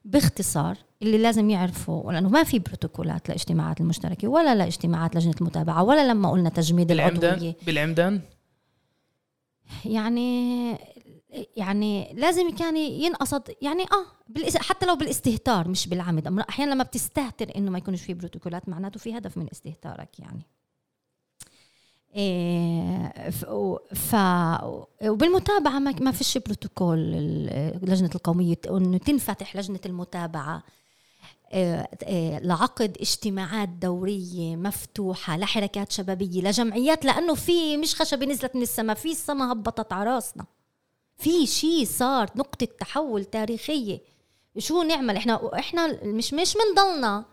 باختصار 0.05 0.77
اللي 1.01 1.17
لازم 1.17 1.49
يعرفوا 1.49 2.11
لأنه 2.13 2.29
ما 2.29 2.43
في 2.43 2.59
بروتوكولات 2.59 3.29
لاجتماعات 3.29 3.81
المشتركة 3.81 4.27
ولا 4.27 4.55
لاجتماعات 4.55 5.15
لجنة 5.15 5.35
المتابعة 5.41 5.83
ولا 5.83 6.07
لما 6.07 6.31
قلنا 6.31 6.49
تجميد 6.49 6.87
بالعمدان 6.87 7.31
العضوية. 7.33 7.55
بالعمدان 7.65 8.21
يعني 9.85 10.71
يعني 11.57 12.13
لازم 12.13 12.55
كان 12.55 12.77
ينقصد 12.77 13.49
يعني 13.61 13.83
آه 13.83 14.05
حتى 14.57 14.85
لو 14.85 14.95
بالاستهتار 14.95 15.67
مش 15.67 15.87
بالعمد 15.87 16.39
أحيانا 16.49 16.71
لما 16.73 16.83
بتستهتر 16.83 17.55
إنه 17.55 17.71
ما 17.71 17.77
يكونش 17.77 18.01
في 18.01 18.13
بروتوكولات 18.13 18.69
معناته 18.69 18.99
في 18.99 19.17
هدف 19.17 19.37
من 19.37 19.47
استهتارك 19.51 20.19
يعني. 20.19 20.41
ف 23.95 24.15
وبالمتابعة 25.03 25.79
ما 25.79 26.11
فيش 26.11 26.37
بروتوكول 26.37 26.99
لجنة 27.83 28.09
القومية 28.15 28.55
انه 28.69 28.97
تنفتح 28.97 29.55
لجنة 29.55 29.79
المتابعة. 29.85 30.63
إيه 31.53 31.89
إيه 32.03 32.39
لعقد 32.39 32.97
اجتماعات 33.01 33.69
دورية 33.69 34.55
مفتوحة 34.55 35.37
لحركات 35.37 35.91
شبابية 35.91 36.41
لجمعيات 36.41 37.05
لأنه 37.05 37.35
في 37.35 37.77
مش 37.77 37.95
خشبة 37.95 38.25
نزلت 38.25 38.55
من 38.55 38.61
السماء 38.61 38.95
في 38.95 39.11
السماء 39.11 39.51
هبطت 39.51 39.93
على 39.93 40.09
راسنا 40.09 40.45
في 41.17 41.45
شيء 41.47 41.85
صار 41.85 42.29
نقطة 42.35 42.67
تحول 42.79 43.25
تاريخية. 43.25 43.99
شو 44.57 44.81
نعمل؟ 44.83 45.17
إحنا 45.17 45.59
إحنا 45.59 45.99
مش 46.03 46.33
مش 46.33 46.53
بنضلنا 46.57 47.25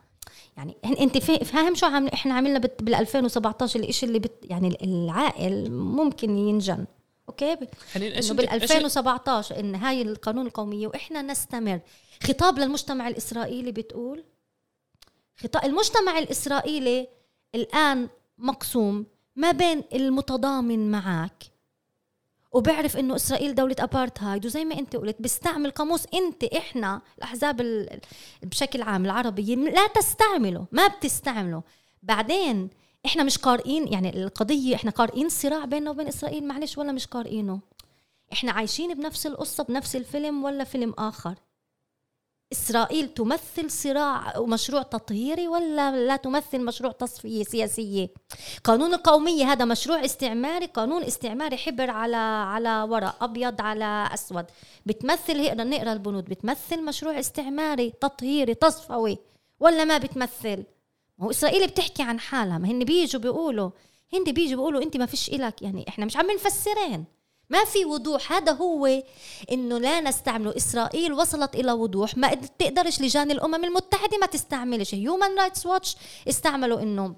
يعني 0.59 1.01
انت 1.01 1.19
فاهم 1.19 1.75
شو 1.75 1.87
عم 1.87 2.07
إحنا 2.07 2.35
عملنا 2.35 2.59
بال 2.59 2.95
2017 2.95 3.81
الشيء 3.81 4.09
اللي 4.09 4.19
بت 4.19 4.45
يعني 4.51 4.79
العائل 4.85 5.73
ممكن 5.73 6.39
ينجن. 6.39 6.87
أوكي؟ 7.29 7.53
إنه 7.97 8.33
بال 8.35 8.51
2017 8.51 9.61
إن 9.61 9.75
هاي 9.75 10.03
القانون 10.03 10.47
القومية 10.47 10.87
وإحنا 10.87 11.23
نستمر. 11.23 11.81
خطاب 12.23 12.59
للمجتمع 12.59 13.09
الإسرائيلي 13.09 13.73
بتقول 13.73 14.25
خطاب 15.37 15.65
المجتمع 15.65 16.19
الإسرائيلي 16.19 17.09
الآن 17.55 18.09
مقسوم 18.39 19.07
ما 19.37 19.51
بين 19.53 19.85
المتضامن 19.95 20.91
معك 20.91 21.43
وبعرف 22.53 22.97
إنه 22.97 23.17
إسرائيل 23.17 23.55
دولة 23.55 23.77
ابارتهايد 23.79 24.47
وزي 24.47 24.65
ما 24.65 24.79
أنت 24.79 24.97
قلت 24.97 25.17
بيستعمل 25.23 25.71
قاموس 25.71 26.07
أنت 26.15 26.45
إحنا 26.45 27.03
الأحزاب 27.19 27.87
بشكل 28.43 28.83
عام 28.83 29.05
العربية 29.05 29.57
لا 29.57 29.87
تستعمله 29.87 30.67
ما 30.73 30.87
بتستعمله. 30.87 31.63
بعدين 32.03 32.71
إحنا 33.07 33.23
مش 33.23 33.39
قارئين 33.39 33.93
يعني 33.93 34.23
القضية 34.23 34.75
إحنا 34.75 34.91
قارئين 34.91 35.29
صراع 35.29 35.65
بيننا 35.65 35.91
وبين 35.91 36.09
إسرائيل 36.09 36.45
معلش 36.49 36.79
ولا 36.79 36.93
مش 36.93 37.07
قارئينه؟ 37.07 37.61
إحنا 38.33 38.53
عايشين 38.53 38.95
بنفس 38.95 39.27
القصة 39.27 39.65
بنفس 39.65 39.97
الفيلم 39.97 40.45
ولا 40.45 40.65
فيلم 40.65 40.95
آخر؟ 40.99 41.35
إسرائيل 42.53 43.09
تمثل 43.09 43.71
صراع 43.71 44.39
ومشروع 44.39 44.83
تطهيري 44.83 45.49
ولا 45.49 46.07
لا 46.07 46.17
تمثل 46.17 46.65
مشروع 46.65 46.93
تصفية 46.93 47.45
سياسية؟ 47.45 48.09
قانون 48.65 48.95
القومية 48.95 49.53
هذا 49.53 49.65
مشروع 49.65 50.05
استعماري 50.05 50.67
قانون 50.67 51.03
استعماري 51.03 51.57
حبر 51.57 51.91
على 51.91 52.17
على 52.17 52.87
ورق 52.91 53.23
أبيض 53.23 53.61
على 53.61 54.09
أسود. 54.15 54.47
بتمثل 54.87 55.37
هي 55.37 55.55
نقرأ 55.55 55.93
البنود 55.93 56.25
بتمثل 56.25 56.85
مشروع 56.85 57.19
استعماري 57.19 57.91
تطهيري 58.01 58.55
تصفوي 58.55 59.19
ولا 59.61 59.85
ما 59.85 59.99
بتمثل؟ 59.99 60.65
هو 61.21 61.31
إسرائيل 61.31 61.67
بتحكي 61.67 62.03
عن 62.03 62.21
حالها 62.21 62.59
ما 62.59 62.69
هن 62.69 62.85
بيجوا 62.85 63.21
بيقولوا 63.21 63.71
هن 64.15 64.25
بيجوا 64.25 64.57
بيقولوا 64.57 64.83
أنت 64.83 64.97
ما 64.97 65.07
فيش 65.07 65.29
إلك 65.29 65.63
يعني 65.63 65.89
إحنا 65.89 66.05
مش 66.05 66.17
عم 66.17 66.31
نفسرين. 66.31 67.18
ما 67.51 67.65
في 67.65 67.85
وضوح. 67.85 68.33
هذا 68.33 68.53
هو 68.53 69.03
إنه 69.53 69.79
لا 69.79 70.01
نستعمله 70.01 70.57
إسرائيل 70.57 71.13
وصلت 71.13 71.55
إلى 71.55 71.73
وضوح 71.73 72.17
ما 72.17 72.35
تقدرش 72.35 73.01
لجان 73.01 73.31
الأمم 73.31 73.65
المتحدة 73.65 74.19
ما 74.19 74.27
تستعملش. 74.27 74.95
Human 74.95 75.39
Rights 75.39 75.67
Watch 75.67 75.97
استعملوا 76.29 76.81
إنه 76.81 77.17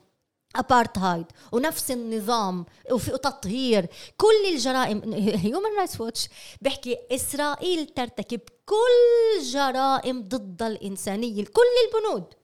ابارتهايد 0.57 1.27
ونفس 1.53 1.91
النظام 1.91 2.67
وفي 2.93 3.11
تطهير 3.11 3.87
كل 4.17 4.53
الجرائم 4.53 5.13
Human 5.15 5.77
Rights 5.79 6.01
Watch 6.01 6.29
بيحكي 6.61 6.99
إسرائيل 7.11 7.87
ترتكب 7.87 8.41
كل 8.67 9.43
جرائم 9.43 10.29
ضد 10.29 10.63
الإنسانية. 10.63 11.45
كل 11.45 11.63
البنود. 11.87 12.35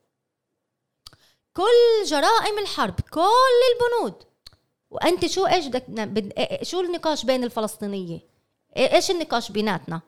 كل 1.57 2.05
جرائم 2.07 2.59
الحرب. 2.59 3.01
كل 3.01 3.61
البنود. 3.73 4.23
وأنت 4.91 5.27
شو 5.27 5.47
إيش 5.47 5.67
بدك 5.67 6.63
شو 6.63 6.81
النقاش 6.81 7.25
بين 7.25 7.45
الفلسطينية؟ 7.45 8.19
إيش 8.77 9.11
النقاش 9.11 9.51
بيناتنا؟ 9.53 10.01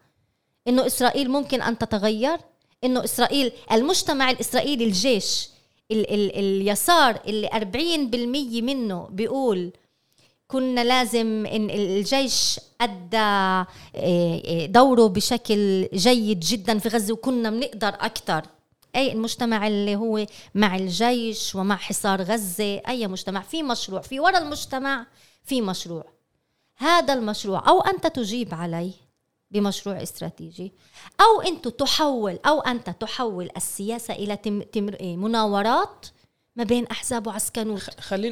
إنه 0.68 0.86
إسرائيل 0.86 1.30
ممكن 1.30 1.62
أن 1.62 1.78
تتغير؟ 1.78 2.38
إنه 2.84 3.04
إسرائيل 3.04 3.52
المجتمع 3.72 4.30
الإسرائيلي 4.30 4.84
الجيش 4.84 5.48
ال 5.90 6.10
ال 6.14 6.38
اليسار 6.38 7.20
اللي 7.26 7.48
40% 7.48 8.62
منه 8.62 9.08
بيقول 9.10 9.72
كنا 10.48 10.84
لازم 10.84 11.46
إن 11.46 11.70
الجيش 11.70 12.60
أدى 12.80 13.64
دوره 14.72 15.06
بشكل 15.06 15.88
جيد 15.94 16.40
جدا 16.40 16.78
في 16.78 16.88
غزة 16.88 17.12
وكنا 17.14 17.50
بنقدر 17.50 17.88
أكثر 17.88 18.42
أي 18.96 19.12
المجتمع 19.12 19.66
اللي 19.66 19.96
هو 19.96 20.26
مع 20.54 20.76
الجيش 20.76 21.54
ومع 21.54 21.76
حصار 21.76 22.22
غزة 22.22 22.82
أي 22.88 23.06
مجتمع. 23.06 23.40
في 23.40 23.62
مشروع. 23.62 24.00
في 24.00 24.20
وراء 24.20 24.42
المجتمع 24.42 25.06
في 25.44 25.60
مشروع. 25.60 26.04
هذا 26.76 27.14
المشروع 27.14 27.68
أو 27.68 27.80
أنت 27.80 28.06
تجيب 28.06 28.54
عليه 28.54 28.92
بمشروع 29.50 30.02
استراتيجي 30.02 30.72
أو 31.20 31.40
أنت 31.40 31.68
تحول 31.68 32.38
أو 32.46 32.60
أنت 32.60 32.90
تحول 32.90 33.50
السياسة 33.56 34.14
إلى 34.14 34.36
تم 34.36 34.62
تم 34.62 34.90
مناورات 35.00 36.06
ما 36.56 36.64
بين 36.64 36.86
أحزاب 36.86 37.26
وعسكنوت. 37.26 37.82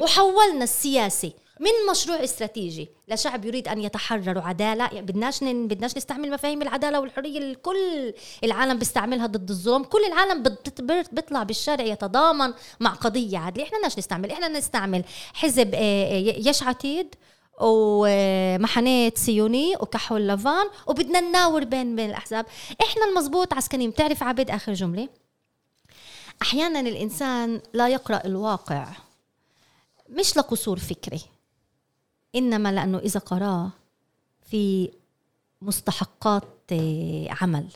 وحولنا 0.01 0.63
السياسة 0.63 1.31
من 1.59 1.91
مشروع 1.91 2.23
استراتيجي. 2.23 2.89
لشعب 3.07 3.45
يريد 3.45 3.67
أن 3.67 3.79
يتحرر 3.81 4.39
عدالة. 4.39 4.83
يعني 4.83 5.01
بدناش 5.01 5.43
بدناش 5.43 5.97
نستعمل 5.97 6.31
مفاهيم 6.31 6.61
العدالة 6.61 6.99
والحرية 6.99 7.37
اللي 7.37 7.55
كل 7.55 8.13
العالم 8.43 8.79
بيستعملها 8.79 9.25
ضد 9.25 9.49
الظلم. 9.49 9.83
كل 9.83 10.05
العالم 10.07 10.43
بيطلع 11.11 11.43
بالشارع 11.43 11.83
يتضامن 11.85 12.53
مع 12.79 12.89
قضية 12.93 13.37
عادلة. 13.37 13.63
إحنا 13.63 13.77
بدناش 13.77 13.97
نستعمل. 13.97 14.31
إحنا 14.31 14.47
نستعمل 14.47 15.03
حزب 15.33 15.75
آه، 15.75 15.77
آه، 15.77 16.49
يش 16.49 16.63
عتيد 16.63 17.15
ومحنية 17.61 19.13
سيوني 19.15 19.75
وكحول 19.75 20.27
لافان 20.27 20.65
وبدنا 20.87 21.19
نناور 21.19 21.63
بين 21.63 21.95
بين 21.95 22.09
الأحزاب. 22.09 22.45
إحنا 22.81 23.05
المزبوط 23.05 23.53
عسكريين. 23.53 23.89
بتعرف 23.89 24.23
عبد 24.23 24.49
آخر 24.49 24.73
جملة؟ 24.73 25.09
أحيانا 26.41 26.79
الإنسان 26.79 27.61
لا 27.73 27.87
يقرأ 27.87 28.21
الواقع 28.25 28.87
مش 30.09 30.37
لقصور 30.37 30.79
فكري. 30.79 31.21
إنما 32.37 32.71
لأنه 32.71 32.97
إذا 32.97 33.19
قراه 33.19 33.69
في 34.45 34.89
مستحقات 35.61 36.43
آه، 36.71 37.27
عمل 37.41 37.67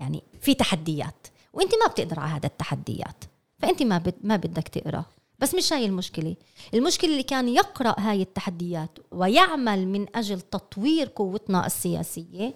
يعني 0.00 0.22
في 0.40 0.54
تحديات. 0.54 1.26
وأنت 1.52 1.72
ما 1.74 1.86
بتقدر 1.86 2.20
على 2.20 2.30
هذا 2.30 2.46
التحديات. 2.46 3.24
فأنت 3.58 3.82
ما 3.82 3.98
بد 3.98 4.14
ما 4.22 4.36
بدك 4.36 4.68
تقرأ. 4.68 5.04
بس 5.38 5.54
مش 5.54 5.72
هاي 5.72 5.86
المشكلة. 5.86 6.36
المشكلة 6.74 7.10
اللي 7.10 7.22
كان 7.22 7.48
يقرأ 7.48 7.94
هاي 7.98 8.22
التحديات 8.22 8.90
ويعمل 9.12 9.88
من 9.88 10.06
أجل 10.14 10.40
تطوير 10.40 11.10
قوتنا 11.16 11.66
السياسية 11.66 12.54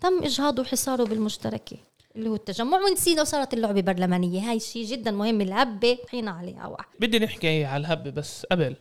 تم 0.00 0.22
إجهاضه 0.22 0.62
وحصاره 0.62 1.04
بالمشتركة 1.04 1.76
اللي 2.16 2.28
هو 2.28 2.34
التجمع. 2.34 2.78
ونسينا 2.78 3.22
وصارت 3.22 3.54
اللعبة 3.54 3.80
برلمانية. 3.80 4.50
هاي 4.50 4.60
شيء 4.60 4.84
جدا 4.84 5.10
مهم 5.10 5.40
الهبة 5.40 5.98
حين 6.10 6.28
عليها 6.28 6.66
واحد 6.66 6.88
بدي 7.00 7.18
نحكي 7.18 7.64
على 7.64 7.80
الهبة 7.80 8.10
بس 8.10 8.46
قبل. 8.52 8.76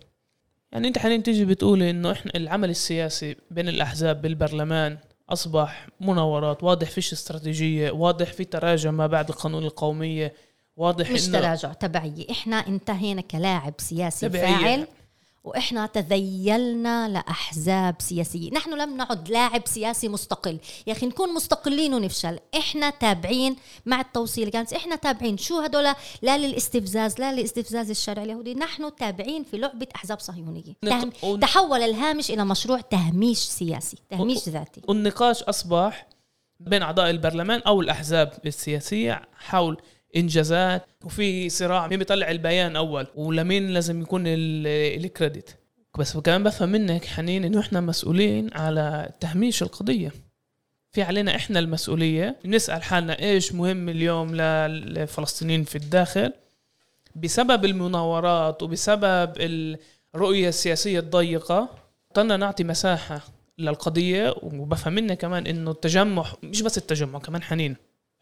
يعني 0.76 0.88
انت 0.88 0.98
حاليا 0.98 1.18
تيجي 1.18 1.46
بتقولي 1.46 1.90
انه 1.90 2.12
إحنا 2.12 2.32
العمل 2.36 2.70
السياسي 2.70 3.36
بين 3.52 3.70
الأحزاب 3.70 4.22
بالبرلمان 4.22 4.98
أصبح 5.30 5.88
مناورات 6.02 6.64
واضح 6.64 6.90
فيش 6.90 7.14
استراتيجية 7.14 7.92
واضح 7.92 8.34
في 8.34 8.44
تراجع 8.44 8.92
ما 8.92 9.08
بعد 9.08 9.30
القانون 9.30 9.64
القومية 9.64 10.34
واضح 10.78 11.12
مش 11.12 11.28
تراجع 11.28 11.74
تبعية 11.74 12.26
إحنا 12.32 12.56
انتهينا 12.56 13.22
كلاعب 13.22 13.74
سياسي 13.78 14.30
تبعية. 14.30 14.58
فاعل 14.58 14.88
وإحنا 15.46 15.86
تذيلنا 15.86 17.10
لأحزاب 17.10 17.96
سياسية. 18.00 18.52
نحن 18.52 18.74
لم 18.74 18.98
نعد 18.98 19.30
لاعب 19.30 19.62
سياسي 19.68 20.08
مستقل. 20.08 20.60
يا 20.88 20.94
أخي 20.94 21.06
نكون 21.06 21.34
مستقلين 21.34 21.94
ونفشل. 21.94 22.40
إحنا 22.58 22.90
تابعين 22.90 23.56
مع 23.86 24.02
التوصيل 24.02 24.50
كانت 24.50 24.74
إحنا 24.74 24.96
تابعين. 24.96 25.38
شو 25.38 25.60
هدول؟ 25.60 25.94
لا 26.22 26.38
للاستفزاز 26.38 27.20
لا 27.20 27.34
لاستفزاز 27.34 27.90
الشارع 27.90 28.24
اليهودي. 28.24 28.54
نحن 28.54 28.96
تابعين 28.96 29.44
في 29.44 29.58
لعبة 29.58 29.88
أحزاب 29.96 30.20
صهيونية. 30.20 30.74
تهم... 30.82 31.40
تحول 31.40 31.82
الهامش 31.82 32.32
إلى 32.32 32.46
مشروع 32.46 32.82
تهميش 32.82 33.40
سياسي 33.40 33.98
تهميش 34.10 34.50
ذاتي. 34.50 34.82
والنقاش 34.88 35.44
أصبح 35.44 36.08
بين 36.60 36.82
أعضاء 36.82 37.10
البرلمان 37.10 37.62
أو 37.62 37.82
الأحزاب 37.82 38.34
السياسية 38.46 39.22
حول 39.38 39.78
إنجازات 40.16 40.86
وفي 41.04 41.50
صراع 41.50 41.88
مين 41.88 42.00
بيطلع 42.00 42.32
البيان 42.32 42.76
أول 42.76 43.08
ولمين 43.16 43.68
لازم 43.68 44.02
يكون 44.02 44.24
الكريدت. 44.28 45.58
بس 45.98 46.18
كمان 46.18 46.44
بفهم 46.44 46.70
منك 46.70 47.06
حنين 47.06 47.44
إنه 47.44 47.60
إحنا 47.60 47.82
مسؤولين 47.82 48.50
على 48.54 49.10
تهميش 49.20 49.64
القضية. 49.64 50.12
في 50.92 51.02
علينا 51.02 51.36
إحنا 51.36 51.60
المسؤولية. 51.60 52.36
نسأل 52.46 52.84
حالنا 52.84 53.20
إيش 53.20 53.54
مهم 53.54 53.90
اليوم 53.90 54.36
للفلسطينيين 54.36 55.64
في 55.64 55.76
الداخل. 55.76 56.34
بسبب 57.16 57.66
المناورات 57.66 58.64
وبسبب 58.64 59.34
الرؤية 60.16 60.50
السياسية 60.50 61.00
الضيقة 61.00 61.70
اضطرنا 62.10 62.38
نعطي 62.38 62.64
مساحة 62.64 63.22
للقضية. 63.58 64.36
وبفهم 64.42 64.94
منك 64.94 65.18
كمان 65.18 65.48
إنه 65.48 65.72
التجمع 65.72 66.26
مش 66.44 66.62
بس 66.62 66.78
التجمع 66.78 67.20
كمان 67.20 67.44
حنين. 67.44 67.76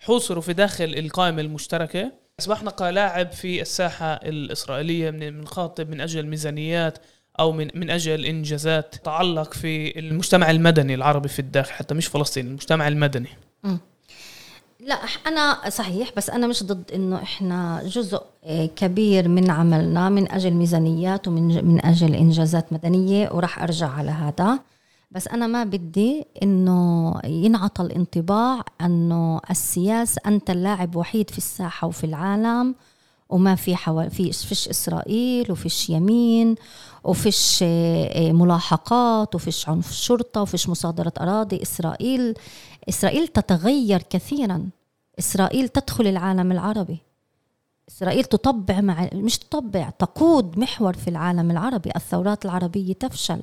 حوصروا 0.04 0.42
في 0.42 0.54
داخل 0.54 0.84
القائمة 0.84 1.42
المشتركة. 1.42 2.12
أصبحنا 2.40 2.72
كلاعب 2.72 3.32
في 3.32 3.62
الساحة 3.62 4.14
الإسرائيلية 4.14 5.12
من 5.12 5.48
خاطب 5.48 5.90
من 5.90 6.02
أجل 6.02 6.28
ميزانيات 6.28 6.98
أو 7.40 7.52
من 7.52 7.68
من 7.76 7.90
أجل 7.90 8.26
إنجازات. 8.26 8.96
تتعلق 8.96 9.54
في 9.54 10.00
المجتمع 10.00 10.52
المدني 10.52 10.96
العربي 10.96 11.30
في 11.30 11.40
الداخل 11.40 11.72
حتى 11.72 11.94
مش 11.96 12.08
فلسطين 12.08 12.48
المجتمع 12.48 12.88
المدني. 12.88 13.30
لا 14.80 14.96
أنا 15.28 15.70
صحيح 15.70 16.12
بس 16.18 16.30
أنا 16.30 16.48
مش 16.48 16.64
ضد 16.64 16.92
إنه 16.92 17.24
إحنا 17.24 17.82
جزء 17.86 18.22
آه، 18.44 18.66
كبير 18.66 19.28
من 19.28 19.52
عملنا 19.52 20.10
من 20.10 20.32
أجل 20.32 20.52
ميزانيات 20.52 21.28
ومن 21.28 21.66
من 21.66 21.86
أجل 21.86 22.16
إنجازات 22.16 22.74
مدنية 22.74 23.30
وراح 23.32 23.64
أرجع 23.64 23.90
على 23.90 24.12
هذا. 24.12 24.60
بس 25.14 25.28
أنا 25.28 25.48
ما 25.48 25.64
بدي 25.64 26.26
إنه 26.44 27.14
ينعطى 27.26 27.84
الانطباع 27.84 28.64
إنه 28.82 29.42
السياسة 29.50 30.22
أنت 30.26 30.50
اللاعب 30.50 30.96
وحيد 30.96 31.30
في 31.30 31.38
الساحة 31.38 31.88
وفي 31.88 32.04
العالم 32.04 32.76
وما 33.30 33.56
في 33.56 33.76
حوالي 33.76 34.10
في 34.10 34.32
فيش 34.32 34.70
إسرائيل 34.70 35.52
وفيش 35.52 35.90
يمين 35.90 36.56
وفيش 37.04 37.60
آه، 37.64 38.32
ملاحقات 38.32 39.36
وفيش 39.36 39.70
عنف 39.70 39.92
شرطة 39.92 40.42
وفيش 40.42 40.70
مصادرة 40.70 41.14
أراضي. 41.20 41.62
إسرائيل 41.62 42.34
إسرائيل 42.90 43.28
تتغير 43.28 44.02
كثيرا. 44.10 44.70
إسرائيل 45.20 45.70
تدخل 45.70 46.08
العالم 46.08 46.52
العربي. 46.52 46.98
إسرائيل 47.90 48.24
تطبع 48.24 48.82
مع 48.82 49.10
مش 49.14 49.38
تطبع 49.38 49.90
تقود 49.90 50.60
محور 50.60 50.94
في 50.94 51.10
العالم 51.10 51.52
العربي. 51.52 51.90
الثورات 51.96 52.46
العربية 52.46 52.94
تفشل. 52.94 53.40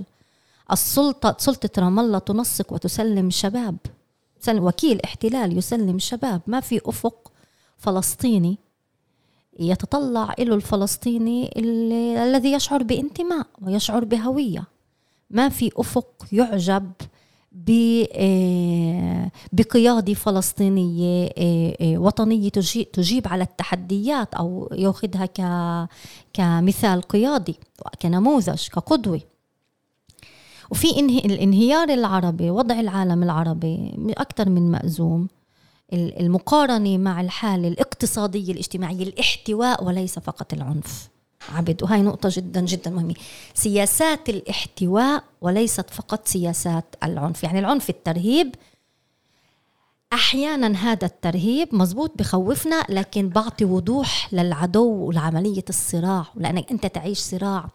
السلطة 0.72 1.36
سلطة 1.38 1.82
رام 1.82 2.00
الله 2.00 2.18
تنسق 2.18 2.72
وتسلم 2.72 3.30
شباب. 3.30 3.76
وكيل 4.48 5.00
احتلال 5.00 5.58
يسلم 5.58 5.98
شباب. 5.98 6.40
ما 6.46 6.60
في 6.60 6.80
أفق 6.86 7.32
فلسطيني 7.78 8.58
يتطلع 9.58 10.34
له 10.38 10.54
الفلسطيني 10.54 11.50
الذي 12.22 12.52
يشعر 12.52 12.82
بانتماء 12.82 13.46
ويشعر 13.62 14.04
بهوية. 14.04 14.64
ما 15.30 15.48
في 15.48 15.70
أفق 15.76 16.26
يعجب 16.32 16.92
آه، 18.14 19.30
بقيادة 19.52 20.14
فلسطينية 20.14 21.30
آه، 21.38 21.76
آه، 21.80 21.98
وطنية 21.98 22.48
تجيب 22.92 23.28
على 23.28 23.42
التحديات 23.42 24.34
أو 24.34 24.68
يأخذها 24.72 25.28
كمثال 26.32 27.02
قيادي 27.02 27.56
كنموذج 28.02 28.68
كقدوة. 28.68 29.20
وفي 30.70 31.00
الانهيار 31.00 31.88
العربي 31.88 32.50
وضع 32.50 32.80
العالم 32.80 33.22
العربي 33.22 33.94
أكثر 34.18 34.48
من 34.48 34.70
مأزوم. 34.70 35.28
المقارنة 35.92 36.98
مع 36.98 37.20
الحالة 37.20 37.68
الاقتصادية 37.68 38.52
الاجتماعية 38.52 39.02
الاحتواء 39.02 39.84
وليس 39.84 40.18
فقط 40.18 40.52
العنف. 40.52 41.08
عبد 41.54 41.82
وهي 41.82 42.02
نقطة 42.02 42.28
جدا 42.32 42.60
جدا 42.60 42.90
مهمة. 42.90 43.14
سياسات 43.54 44.28
الاحتواء 44.28 45.24
وليست 45.40 45.90
فقط 45.90 46.28
سياسات 46.28 46.84
العنف. 47.04 47.44
يعني 47.44 47.58
العنف 47.58 47.90
الترهيب 47.90 48.54
أحيانا 50.12 50.78
هذا 50.92 51.06
الترهيب 51.06 51.74
مزبوط 51.74 52.12
بخوفنا 52.18 52.84
لكن 52.88 53.28
بعطي 53.28 53.64
وضوح 53.64 54.34
للعدو 54.34 54.86
ولعملية 54.86 55.64
الصراع 55.68 56.24
لأنك 56.36 56.70
أنت 56.70 56.86
تعيش 56.86 57.18
صراع. 57.18 57.68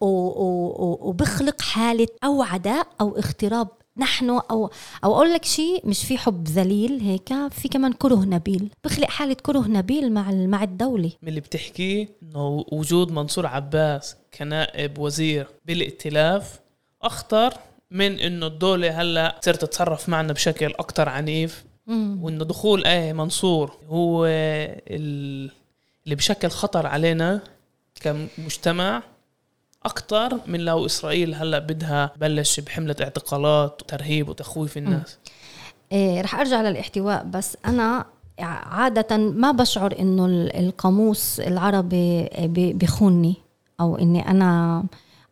وبخلق 0.00 1.62
حالة 1.62 2.06
أو 2.24 2.42
عداء 2.42 2.86
أو 3.00 3.16
اغتراب. 3.16 3.68
نحن 3.96 4.30
أو 4.30 4.70
أو 5.04 5.14
أقول 5.14 5.32
لك 5.32 5.44
شيء 5.44 5.82
مش 5.84 6.04
في 6.04 6.18
حب 6.18 6.48
ذليل 6.48 7.00
هيك 7.00 7.34
في 7.50 7.68
كمان 7.68 7.92
كره 7.92 8.24
نبيل. 8.24 8.70
بخلق 8.84 9.08
حالة 9.08 9.34
كره 9.34 9.68
نبيل 9.68 10.12
مع 10.12 10.30
مع 10.30 10.62
الدولة. 10.62 11.12
من 11.22 11.28
اللي 11.28 11.40
بتحكيه 11.40 12.08
إنه 12.22 12.64
وجود 12.72 13.12
منصور 13.12 13.46
عباس 13.46 14.16
كنائب 14.38 14.98
وزير 14.98 15.46
بالائتلاف 15.66 16.60
أخطر 17.02 17.54
من 17.90 18.20
إنه 18.20 18.46
الدولة 18.46 19.00
هلأ 19.00 19.38
صرت 19.40 19.64
تتصرف 19.64 20.08
معنا 20.08 20.32
بشكل 20.32 20.66
أكثر 20.66 21.08
عنيف. 21.08 21.64
وإنه 21.88 22.44
دخول 22.44 22.84
إيه 22.84 23.12
منصور 23.12 23.78
هو 23.88 24.26
اللي 24.26 25.50
بشكل 26.06 26.48
خطر 26.48 26.86
علينا 26.86 27.40
كمجتمع 28.00 29.02
أكثر 29.84 30.40
من 30.46 30.60
لو 30.60 30.86
إسرائيل 30.86 31.34
هلأ 31.34 31.58
بدها 31.58 32.12
بلش 32.16 32.60
بحملة 32.60 32.96
اعتقالات 33.00 33.82
وترهيب 33.82 34.28
وتخويف 34.28 34.76
الناس. 34.76 35.18
إيه 35.92 36.20
رح 36.20 36.34
أرجع 36.34 36.62
للاحتواء 36.62 37.24
بس 37.24 37.56
أنا 37.66 38.06
عادة 38.38 39.16
ما 39.16 39.50
بشعر 39.52 39.94
إنه 39.98 40.26
القاموس 40.60 41.40
العربي 41.40 42.28
بخونني 42.48 43.34
أو 43.80 43.96
إني 43.96 44.28
أنا 44.28 44.84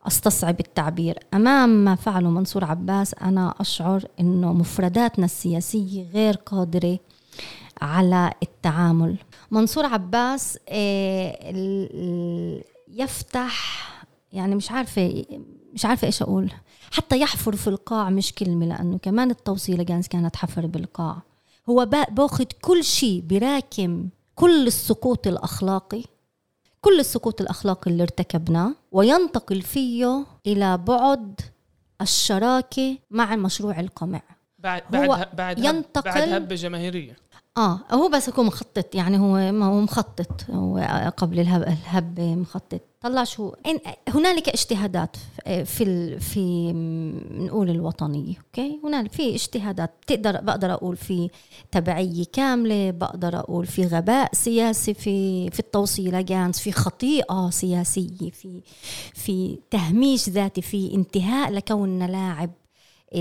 أستصعب 0.07 0.59
التعبير. 0.59 1.19
أمام 1.33 1.69
ما 1.69 1.95
فعله 1.95 2.29
منصور 2.29 2.65
عباس 2.65 3.13
أنا 3.13 3.53
أشعر 3.59 4.05
إنه 4.19 4.53
مفرداتنا 4.53 5.25
السياسية 5.25 6.09
غير 6.13 6.35
قادرة 6.35 6.99
على 7.81 8.31
التعامل. 8.43 9.17
منصور 9.51 9.85
عباس 9.85 10.59
إيه، 10.69 11.43
يفتح 12.87 13.83
يعني 14.33 14.55
مش 14.55 14.71
عارفة 14.71 15.25
مش 15.73 15.85
عارفة 15.85 16.05
إيش 16.05 16.21
أقول. 16.21 16.51
حتى 16.91 17.19
يحفر 17.19 17.55
في 17.55 17.67
القاع 17.67 18.09
مش 18.09 18.33
كلمة 18.33 18.65
لأنه 18.65 18.97
كمان 18.97 19.31
التوصيله 19.31 19.83
كانت 19.83 20.35
حفر 20.35 20.65
بالقاع. 20.65 21.21
هو 21.69 21.85
باخذ 22.11 22.45
كل 22.61 22.83
شيء 22.83 23.23
براكم 23.29 24.09
كل 24.35 24.67
السقوط 24.67 25.27
الأخلاقي. 25.27 26.03
كل 26.83 26.99
السقوط 26.99 27.41
الاخلاقي 27.41 27.91
اللي 27.91 28.03
ارتكبناه 28.03 28.75
وينتقل 28.91 29.61
فيه 29.61 30.25
إلى 30.47 30.77
بعد 30.77 31.41
الشراكة 32.01 32.97
مع 33.11 33.35
مشروع 33.35 33.79
القمع. 33.79 34.21
بعد 34.59 34.83
بعد 34.89 35.35
بعد 35.35 35.59
ينتقل 35.59 36.11
بعد 36.11 36.29
هبة 36.29 36.55
جماهيرية. 36.55 37.15
آه 37.57 37.79
هو 37.91 38.09
بس 38.09 38.27
يكون 38.27 38.45
مخطط 38.45 38.95
يعني 38.95 39.19
هو 39.19 39.51
ما 39.51 39.65
هو 39.65 39.81
مخطط 39.81 40.51
هو 40.51 40.77
قبل 41.17 41.39
الهب 41.39 42.19
مخطط. 42.19 42.81
طلع 43.01 43.23
شو 43.23 43.51
هنالك 44.07 44.49
اجتهادات 44.49 45.17
في 45.65 46.19
في 46.19 46.71
نقول 47.31 47.69
الوطنية 47.69 48.35
أوكي؟ 48.37 48.79
هنالك 48.83 49.11
في 49.11 49.35
اجتهادات 49.35 49.93
بتقدر 50.01 50.41
بقدر 50.41 50.73
أقول 50.73 50.97
في 50.97 51.29
تبعية 51.71 52.25
كاملة 52.33 52.91
بقدر 52.91 53.39
أقول 53.39 53.65
في 53.65 53.85
غباء 53.85 54.29
سياسي 54.33 54.93
في 54.93 55.49
في 55.49 55.59
التوصيله 55.59 56.21
جانس 56.21 56.59
في 56.59 56.71
خطيئة 56.71 57.49
سياسية 57.49 58.31
في 58.31 58.61
في 59.13 59.59
تهميش 59.71 60.29
ذاتي 60.29 60.61
في 60.61 60.93
انتهاء 60.93 61.51
لكوننا 61.51 62.05
لاعب 62.05 62.49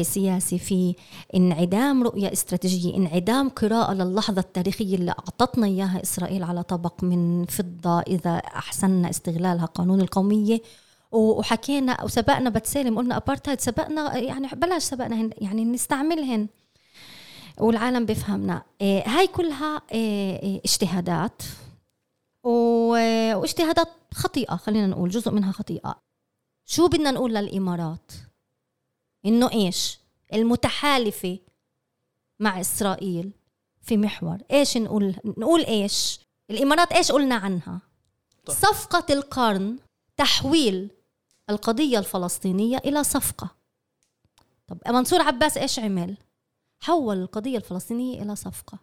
سياسي 0.03 0.59
في 0.59 0.95
انعدام 1.37 2.03
رؤية 2.03 2.33
استراتيجية 2.33 2.97
انعدام 2.97 3.49
قراءة 3.49 3.93
للحظة 3.93 4.41
التاريخية 4.41 4.95
اللي 4.95 5.11
أعطتنا 5.11 5.67
إياها 5.67 6.03
إسرائيل 6.03 6.43
على 6.43 6.63
طبق 6.63 7.05
من 7.05 7.45
فضة 7.45 8.01
إذا 8.01 8.37
أحسننا 8.37 9.11
استغلالها 9.11 9.67
قانون 9.67 10.01
القومية. 10.01 10.61
وحكينا 11.13 12.05
وسبقنا 12.05 12.51
بتسالم 12.51 12.99
قلنا 12.99 13.17
ابارتهايد 13.17 13.61
سبقنا 13.61 14.17
يعني 14.17 14.49
بلاش 14.49 14.83
سبقنا 14.83 15.31
يعني 15.39 15.65
نستعملهن. 15.65 16.49
والعالم 17.59 18.07
بيفهمنا. 18.07 18.63
إيه، 18.81 19.03
هاي 19.07 19.27
كلها 19.27 19.83
إيه، 19.93 20.61
اجتهادات. 20.65 21.43
واجتهادات 22.45 23.89
خطيئة 24.15 24.57
خلينا 24.57 24.87
نقول 24.87 25.11
جزء 25.11 25.31
منها 25.31 25.53
خطيئة. 25.53 25.99
شو 26.67 26.89
بدنا 26.89 27.11
نقول 27.11 27.35
للإمارات؟ 27.35 28.13
إنه 29.27 29.51
إيش؟ 29.53 29.99
المتحالفة 30.33 31.39
مع 32.41 32.61
إسرائيل 32.61 33.31
في 33.83 33.97
محور. 33.97 34.39
إيش 34.51 34.77
نقول؟ 34.77 35.15
نقول 35.25 35.65
إيش؟ 35.65 36.21
الإمارات 36.51 36.93
إيش 36.93 37.13
قلنا 37.13 37.35
عنها؟ 37.35 37.81
طيب. 38.45 38.57
صفقة 38.57 39.15
القرن 39.15 39.79
تحويل 40.17 40.91
القضية 41.51 41.99
الفلسطينية 41.99 42.77
إلى 42.79 43.05
صفقة. 43.05 43.51
طب 44.67 44.79
منصور 44.89 45.23
عباس 45.23 45.57
إيش 45.57 45.79
عمل؟ 45.79 46.17
حول 46.81 47.19
القضية 47.19 47.57
الفلسطينية 47.57 48.23
إلى 48.23 48.37
صفقة. 48.37 48.79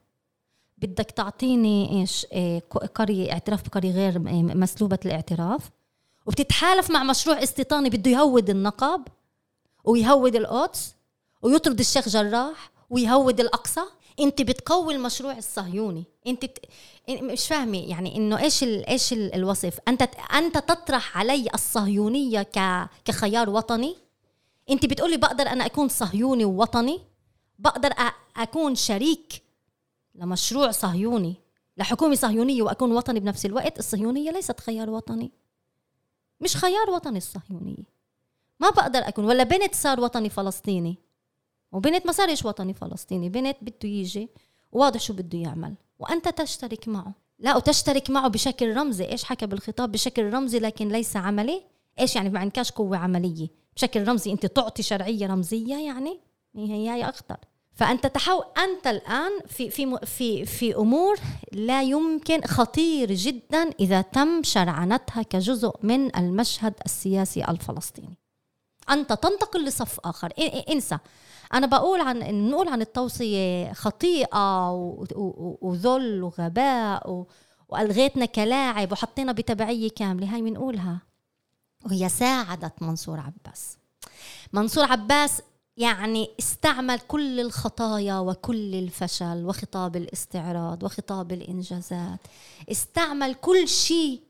بدك 0.78 1.12
تعطيني 1.12 2.02
إيش؟ 2.02 2.26
إيه 2.34 2.60
قرية 2.96 3.32
اعتراف 3.32 3.66
بقرية 3.66 3.92
غير 3.92 4.20
مسلوبة 4.56 5.00
الاعتراف. 5.06 5.72
وبتتحالف 6.26 6.92
مع 6.92 7.04
مشروع 7.04 7.44
استيطاني 7.44 7.90
بده 7.90 8.12
يهود 8.12 8.50
النقب 8.50 9.08
ويهود 9.90 10.36
القدس 10.36 10.96
ويطرد 11.42 11.80
الشيخ 11.80 12.10
جراح 12.10 12.72
ويهود 12.90 13.40
الأقصى. 13.40 13.82
انت 14.20 14.42
بتقوي 14.42 14.96
المشروع 14.96 15.38
الصهيوني. 15.38 16.04
انت 16.28 16.46
بت... 16.46 16.66
مش 17.10 17.48
فاهمة 17.48 17.78
يعني 17.78 18.16
إنه 18.18 18.40
إيش 18.40 18.64
ال... 18.64 18.86
إيش 18.88 19.14
ال... 19.14 19.36
الوصف. 19.36 19.80
أنت 19.88 20.02
أنت 20.34 20.58
تطرح 20.58 21.18
علي 21.18 21.50
الصهيونية 21.54 22.42
ك... 22.42 22.90
كخيار 23.06 23.50
وطني. 23.50 23.96
انت 24.70 24.86
بتقولي 24.86 25.18
بقدر 25.18 25.48
أنا 25.48 25.66
أكون 25.66 25.88
صهيوني 25.88 26.46
ووطني. 26.46 27.02
بقدر 27.60 27.92
أ... 27.92 28.12
أكون 28.38 28.76
شريك 28.76 29.44
لمشروع 30.16 30.72
صهيوني 30.72 31.36
لحكومة 31.78 32.16
صهيونية 32.16 32.62
وأكون 32.62 32.92
وطني 32.92 33.20
بنفس 33.20 33.46
الوقت. 33.46 33.80
الصهيونية 33.80 34.32
ليست 34.32 34.60
خيار 34.60 34.90
وطني. 34.90 35.32
مش 36.42 36.58
خيار 36.58 36.90
وطني 36.90 37.18
الصهيونية. 37.18 37.99
ما 38.60 38.70
بقدر 38.70 39.00
أكون 39.00 39.26
ولا 39.26 39.44
بنت 39.44 39.76
صار 39.76 40.00
وطني 40.00 40.30
فلسطيني. 40.30 40.98
وبنت 41.72 42.06
ما 42.06 42.12
صارش 42.12 42.46
وطني 42.46 42.74
فلسطيني 42.74 43.30
بنت 43.30 43.58
بده 43.62 43.90
يجي 43.90 44.30
واضح 44.72 45.00
شو 45.00 45.14
بده 45.14 45.38
يعمل. 45.38 45.74
وأنت 46.00 46.28
تشترك 46.28 46.88
معه. 46.88 47.14
لا 47.40 47.56
وتشترك 47.56 48.10
معه 48.10 48.28
بشكل 48.28 48.78
رمزي. 48.78 49.06
إيش 49.06 49.24
حكى 49.24 49.46
بالخطاب؟ 49.46 49.92
بشكل 49.92 50.34
رمزي 50.34 50.60
لكن 50.60 50.90
ليس 50.90 51.18
عملي. 51.18 51.64
إيش 52.00 52.16
يعني؟ 52.16 52.30
ما 52.30 52.40
عندكش 52.40 52.72
قوة 52.72 52.98
عملية. 52.98 53.48
بشكل 53.76 54.08
رمزي. 54.08 54.32
أنت 54.32 54.46
تعطي 54.46 54.84
شرعية 54.84 55.28
رمزية 55.28 55.76
يعني 55.76 56.20
هي 56.56 56.90
هي 56.90 57.10
أخطر. 57.10 57.38
فأنت 57.74 58.08
تحاول 58.08 58.44
أنت 58.58 58.88
الآن 58.88 59.32
في 59.48 59.70
في 59.70 59.98
في 60.06 60.46
في 60.46 60.76
أمور 60.76 61.18
لا 61.52 61.84
يمكن 61.84 62.42
خطير 62.42 63.14
جدا 63.14 63.70
إذا 63.80 64.02
تم 64.02 64.44
شرعنتها 64.44 65.24
كجزء 65.24 65.72
من 65.84 66.16
المشهد 66.16 66.74
السياسي 66.86 67.44
الفلسطيني. 67.44 68.18
أنت 68.92 69.14
تنتقل 69.14 69.66
لصف 69.66 70.00
آخر. 70.00 70.34
انسى. 70.70 70.98
أنا 71.54 71.68
بقول 71.68 72.02
عن 72.02 72.50
نقول 72.50 72.68
عن 72.68 72.82
التوصية 72.82 73.74
خطيئة 73.74 74.72
وذل 75.62 76.24
وغباء 76.24 77.26
وألغيتنا 77.70 78.26
كلاعب 78.26 78.92
وحطينا 78.92 79.32
بتبعية 79.32 79.90
كاملة. 79.90 80.36
هاي 80.36 80.42
بنقولها 80.42 81.02
وهي 81.86 82.10
ساعدت 82.10 82.82
منصور 82.82 83.20
عباس. 83.20 83.78
منصور 84.54 84.86
عباس 84.86 85.42
يعني 85.78 86.30
استعمل 86.40 87.00
كل 87.00 87.40
الخطايا 87.40 88.20
وكل 88.20 88.76
الفشل 88.76 89.46
وخطاب 89.46 89.96
الاستعراض 89.96 90.84
وخطاب 90.84 91.32
الإنجازات. 91.32 92.20
استعمل 92.72 93.34
كل 93.34 93.68
شيء. 93.68 94.22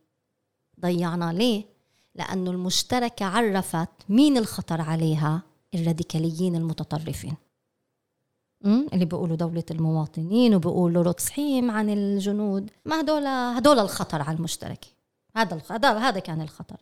ضيعنا 0.82 1.34
ليه؟ 1.34 1.79
لأنه 2.20 2.52
المشتركة 2.52 3.26
عرفت 3.26 3.90
مين 4.10 4.38
الخطر 4.38 4.82
عليها 4.82 5.42
الراديكاليين 5.76 6.56
المتطرفين. 6.56 7.36
اللي 8.66 9.06
بيقولوا 9.06 9.36
دولة 9.36 9.64
المواطنين 9.72 10.56
وبيقولوا 10.56 11.04
روتسحيم 11.04 11.72
عن 11.72 11.90
الجنود. 11.90 12.72
ما 12.86 13.00
هدول 13.00 13.28
هدول 13.28 13.80
الخطر 13.80 14.22
على 14.22 14.38
المشتركة 14.38 14.88
هذا 15.36 15.62
هذا 15.72 15.98
هذا 15.98 16.20
كان 16.20 16.42
الخطر. 16.42 16.78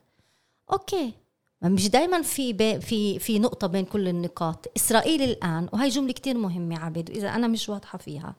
أوكي. 0.72 1.14
مش 1.62 1.90
دائما 1.90 2.22
في 2.22 2.80
في 2.80 3.20
في 3.20 3.40
نقطة 3.40 3.68
بين 3.68 3.86
كل 3.86 4.08
النقاط، 4.08 4.66
إسرائيل 4.78 5.22
الآن 5.22 5.70
وهي 5.74 5.90
جملة 5.90 6.14
كتير 6.14 6.38
مهمة 6.38 6.80
عبد 6.80 7.10
إذا 7.10 7.30
أنا 7.30 7.48
مش 7.48 7.70
واضحة 7.70 7.98
فيها. 7.98 8.36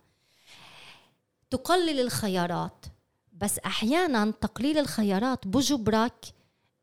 تقلل 1.51 2.01
الخيارات 2.01 2.86
بس 3.32 3.59
أحيانا 3.59 4.30
تقليل 4.30 4.78
الخيارات 4.78 5.46
بجبرك 5.46 6.34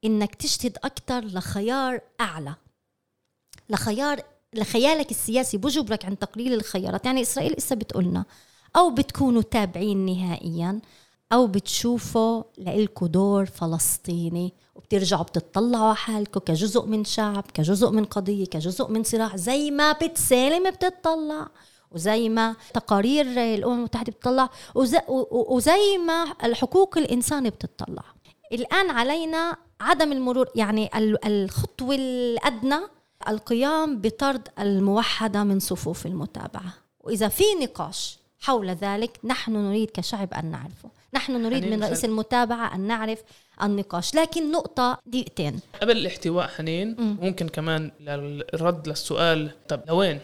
إنك 0.06 0.36
تجتهد 0.36 0.78
أكثر 0.84 1.26
لخيار 1.26 2.02
أعلى. 2.22 2.56
لخيار 3.70 4.22
لخيالك 4.54 5.12
السياسي 5.12 5.58
بجبرك 5.58 6.06
عن 6.06 6.20
تقليل 6.20 6.54
الخيارات. 6.54 7.06
يعني 7.06 7.22
إسرائيل 7.22 7.56
لسه 7.58 7.76
بتقولنا؟ 7.76 8.26
أو 8.76 8.90
بتكونوا 8.90 9.42
تابعين 9.42 10.06
نهائيا 10.06 10.82
أو 11.34 11.48
بتشوفوا 11.48 12.44
لإلكوا 12.58 13.08
دور 13.08 13.46
فلسطيني 13.46 14.54
وبترجعوا 14.76 15.24
بتطلعوا 15.24 15.86
على 15.86 15.96
حالكم 15.96 16.40
كجزء 16.40 16.86
من 16.86 17.06
شعب 17.06 17.44
كجزء 17.54 17.90
من 17.90 18.06
قضية 18.06 18.46
كجزء 18.46 18.88
من 18.88 19.04
صراع. 19.04 19.36
زي 19.36 19.72
ما 19.72 19.92
بتسالم 19.92 20.70
بتطلع 20.70 21.48
وزي 21.92 22.30
ما 22.30 22.56
تقارير 22.74 23.26
الأمم 23.26 23.74
المتحدة 23.80 24.12
بتطلع 24.12 24.50
وزي, 24.76 25.02
وزي 25.32 25.98
ما 25.98 26.34
الحقوق 26.44 26.98
الانسان 26.98 27.50
بتطلع. 27.50 28.04
الآن 28.52 28.90
علينا 28.90 29.58
عدم 29.82 30.12
المرور 30.12 30.50
يعني 30.56 30.90
الخطوة 31.26 31.96
الأدنى 31.96 32.80
القيام 33.28 34.02
بطرد 34.02 34.48
الموحدة 34.60 35.44
من 35.44 35.60
صفوف 35.60 36.06
المتابعة. 36.06 36.74
وإذا 37.00 37.28
في 37.28 37.44
نقاش 37.62 38.18
حول 38.40 38.70
ذلك 38.70 39.20
نحن 39.24 39.52
نريد 39.54 39.92
كشعب 39.92 40.34
أن 40.34 40.46
نعرفه. 40.52 40.90
نحن 41.14 41.32
نريد 41.44 41.66
من 41.66 41.84
رئيس 41.84 42.06
المتابعة 42.06 42.76
أن 42.76 42.80
نعرف 42.82 43.20
النقاش. 43.64 44.16
لكن 44.16 44.52
نقطة 44.52 45.00
دقيقتين. 45.06 45.60
قبل 45.82 45.98
الاحتواء 45.98 46.48
حنين 46.48 46.96
مم. 47.00 47.18
ممكن 47.22 47.48
كمان 47.50 47.92
للرد 48.00 48.88
للسؤال 48.88 49.52
طب 49.70 49.82
لوين؟ 49.88 50.20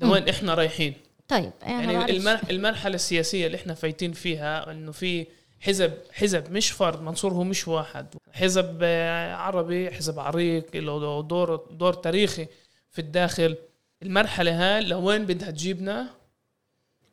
لوين 0.00 0.28
إحنا 0.28 0.54
رايحين؟ 0.54 0.94
طيب 1.28 1.52
يعني 1.62 1.96
بعرفش. 1.96 2.10
المر- 2.10 2.50
المرحلة 2.50 2.94
السياسية 2.94 3.46
اللي 3.46 3.56
إحنا 3.56 3.74
فايتين 3.74 4.12
فيها 4.12 4.70
إنه 4.70 4.92
في 4.92 5.26
حزب 5.60 5.92
حزب 6.12 6.52
مش 6.52 6.70
فرد 6.70 7.02
منصور 7.02 7.32
هو 7.32 7.44
مش 7.44 7.68
واحد. 7.68 8.06
حزب 8.32 8.78
آه، 8.82 9.34
عربي 9.34 9.90
حزب 9.90 10.18
عريق 10.18 10.76
له 10.76 11.22
دور 11.22 11.56
دور 11.70 11.94
تاريخي 11.94 12.46
في 12.90 12.98
الداخل. 12.98 13.56
المرحلة 14.02 14.76
هاي 14.76 14.84
لوين 14.84 15.24
بدها 15.26 15.50
تجيبنا؟ 15.50 16.10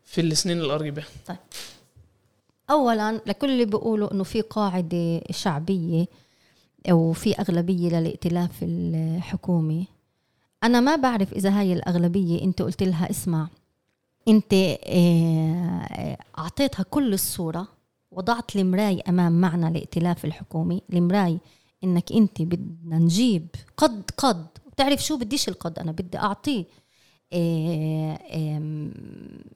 في 0.06 0.22
السنين 0.22 0.60
القريبة. 0.60 1.04
اولا 2.70 3.22
لكل 3.26 3.50
اللي 3.50 3.66
بيقولوا 3.66 4.14
إنه 4.14 4.24
في 4.24 4.42
قاعدة 4.42 5.22
شعبية 5.32 6.06
أو 6.92 7.14
في 7.14 7.36
أغلبية 7.40 7.90
للائتلاف 7.90 8.52
الحكومي. 8.64 9.88
أنا 10.64 10.80
ما 10.80 10.96
بعرف 10.96 11.34
إذا 11.34 11.50
هاي 11.60 11.74
الأغلبية 11.74 12.42
أنت 12.42 12.62
قلت 12.62 12.84
لها 12.84 13.10
اسمع 13.10 13.48
أنت 14.28 14.54
آه، 14.54 16.18
أعطيتها 16.38 16.84
كل 16.84 17.14
الصورة 17.14 17.68
وضعت 18.12 18.56
المراي 18.56 19.00
أمام 19.02 19.42
معنى 19.42 19.68
الائتلاف 19.68 20.26
الحكومي. 20.26 20.82
المراي 20.94 21.40
إنك 21.84 22.12
أنت 22.12 22.42
بدنا 22.42 22.98
نجيب 23.00 23.48
قد 23.78 24.12
قد. 24.18 24.48
بتعرف 24.72 25.04
شو 25.04 25.18
بديش 25.18 25.50
القد؟ 25.50 25.80
أنا 25.80 25.92
بدي 25.92 26.18
اعطيه 26.18 26.66
آه، 27.34 28.20
آم، 28.34 28.94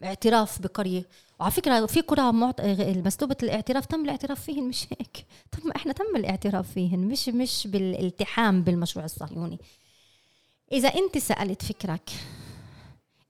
اعتراف 0.04 0.62
بقرية. 0.62 1.06
وعلى 1.40 1.52
فكرة 1.52 1.86
في 1.86 2.02
قرى 2.02 2.32
معت... 2.32 2.62
مسلوبة 3.06 3.36
الاعتراف 3.44 3.86
تم 3.86 4.02
الاعتراف 4.04 4.42
فيهن 4.42 4.64
مش 4.64 4.88
هيك؟ 5.00 5.26
ما 5.66 5.76
إحنا 5.76 5.94
تم 5.94 6.16
الاعتراف 6.16 6.72
فيهن 6.72 7.00
مش 7.00 7.30
مش 7.30 7.68
بالالتحام 7.68 8.62
بالمشروع 8.64 9.06
الصهيوني. 9.06 9.60
إذا 10.72 10.90
أنت 10.90 11.18
سألت 11.18 11.62
فكرك 11.64 12.10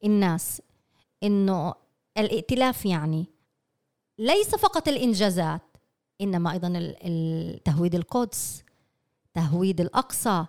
الناس 0.04 0.62
إنه 1.24 1.74
الائتلاف 2.18 2.86
يعني 2.86 3.26
ليس 4.20 4.56
فقط 4.56 4.88
الإنجازات 4.88 5.62
إنما 6.22 6.52
أيضا 6.52 6.70
تهويد 7.66 7.96
القدس 7.96 8.64
تهويد 9.34 9.82
الأقصى. 9.82 10.46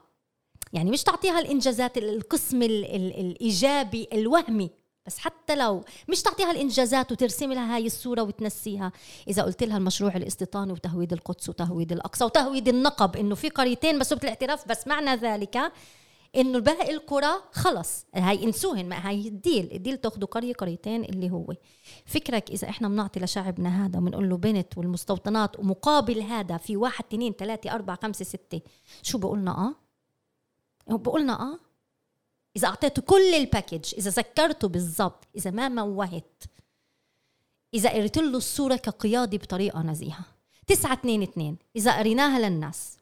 يعني 0.73 0.91
مش 0.91 1.03
تعطيها 1.03 1.39
الإنجازات 1.41 1.99
ال- 1.99 2.17
القسم 2.17 2.63
ال 2.63 2.85
ال 2.85 3.21
الإيجابي 3.21 4.09
الوهمي. 4.13 4.71
بس 5.07 5.19
حتى 5.19 5.57
لو 5.57 5.85
مش 6.09 6.23
تعطيها 6.23 6.51
الإنجازات 6.51 7.13
وترسم 7.13 7.53
لها 7.53 7.77
هاي 7.77 7.87
الصورة 7.87 8.23
وتنسيها. 8.23 8.93
إذا 9.29 9.43
قلت 9.43 9.63
لها 9.63 9.77
المشروع 9.77 10.17
الاستيطاني 10.17 10.73
وتهويد 10.73 11.13
القدس 11.13 11.49
وتهويد 11.49 11.93
الأقصى 11.93 12.25
وتهويد 12.25 12.69
النقب 12.69 13.17
إنه 13.17 13.35
في 13.35 13.49
قريتين 13.49 13.99
مسلوبه 13.99 14.23
الاعتراف 14.25 14.69
بس 14.69 14.87
معنى 14.87 15.15
ذلك 15.15 15.73
إنه 16.37 16.59
باقي 16.59 16.91
القرى 16.91 17.43
خلص. 17.53 18.07
هاي 18.15 18.45
انسوهن 18.45 18.89
ما 18.89 19.09
هاي 19.09 19.29
الديل. 19.29 19.73
الديل 19.73 19.97
تاخذوا 19.97 20.29
قرية 20.29 20.53
قريتين 20.53 21.05
اللي 21.05 21.31
هو. 21.31 21.55
فكرك 22.07 22.51
إذا 22.51 22.69
إحنا 22.69 22.89
بنعطي 22.89 23.21
لشعبنا 23.21 23.87
هذا 23.87 23.99
وبنقول 23.99 24.31
له 24.31 24.37
بنت 24.37 24.79
والمستوطنات 24.79 25.59
ومقابل 25.59 26.21
هذا 26.21 26.57
في 26.57 26.77
واحد 26.77 27.05
اثنين 27.05 27.33
ثلاثة 27.33 27.73
أربعة 27.73 27.99
خمسة 28.03 28.25
ستة. 28.25 28.61
شو 29.03 29.19
بقولنا 29.19 29.51
آه؟ 29.51 29.75
بقولنا 30.97 31.43
آه. 31.43 31.59
إذا 32.57 32.69
أعطيته 32.69 33.03
كل 33.03 33.35
ال 33.35 33.42
package 33.42 33.95
إذا 33.99 34.11
سكرته 34.11 34.69
بالضبط 34.69 35.25
إذا 35.37 35.51
ما 35.51 35.69
موهت 35.69 36.45
إذا 37.75 37.91
قريت 37.91 38.17
له 38.19 38.37
الصورة 38.37 38.77
كقيادي 38.77 39.39
بطريقة 39.39 39.83
نزيهة. 39.83 40.25
تسعة 40.67 40.93
اثنين 40.93 41.23
اثنين. 41.23 41.57
إذا 41.77 41.99
قريناها 41.99 42.39
للناس 42.39 42.99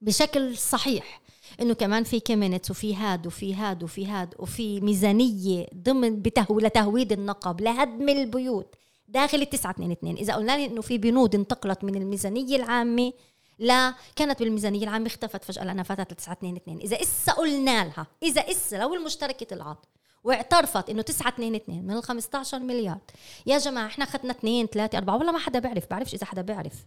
بشكل 0.00 0.56
صحيح. 0.56 1.20
إنه 1.60 1.74
كمان 1.74 2.04
في 2.04 2.20
كيمينتس 2.20 2.70
وفي 2.70 2.96
هاد 2.96 3.26
وفي 3.26 3.54
هاد 3.54 3.82
وفي 3.82 4.06
هاد 4.06 4.34
وفي 4.38 4.80
ميزانية 4.80 5.66
ضمن 5.74 6.22
بتهو 6.22 6.58
لتهويد 6.58 7.12
النقب 7.12 7.60
لهدم 7.60 8.08
البيوت. 8.08 8.74
داخل 9.08 9.42
اثنين 9.42 9.90
اثنين. 9.90 10.16
إذا 10.16 10.34
قلنا 10.34 10.56
لي 10.56 10.66
إنه 10.66 10.80
في 10.80 10.98
بنود 10.98 11.34
انتقلت 11.34 11.84
من 11.84 11.94
الميزانية 11.94 12.56
العامة 12.56 13.12
لا 13.58 13.94
كانت 14.16 14.40
بالميزانية 14.40 14.82
العامة 14.84 15.06
اختفت 15.06 15.44
فجأة 15.44 15.64
لأنها 15.64 15.84
فتت 15.84 16.12
ل 16.12 16.16
9 16.16 16.32
2 16.32 16.56
2 16.56 16.78
إذا 16.78 17.02
إسا 17.02 17.32
قلنا 17.32 17.84
لها 17.84 18.06
إذا 18.22 18.40
إسا 18.40 18.76
لو 18.76 18.94
المشتركة 18.94 19.46
طلعت 19.46 19.86
واعترفت 20.24 20.90
إنه 20.90 21.02
9 21.02 21.28
2 21.28 21.54
2 21.54 21.82
من 21.84 21.90
ال 21.96 22.02
15 22.02 22.58
مليار 22.58 22.98
يا 23.46 23.58
جماعة 23.58 23.86
إحنا 23.86 24.04
أخذنا 24.04 24.30
2 24.30 24.66
3 24.66 24.98
4 24.98 25.16
والله 25.16 25.32
ما 25.32 25.38
حدا 25.38 25.58
بيعرف 25.58 25.90
بعرفش 25.90 26.14
إذا 26.14 26.26
حدا 26.26 26.42
بيعرف. 26.42 26.86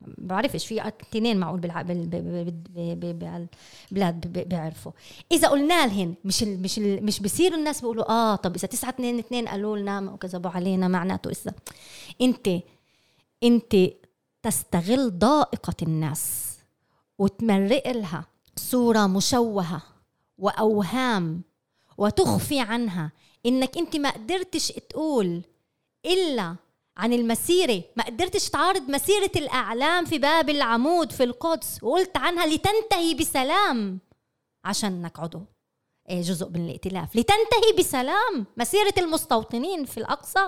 بعرفش 0.00 0.66
في 0.66 0.88
اثنين 0.88 1.36
معقول. 1.36 1.60
بالبلاد. 1.60 3.46
بيعرفوا 4.48 4.92
إذا 5.32 5.48
قلنا 5.48 5.86
لهن 5.86 6.14
مش 6.24 6.42
ال... 6.42 6.62
مش 6.62 6.78
ال... 6.78 7.04
مش 7.04 7.20
بصير 7.20 7.54
الناس 7.54 7.80
بيقولوا 7.80 8.10
آه 8.10 8.36
طب 8.36 8.56
إذا 8.56 8.68
9 8.68 8.90
2 8.90 9.18
2 9.18 9.48
قالوا 9.48 9.78
لنا 9.78 10.12
وكذبوا 10.12 10.50
علينا 10.50 10.88
معناته 10.88 11.30
إذا 11.30 11.54
أنت 12.20 12.48
أنت 13.42 13.76
تستغل 14.42 15.18
ضائقة 15.18 15.74
الناس 15.82 16.56
وتمرق 17.18 17.88
لها 17.88 18.24
صورة 18.56 19.06
مشوهة 19.06 19.82
وأوهام 20.38 21.42
وتخفي 21.98 22.60
عنها 22.60 23.12
إنك 23.46 23.78
أنت 23.78 23.96
ما 23.96 24.10
قدرتش 24.10 24.68
تقول 24.68 25.42
إلا 26.06 26.56
عن 26.96 27.12
المسيرة. 27.12 27.82
ما 27.96 28.04
قدرتش 28.04 28.50
تعارض 28.50 28.90
مسيرة 28.90 29.30
الأعلام 29.36 30.04
في 30.04 30.18
باب 30.18 30.50
العمود 30.50 31.12
في 31.12 31.24
القدس 31.24 31.82
وقلت 31.82 32.16
عنها 32.16 32.46
لتنتهي 32.46 33.14
بسلام 33.14 34.00
عشانك 34.64 35.20
عضو 35.20 35.40
إيه، 36.10 36.22
جزء 36.22 36.48
من 36.48 36.64
الائتلاف. 36.64 37.16
لتنتهي 37.16 37.72
بسلام. 37.78 38.46
مسيرة 38.56 38.94
المستوطنين 38.98 39.84
في 39.84 39.98
الأقصى. 39.98 40.40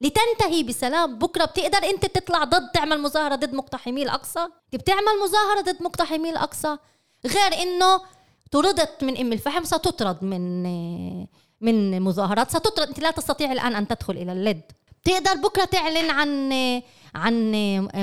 لتنتهي 0.00 0.62
بسلام. 0.62 1.18
بكرة 1.18 1.44
بتقدر 1.44 1.78
أنت 1.78 2.06
تطلع 2.06 2.44
ضد 2.44 2.70
تعمل 2.74 3.00
مظاهرة 3.00 3.34
ضد 3.34 3.54
مقتحمي 3.54 4.02
الأقصى؟ 4.02 4.40
انت 4.40 4.82
بتعمل 4.82 5.18
مظاهرة 5.24 5.60
ضد 5.60 5.82
مقتحمي 5.82 6.30
الأقصى. 6.30 6.76
غير 7.26 7.62
إنه 7.62 8.00
طردت 8.50 9.04
من 9.04 9.16
أم 9.16 9.32
الفحم 9.32 9.64
ستطرد 9.64 10.24
من 10.24 10.62
من 11.60 12.02
مظاهرات 12.02 12.50
ستطرد. 12.50 12.88
أنت 12.88 13.00
لا 13.00 13.10
تستطيع 13.10 13.52
الآن 13.52 13.74
أن 13.74 13.88
تدخل 13.88 14.16
إلى 14.16 14.32
اللد. 14.32 14.62
بتقدر 15.02 15.34
بكرة 15.34 15.64
تعلن 15.64 16.10
عن 16.10 16.52
عن 17.14 17.52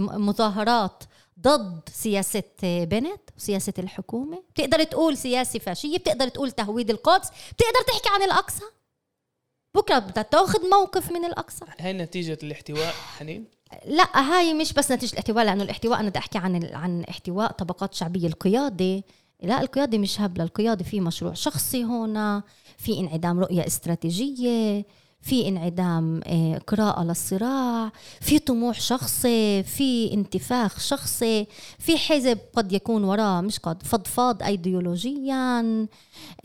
مظاهرات 0.01 1.03
ضد 1.39 1.89
سياسة 1.93 2.43
بنت 2.63 3.21
وسياسة 3.37 3.73
الحكومة؟ 3.79 4.43
بتقدر 4.53 4.83
تقول 4.83 5.17
سياسة 5.17 5.59
فاشية؟ 5.59 5.97
بتقدر 5.97 6.27
تقول 6.27 6.51
تهويد 6.51 6.89
القدس؟ 6.89 7.27
بتقدر 7.29 7.81
تحكي 7.87 8.09
عن 8.15 8.23
الأقصى؟ 8.23 8.63
بكرة 9.75 9.99
بدها 9.99 10.23
تاخذ 10.23 10.69
موقف 10.69 11.11
من 11.11 11.25
الأقصى؟ 11.25 11.65
هاي 11.79 11.93
نتيجة 11.93 12.37
الاحتواء 12.43 12.93
حنين؟ 13.17 13.45
لا 13.85 14.19
هاي 14.21 14.53
مش 14.53 14.73
بس 14.73 14.91
نتيجة 14.91 15.11
الاحتواء 15.13 15.45
لأنه 15.45 15.63
الاحتواء 15.63 15.99
أنا 15.99 16.09
بدي 16.09 16.19
أحكي 16.19 16.37
عن 16.37 16.69
عن 16.73 17.03
احتواء 17.03 17.51
طبقات 17.51 17.93
شعبية. 17.93 18.27
القيادة 18.27 19.03
لا 19.43 19.61
القيادة 19.61 19.97
مش 19.97 20.21
هبلة 20.21 20.43
القيادة 20.43 20.83
في 20.83 20.99
مشروع 21.01 21.33
شخصي 21.33 21.83
هنا 21.83 22.43
في 22.77 22.99
انعدام 22.99 23.39
رؤية 23.39 23.67
استراتيجية 23.67 24.85
في 25.21 25.47
انعدام 25.47 26.21
آه، 26.25 26.57
قراءة 26.67 27.03
للصراع 27.03 27.91
في 28.21 28.39
طموح 28.39 28.81
شخصي 28.81 29.63
في 29.63 30.13
انتفاخ 30.13 30.79
شخصي 30.79 31.47
في 31.79 31.97
حزب 31.97 32.37
قد 32.55 32.71
يكون 32.73 33.03
وراه 33.03 33.41
مش 33.41 33.59
قد 33.59 33.83
فضفاض 33.83 34.43
ايديولوجيا 34.43 35.87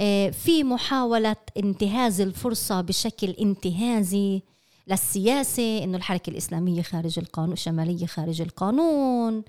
آه، 0.01 0.31
في 0.31 0.65
محاولة 0.65 1.37
انتهاز 1.57 2.21
الفرصة 2.21 2.81
بشكل 2.81 3.31
انتهازي 3.31 4.43
للسياسة 4.89 5.85
إنه 5.85 5.97
الحركة 5.97 6.31
الإسلامية 6.31 6.83
خارج 6.83 7.19
القانون 7.19 7.53
الشمالية 7.53 8.07
خارج 8.07 8.41
القانون 8.41 9.43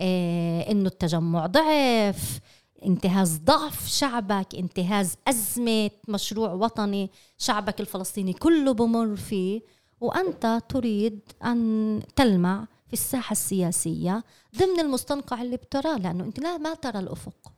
آه، 0.00 0.70
إنه 0.70 0.88
التجمع 0.88 1.46
ضعف 1.46 2.40
انتهاز 2.84 3.38
ضعف 3.38 3.88
شعبك 3.88 4.54
انتهاز 4.54 5.16
أزمة 5.28 5.90
مشروع 6.08 6.52
وطني 6.52 7.10
شعبك 7.38 7.80
الفلسطيني 7.80 8.32
كله 8.32 8.72
بمر 8.72 9.16
فيه. 9.16 9.60
وأنت 10.00 10.62
تريد 10.68 11.20
أن 11.44 12.02
تلمع 12.16 12.66
في 12.86 12.92
الساحة 12.92 13.32
السياسية 13.32 14.24
ضمن 14.58 14.80
المستنقع 14.80 15.42
اللي 15.42 15.56
بتراه 15.56 15.96
لأنه 15.98 16.24
أنت 16.24 16.38
لا 16.38 16.58
ما 16.58 16.74
ترى 16.74 16.98
الأفق. 16.98 17.52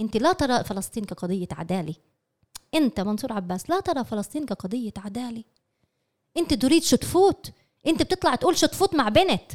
أنت 0.00 0.16
لا 0.16 0.32
ترى 0.32 0.64
فلسطين 0.64 1.04
كقضية 1.04 1.48
عدالة. 1.52 1.94
أنت 2.74 3.00
منصور 3.00 3.32
عباس 3.32 3.70
لا 3.70 3.80
ترى 3.80 4.04
فلسطين 4.04 4.46
كقضية 4.46 4.92
عدالة. 4.96 5.44
أنت 6.36 6.54
تريد 6.54 6.82
شو 6.82 6.96
تفوت. 6.96 7.52
أنت 7.86 8.02
بتطلع 8.02 8.34
تقول 8.34 8.58
شو 8.58 8.66
تفوت 8.66 8.94
مع 8.94 9.08
بنت 9.08 9.52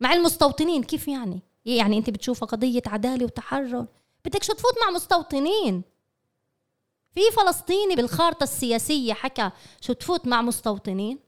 مع 0.00 0.12
المستوطنين. 0.12 0.82
كيف 0.82 1.08
يعني؟ 1.08 1.40
يعني 1.64 1.98
أنت 1.98 2.10
بتشوفها 2.10 2.46
قضية 2.48 2.82
عدالة 2.86 3.24
وتحرر. 3.24 3.86
بدك 4.24 4.42
شو 4.42 4.52
تفوت 4.52 4.74
مع 4.84 4.90
مستوطنين؟ 4.90 5.82
في 7.14 7.20
فلسطيني 7.36 7.96
بالخارطة 7.96 8.44
السياسية 8.44 9.12
حكى 9.12 9.50
شو 9.80 9.92
تفوت 9.92 10.26
مع 10.26 10.42
مستوطنين؟ 10.42 11.18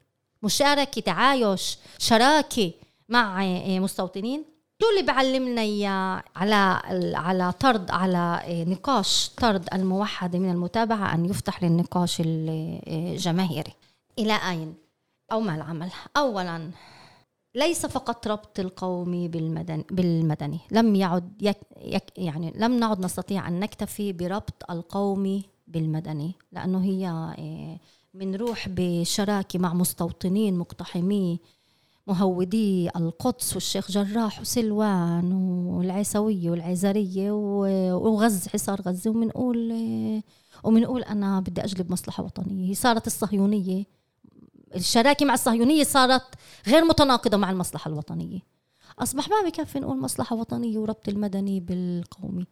مشاركة 0.43 1.01
تعايش 1.01 1.79
شراكة 1.99 2.73
مع 3.09 3.45
مستوطنين؟ 3.79 4.45
شو 4.83 4.91
اللي 4.91 5.03
بعلمنا 5.13 5.61
إياه 5.61 6.23
على 6.37 6.83
على 7.17 7.53
طرد 7.53 7.91
على 7.91 8.41
آه، 8.45 8.65
نقاش 8.65 9.31
طرد 9.37 9.69
الموحده 9.75 10.39
من 10.39 10.51
المتابعة 10.51 11.15
أن 11.15 11.25
يفتح 11.27 11.63
للنقاش 11.63 12.23
الجماهيري 12.25 13.73
إلى 14.19 14.33
أين؟ 14.51 14.75
أو 15.33 15.41
ما 15.41 15.55
العمل؟ 15.55 15.91
اولا 16.17 16.71
ليس 17.55 17.87
فقط 17.87 18.29
ربط 18.29 18.61
القومي 18.61 19.29
بالمدني, 19.29 19.85
بالمدني. 19.91 20.61
لم 20.71 20.95
يعد 20.95 21.43
يك 21.43 21.57
يك 21.81 22.05
يعني 22.17 22.53
لم 22.57 22.79
نعد 22.79 23.01
نستطيع 23.01 23.49
أن 23.49 23.61
نكتفي 23.61 24.13
بربط 24.13 24.71
القومي 24.71 25.45
بالمدني 25.67 26.33
لأنه 26.53 26.85
هي 26.85 27.35
بنروح 28.15 28.67
آه، 28.69 28.71
بشراكة 28.77 29.59
مع 29.59 29.75
مستوطنين 29.75 30.59
مقتحمي 30.59 31.41
مهودي 32.07 32.89
القدس 32.97 33.55
والشيخ 33.55 33.91
جراح 33.91 34.41
وسلوان 34.41 35.33
والعيسوية 35.67 36.51
والعيزرية 36.51 37.33
وغز 37.95 38.49
حصار 38.49 38.81
غزة. 38.81 39.11
وبنقول 39.11 39.73
آه، 39.73 40.23
وبنقول 40.65 41.03
أنا 41.03 41.41
بدي 41.41 41.65
أجلب 41.65 41.93
مصلحة 41.93 42.23
وطنية. 42.25 42.75
صارت 42.75 43.07
الصهيونية. 43.07 43.85
الشراكة 44.75 45.27
مع 45.27 45.35
الصهيونية 45.35 45.85
صارت 45.85 46.35
غير 46.67 46.85
متناقضة 46.85 47.37
مع 47.37 47.51
المصلحة 47.51 47.89
الوطنية. 47.89 48.41
أصبح 48.99 49.29
ما 49.29 49.49
بكفي 49.49 49.81
نقول 49.81 50.01
مصلحة 50.01 50.37
وطنية 50.37 50.79
وربط 50.79 51.09
المدني 51.09 51.61
بالقومي 51.61 52.47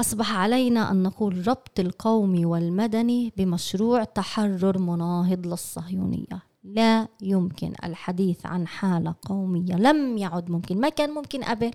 أصبح 0.00 0.36
علينا 0.36 0.90
أن 0.90 1.02
نقول 1.02 1.48
ربط 1.48 1.80
القومي 1.80 2.46
والمدني 2.46 3.32
بمشروع 3.36 4.04
تحرر 4.04 4.78
مناهض 4.78 5.46
للصهيونية. 5.46 6.42
لا 6.64 7.08
يمكن 7.20 7.72
الحديث 7.84 8.46
عن 8.46 8.66
حالة 8.66 9.14
قومية. 9.22 9.74
لم 9.74 10.18
يعد 10.18 10.50
ممكن. 10.50 10.80
ما 10.80 10.88
كان 10.88 11.10
ممكن 11.10 11.44
قبل. 11.44 11.70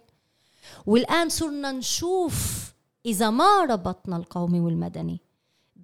والآن 0.85 1.29
صرنا 1.29 1.71
نشوف 1.71 2.71
إذا 3.05 3.29
ما 3.29 3.65
ربطنا 3.69 4.17
القومي 4.17 4.59
والمدني. 4.59 5.21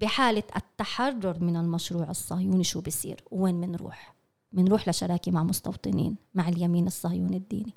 بحالة 0.02 0.43
التحرر 0.56 1.43
من 1.43 1.56
المشروع 1.56 2.10
الصهيوني 2.10 2.64
شو 2.64 2.82
بصير 2.82 3.24
وين 3.32 3.62
بنروح 3.62 4.16
بنروح 4.52 4.89
لشراكة 4.89 5.32
مع 5.32 5.43
مستوطنين 5.43 6.16
مع 6.34 6.50
اليمين 6.50 6.88
الصهيوني 6.88 7.38
الديني. 7.38 7.74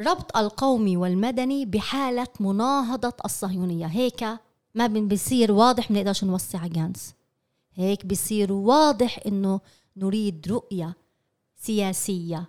ربط 0.00 0.36
القومي 0.36 0.96
والمدني 0.96 1.66
بحالة 1.66 2.28
مناهضة 2.40 3.16
الصهيونية. 3.24 3.86
هيك 3.86 4.24
ما 4.74 4.86
بصير 4.86 5.52
واضح 5.52 5.92
بنقدرش 5.92 6.24
نوسع 6.24 6.66
جانس. 6.66 7.14
هيك 7.74 8.06
بصير 8.06 8.52
واضح 8.52 9.20
إنه 9.26 9.60
نريد 9.96 10.48
رؤية 10.48 10.96
سياسية 11.56 12.44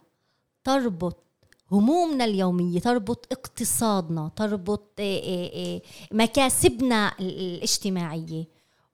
تربط 0.63 1.28
همومنا 1.71 2.25
اليومية 2.25 2.79
تربط 2.79 3.27
اقتصادنا 3.31 4.31
تربط 4.35 4.91
آه، 4.99 5.19
آه، 5.19 5.51
آه، 5.53 5.81
مكاسبنا 6.11 7.11
الاجتماعية 7.19 8.47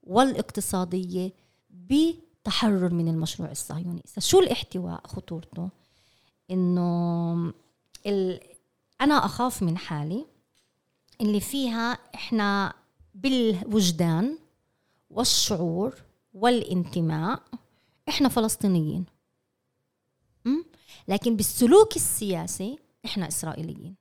والاقتصادية 0.04 1.34
بتحرر 1.70 2.94
من 2.94 3.08
المشروع 3.08 3.52
الصهيوني 3.52 4.04
شو 4.20 4.40
الاحتواء 4.40 5.08
خطورته؟ 5.08 5.70
إنه 6.52 7.54
أنا 9.02 9.26
أخاف 9.26 9.64
من 9.64 9.78
حالي 9.78 10.26
اللي 11.22 11.40
فيها 11.40 11.98
إحنا 12.16 12.74
بالوجدان 13.16 14.38
والشعور 15.10 15.96
والانتماء 16.34 17.44
إحنا 18.10 18.30
فلسطينيين. 18.30 19.06
لكن 21.08 21.36
بالسلوك 21.36 21.96
السياسي 21.96 22.80
إحنا 23.06 23.28
إسرائيليين. 23.28 23.96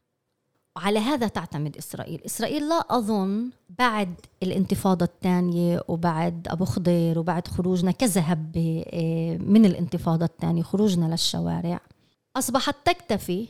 وعلى 0.77 0.99
هذا 0.99 1.29
تعتمد 1.29 1.77
إسرائيل، 1.77 2.21
إسرائيل 2.27 2.69
لا 2.69 2.75
أظن 2.75 3.51
بعد 3.79 4.15
الانتفاضة 4.43 5.05
الثانية 5.05 5.81
وبعد 5.89 6.49
أبو 6.49 6.65
خضير 6.65 7.19
وبعد 7.19 7.49
خروجنا 7.49 7.91
كذهب 7.91 8.53
آه، 8.93 9.37
من 9.37 9.65
الانتفاضة 9.65 10.25
الثانية 10.25 10.63
خروجنا 10.63 11.07
للشوارع 11.07 11.81
أصبحت 12.37 12.77
تكتفي 12.85 13.49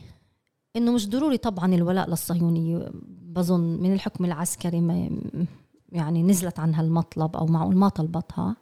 إنه 0.75 0.91
مش 0.91 1.09
ضروري 1.09 1.37
طبعا 1.37 1.75
الولاء 1.75 2.09
للصهيونيه 2.09 2.91
بظن 3.21 3.59
من 3.59 3.93
الحكم 3.93 4.25
العسكري 4.25 4.81
ما 4.81 5.09
يعني 5.91 6.23
نزلت 6.23 6.59
عنها 6.59 6.81
المطلب 6.81 7.35
أو 7.35 7.45
معقول 7.45 7.75
ما 7.77 7.89
طلبتها 7.89 8.55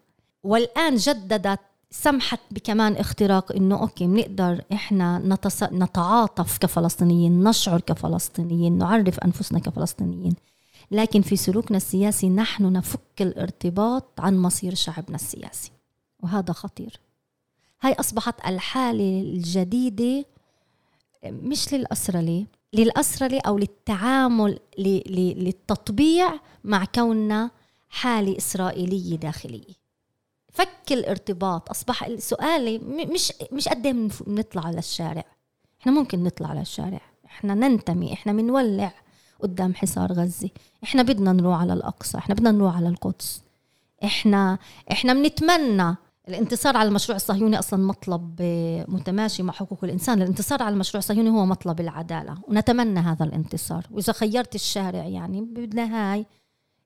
والآن 0.44 0.96
جددت 0.96 1.60
سمحت 1.96 2.40
بكمان 2.52 2.96
اختراق 2.96 3.52
إنه 3.52 3.82
أوكي 3.82 4.08
بنقدر 4.08 4.62
إحنا 4.74 5.20
نتص... 5.20 5.64
نتعاطف 5.64 6.58
كفلسطينيين 6.58 7.44
نشعر 7.44 7.82
كفلسطينيين 7.82 8.78
نعرف 8.78 9.20
أنفسنا 9.20 9.60
كفلسطينيين. 9.60 10.36
لكن 10.92 11.22
في 11.22 11.36
سلوكنا 11.36 11.78
السياسي 11.78 12.30
نحن 12.30 12.74
نفك 12.74 13.22
الارتباط 13.22 14.20
عن 14.20 14.38
مصير 14.38 14.76
شعبنا 14.76 15.16
السياسي 15.16 15.72
وهذا 16.20 16.54
خطير. 16.54 17.00
هاي 17.82 17.94
أصبحت 17.94 18.36
الحالة 18.48 19.22
الجديدة 19.22 20.26
مش 21.26 21.74
للأسرلة 21.74 22.46
للأسرلة 22.74 23.40
أو 23.40 23.58
للتعامل 23.58 24.60
للتطبيع 24.78 26.34
مع 26.64 26.86
كوننا 26.86 27.52
حالة 27.90 28.38
إسرائيلية 28.38 29.16
داخلية. 29.16 29.83
فك 30.84 30.94
الارتباط 30.94 31.70
أصبح 31.70 32.04
السؤال 32.04 32.82
مش 33.14 33.34
مش 33.52 33.68
قد 33.68 33.86
إيه 33.86 34.10
بنطلع 34.28 34.66
على 34.66 34.80
الشارع 34.80 35.24
إحنا 35.82 35.92
ممكن 35.92 36.24
نطلع 36.24 36.50
على 36.50 36.62
الشارع 36.62 37.02
إحنا 37.26 37.54
ننتمي. 37.54 38.14
إحنا 38.14 38.34
بنولع 38.34 38.94
قدام 39.40 39.76
حصار 39.76 40.14
غزة. 40.14 40.50
إحنا 40.84 41.04
بدنا 41.04 41.32
نروح 41.32 41.60
على 41.62 41.74
الأقصى. 41.74 42.18
إحنا 42.18 42.36
بدنا 42.36 42.52
نروح 42.52 42.76
على 42.76 42.88
القدس. 42.88 43.44
إحنا 44.04 44.58
إحنا 44.92 45.14
بنتمنى. 45.14 45.96
الانتصار 46.28 46.78
على 46.78 46.90
المشروع 46.90 47.16
الصهيوني 47.16 47.60
أصلا 47.60 47.86
مطلب 47.88 48.42
متماشي 48.88 49.44
مع 49.44 49.54
حقوق 49.54 49.84
الإنسان. 49.84 50.22
الانتصار 50.22 50.64
على 50.64 50.74
المشروع 50.74 51.00
الصهيوني 51.00 51.30
هو 51.30 51.46
مطلب 51.46 51.80
العدالة. 51.80 52.38
ونتمنى 52.48 53.00
هذا 53.00 53.26
الانتصار. 53.26 53.88
وإذا 53.92 54.14
خيرت 54.14 54.56
الشارع 54.56 55.06
يعني 55.06 55.42
بدنا 55.42 56.14
هاي 56.14 56.26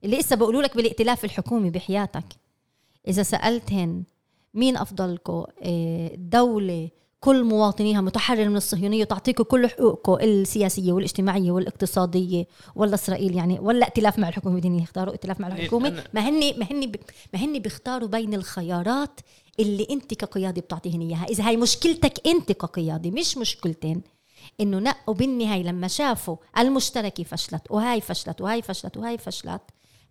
اللي 0.04 0.18
لسه 0.18 0.36
بقولوا 0.36 0.62
لك 0.62 0.76
بالائتلاف 0.76 1.24
الحكومي 1.24 1.70
بحياتك. 1.70 2.24
إذا 3.08 3.22
سألتهن 3.22 4.04
مين 4.54 4.76
افضلكم 4.76 5.44
آه، 5.62 6.10
دولة 6.14 6.88
كل 7.20 7.44
مواطنيها 7.44 8.00
متحرر 8.00 8.48
من 8.48 8.56
الصهيونية 8.56 9.02
وتعطيكم 9.02 9.44
كل 9.44 9.68
حقوقكم 9.68 10.14
السياسية 10.24 10.92
والاجتماعية 10.92 11.50
والاقتصادية 11.50 12.46
ولا 12.74 12.94
إسرائيل 12.94 13.36
يعني 13.36 13.58
ولا 13.60 13.86
ائتلاف 13.86 14.18
مع 14.18 14.28
الحكومة 14.28 14.60
بدهم 14.60 14.78
يختاروا 14.78 15.12
ائتلاف 15.12 15.40
مع 15.40 15.48
الحكومة. 15.48 16.04
ما 16.14 16.28
هن 16.28 16.58
ما 16.58 16.66
هن 16.70 16.92
ما 17.32 17.38
هن 17.44 17.58
بيختاروا 17.58 18.08
بين 18.08 18.34
الخيارات 18.34 19.20
اللي 19.60 19.86
أنت 19.90 20.14
كقيادي 20.14 20.60
بتعطيهن 20.60 21.00
إياها. 21.00 21.24
إذا 21.24 21.48
هاي 21.48 21.56
مشكلتك 21.56 22.26
أنت 22.26 22.52
كقيادي 22.52 23.10
مش 23.10 23.38
مشكلتين 23.38 24.02
إنه 24.60 24.78
نقوا 24.78 25.14
بالنهاية 25.14 25.62
لما 25.62 25.88
شافوا 25.88 26.36
المشتركة 26.58 27.24
فشلت 27.24 27.70
وهاي 27.70 28.00
فشلت 28.00 28.40
وهاي 28.40 28.62
فشلت 28.62 28.96
وهاي 28.96 29.18
فشلت 29.18 29.62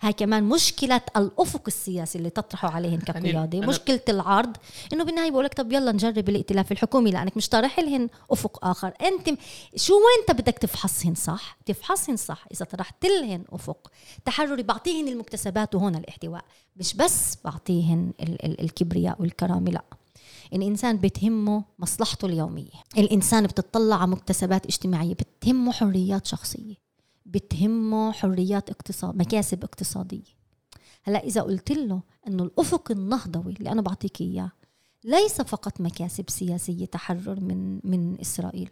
هاي 0.01 0.13
كمان 0.13 0.43
مشكلة 0.43 1.01
الأفق 1.17 1.61
السياسي 1.67 2.17
اللي 2.17 2.29
تطرحه 2.29 2.69
عليهن 2.69 2.99
كقيادة 2.99 3.59
مشكلة 3.59 4.01
العرض. 4.09 4.57
إنه 4.93 5.03
بالنهاية 5.03 5.31
بقول 5.31 5.45
لك 5.45 5.53
طب 5.53 5.71
يلا 5.71 5.91
نجرب 5.91 6.29
الائتلاف 6.29 6.71
الحكومي 6.71 7.11
لأنك 7.11 7.37
مش 7.37 7.49
طارح 7.49 7.79
لهن 7.79 8.09
أفق 8.31 8.65
آخر. 8.65 8.93
أنت 9.01 9.39
شو 9.75 9.93
وين 9.93 10.37
بدك 10.37 10.57
تفحصهن 10.57 11.15
صح؟ 11.15 11.57
تفحصهن 11.65 12.17
صح 12.17 12.45
إذا 12.53 12.65
طرحت 12.65 13.05
لهن 13.05 13.43
أفق. 13.51 13.91
تحرري 14.25 14.63
بعطيهن 14.63 15.07
المكتسبات 15.07 15.75
وهون 15.75 15.95
الاحتواء. 15.95 16.43
مش 16.75 16.93
بس 16.93 17.37
بعطيهن 17.45 18.11
ال- 18.21 18.45
ال- 18.45 18.61
الكبرياء 18.61 19.21
والكرامة 19.21 19.71
لا. 19.71 19.81
الإنسان 20.53 20.97
بتهمه 20.97 21.63
مصلحته 21.79 22.25
اليومية. 22.25 22.71
الإنسان 22.97 23.43
بتطلع 23.47 23.95
على 23.95 24.07
مكتسبات 24.11 24.65
اجتماعية 24.65 25.13
بتهمه 25.13 25.71
حريات 25.71 26.25
شخصية. 26.27 26.86
بتهمه 27.27 28.11
حريات 28.11 28.69
اقتصاد 28.69 29.15
مكاسب 29.15 29.63
اقتصادية. 29.63 30.37
هلأ 31.03 31.23
إذا 31.23 31.41
قلت 31.41 31.71
له 31.71 32.01
إنه 32.27 32.43
الأفق 32.43 32.91
النهضوي 32.91 33.53
اللي 33.53 33.71
أنا 33.71 33.81
بعطيك 33.81 34.21
إياه 34.21 34.51
ليس 35.03 35.41
فقط 35.41 35.81
مكاسب 35.81 36.29
سياسية 36.29 36.85
تحرر 36.85 37.39
من 37.39 37.79
من 37.83 38.19
إسرائيل 38.19 38.69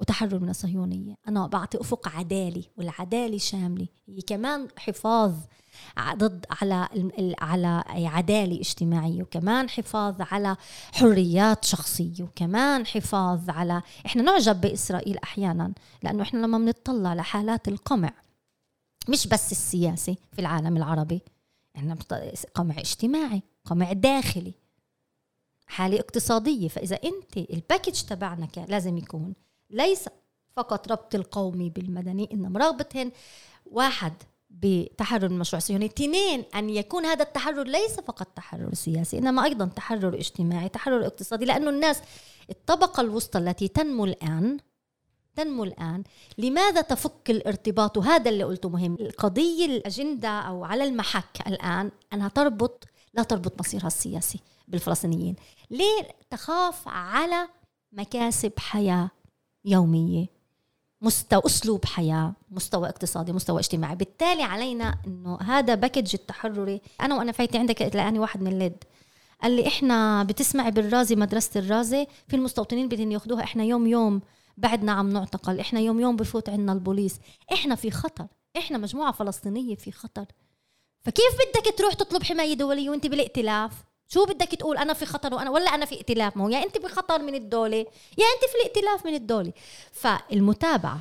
وتحرر 0.00 0.38
من 0.38 0.48
الصهيونية. 0.48 1.14
أنا 1.28 1.46
بعطي 1.46 1.80
أفق 1.80 2.08
عدالي 2.08 2.64
والعداله 2.76 3.38
شامله 3.38 3.86
هي 4.08 4.20
كمان 4.20 4.68
حفاظ 4.78 5.32
ضد 6.14 6.46
على 6.60 6.88
على 7.40 7.82
عداله 8.08 8.60
اجتماعيه 8.60 9.22
وكمان 9.22 9.68
حفاظ 9.70 10.14
على 10.20 10.56
حريات 10.92 11.64
شخصية 11.64 12.22
وكمان 12.22 12.86
حفاظ 12.86 13.50
على 13.50 13.82
إحنا 14.06 14.22
نعجب 14.22 14.60
بإسرائيل 14.60 15.18
أحيانا 15.18 15.72
لأنه 16.02 16.22
إحنا 16.22 16.38
لما 16.46 16.58
بنطلع 16.58 17.14
لحالات 17.14 17.68
القمع 17.68 18.12
مش 19.08 19.26
بس 19.26 19.52
السياسي 19.52 20.16
في 20.32 20.38
العالم 20.38 20.76
العربي 20.76 21.20
يعني 21.74 21.98
قمع 22.54 22.78
اجتماعي 22.78 23.42
قمع 23.64 23.92
داخلي 23.92 24.54
حالة 25.66 26.00
اقتصادية. 26.00 26.68
فإذا 26.68 26.96
أنت 26.96 27.36
الباكج 27.36 28.02
تبعنا 28.02 28.48
لازم 28.68 28.98
يكون 28.98 29.34
ليس 29.70 30.08
فقط 30.56 30.92
ربط 30.92 31.14
القومي 31.14 31.70
بالمدني 31.70 32.28
إنما 32.32 32.60
رغبتهن 32.60 33.10
واحد 33.66 34.12
بتحرر 34.50 35.26
المشروع 35.26 35.58
الصهيوني 35.58 35.86
اثنين 35.86 36.44
أن 36.54 36.70
يكون 36.70 37.06
هذا 37.06 37.22
التحرر 37.22 37.64
ليس 37.64 38.00
فقط 38.00 38.26
تحرر 38.26 38.74
سياسي 38.74 39.18
إنما 39.18 39.44
أيضا 39.44 39.64
تحرر 39.64 40.14
اجتماعي 40.14 40.68
تحرر 40.68 41.06
اقتصادي 41.06 41.44
لأنه 41.44 41.70
الناس 41.70 42.00
الطبقة 42.50 43.00
الوسطى 43.00 43.38
التي 43.38 43.68
تنمو 43.68 44.04
الآن 44.04 44.58
تنمو 45.36 45.64
الآن 45.64 46.04
لماذا 46.38 46.80
تفك 46.80 47.30
الارتباط؟ 47.30 47.98
وهذا 47.98 48.30
اللي 48.30 48.44
قلته 48.44 48.68
مهم. 48.68 48.96
القضية 49.00 49.66
الأجندة 49.66 50.28
أو 50.28 50.64
على 50.64 50.84
المحك 50.84 51.46
الآن 51.46 51.90
أنها 52.12 52.28
تربط 52.28 52.84
لا 53.14 53.22
تربط 53.22 53.60
مصيرها 53.60 53.86
السياسي 53.86 54.40
بالفلسطينيين. 54.68 55.36
ليه 55.70 56.08
تخاف 56.30 56.88
على 56.88 57.48
مكاسب 57.92 58.52
حياة 58.58 59.10
يومية 59.64 60.26
مستوى 61.00 61.42
أسلوب 61.46 61.84
حياة 61.84 62.34
مستوى 62.50 62.88
اقتصادي 62.88 63.32
مستوى 63.32 63.58
اجتماعي. 63.60 63.96
بالتالي 63.96 64.42
علينا 64.42 64.94
إنه 65.06 65.38
هذا 65.42 65.74
package 65.74 66.10
التحرري. 66.14 66.80
أنا 67.00 67.16
وأنا 67.16 67.32
فايتة 67.32 67.58
عندك 67.58 67.78
تلاقاني 67.78 68.18
واحد 68.18 68.42
من 68.42 68.52
اللد 68.52 68.84
قال 69.42 69.52
لي 69.52 69.66
إحنا 69.66 70.22
بتسمعي 70.22 70.70
بالرازي 70.70 71.16
مدرسة 71.16 71.60
الرازي 71.60 72.06
في 72.28 72.36
المستوطنين 72.36 72.88
بدهم 72.88 73.12
ياخذوها 73.12 73.44
إحنا 73.44 73.64
يوم 73.64 73.86
يوم 73.86 74.20
بعدنا 74.56 74.92
عم 74.92 75.08
نعتقل. 75.10 75.60
إحنا 75.60 75.80
يوم 75.80 76.00
يوم 76.00 76.16
بفوت 76.16 76.48
عنا 76.48 76.72
البوليس. 76.72 77.20
إحنا 77.52 77.74
في 77.74 77.90
خطر. 77.90 78.26
إحنا 78.56 78.78
مجموعة 78.78 79.12
فلسطينية 79.12 79.74
في 79.74 79.92
خطر. 79.92 80.24
فكيف 81.00 81.34
بدك 81.34 81.78
تروح 81.78 81.94
تطلب 81.94 82.22
حماية 82.22 82.54
دولية 82.54 82.90
وأنت 82.90 83.06
بالائتلاف؟ 83.06 83.72
شو 84.08 84.24
بدك 84.24 84.48
تقول؟ 84.48 84.78
أنا 84.78 84.92
في 84.94 85.06
خطر 85.06 85.34
وأنا 85.34 85.50
ولا 85.50 85.74
أنا 85.74 85.84
في 85.86 85.94
ائتلاف. 85.94 86.36
ما 86.36 86.44
هو 86.44 86.48
يا 86.48 86.64
أنت 86.64 86.78
بخطر 86.78 87.22
من 87.22 87.34
الدولة 87.34 87.76
يا 88.18 88.24
أنت 88.34 88.50
في 88.50 88.56
الائتلاف 88.60 89.06
من 89.06 89.14
الدولة. 89.14 89.52
فالمتابعة 89.92 91.00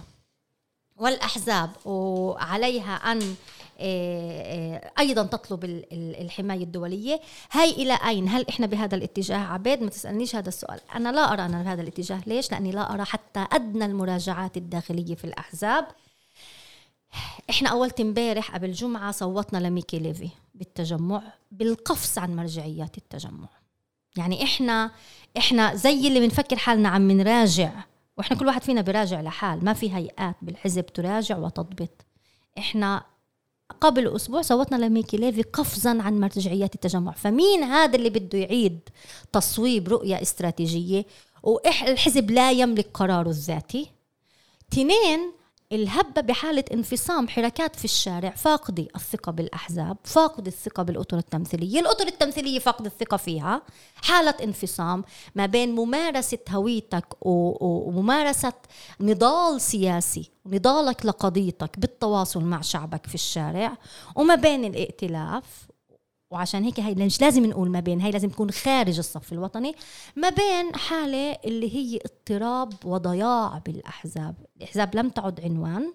والأحزاب 0.98 1.72
وعليها 1.86 2.96
أن 2.96 3.36
آه، 3.80 4.76
آه، 4.76 4.92
أيضا 5.00 5.24
تطلب 5.24 5.86
الحماية 5.94 6.64
الدولية. 6.64 7.22
هاي 7.52 7.70
إلى 7.70 8.00
أين؟ 8.08 8.30
هل 8.30 8.46
إحنا 8.50 8.66
بهذا 8.66 8.96
الاتجاه؟ 8.96 9.38
عبيد 9.38 9.82
ما 9.82 9.90
تسألنيش 9.90 10.36
هذا 10.36 10.50
السؤال. 10.50 10.80
أنا 10.96 11.10
لا 11.12 11.34
أرى 11.34 11.46
أنا 11.46 11.64
بهذا 11.64 11.82
الاتجاه. 11.82 12.22
ليش؟ 12.28 12.52
لأني 12.52 12.72
لا 12.72 12.94
أرى 12.94 13.06
حتى 13.06 13.46
أدنى 13.52 13.86
المراجعات 13.86 14.58
الداخلية 14.58 15.16
في 15.16 15.26
الأحزاب. 15.26 15.88
إحنا 17.50 17.70
اولت 17.70 18.00
امبارح 18.00 18.56
قبل 18.56 18.72
جمعة 18.72 19.12
صوتنا 19.12 19.58
لميكي 19.58 20.00
ليفي. 20.00 20.30
بالتجمع 20.58 21.24
بالقفز 21.52 22.18
عن 22.18 22.36
مرجعيات 22.36 22.98
التجمع. 22.98 23.50
يعني 24.18 24.44
إحنا 24.44 24.92
إحنا 25.38 25.76
زي 25.76 26.08
اللي 26.08 26.20
بنفكر 26.20 26.56
حالنا 26.56 26.90
عم 26.90 27.12
نراجع 27.12 27.72
وإحنا 28.18 28.38
كل 28.38 28.48
واحد 28.48 28.64
فينا 28.64 28.82
براجع 28.82 29.22
لحال 29.22 29.66
ما 29.66 29.74
في 29.74 29.96
هيئات 29.96 30.36
بالحزب 30.42 30.86
تراجع 30.86 31.38
وتضبط. 31.38 32.06
إحنا 32.58 33.04
قبل 33.82 34.16
أسبوع 34.16 34.42
صوتنا 34.42 34.86
لميكي 34.86 35.18
ليفي 35.18 35.42
قفزا 35.42 36.02
عن 36.02 36.20
مرجعيات 36.20 36.76
التجمع. 36.76 37.12
فمين 37.12 37.64
هذا 37.64 37.96
اللي 37.96 38.10
بده 38.10 38.38
يعيد 38.38 38.80
تصويب 39.32 39.88
رؤية 39.88 40.22
استراتيجية؟ 40.22 41.06
والحزب 41.44 42.32
لا 42.32 42.52
يملك 42.52 42.90
قراره 42.94 43.30
الذاتي. 43.30 43.92
تنين 44.72 45.37
الهبة 45.72 46.22
بحالة 46.22 46.64
انفصام 46.74 47.28
حركات 47.28 47.76
في 47.76 47.86
الشارع 47.86 48.30
فاقدة 48.30 48.88
الثقة 48.96 49.32
بالأحزاب 49.32 49.98
فاقدة 50.04 50.48
الثقة 50.48 50.84
بالأطر 50.84 51.18
التمثيلية 51.18 51.80
الأطر 51.80 52.08
التمثيلية 52.08 52.60
فاقدة 52.60 52.88
الثقة 52.88 53.18
فيها. 53.18 53.62
حالة 53.96 54.34
انفصام 54.44 55.04
ما 55.36 55.46
بين 55.46 55.76
ممارسة 55.76 56.38
هويتك 56.50 57.06
وممارسة 57.22 58.54
نضال 59.00 59.62
سياسي 59.62 60.32
نضالك 60.46 61.06
لقضيتك 61.06 61.80
بالتواصل 61.80 62.44
مع 62.44 62.62
شعبك 62.62 63.08
في 63.08 63.16
الشارع 63.16 63.78
وما 64.16 64.36
بين 64.36 64.66
الائتلاف. 64.66 65.67
وعشان 66.32 66.64
هيك 66.64 66.80
هي 66.80 66.96
مش 66.96 67.22
لازم 67.22 67.46
نقول 67.46 67.70
ما 67.70 67.80
بين 67.80 68.02
هي 68.02 68.12
لازم 68.12 68.30
تكون 68.30 68.52
خارج 68.52 68.98
الصف 68.98 69.34
الوطني. 69.34 69.76
ما 70.16 70.30
بين 70.30 70.76
حالة 70.76 71.32
اللي 71.46 71.76
هي 71.76 72.00
اضطراب 72.06 72.74
وضياع 72.86 73.58
بالأحزاب. 73.66 74.36
الأحزاب 74.58 74.96
لم 74.96 75.10
تعد 75.10 75.42
عنوان. 75.42 75.94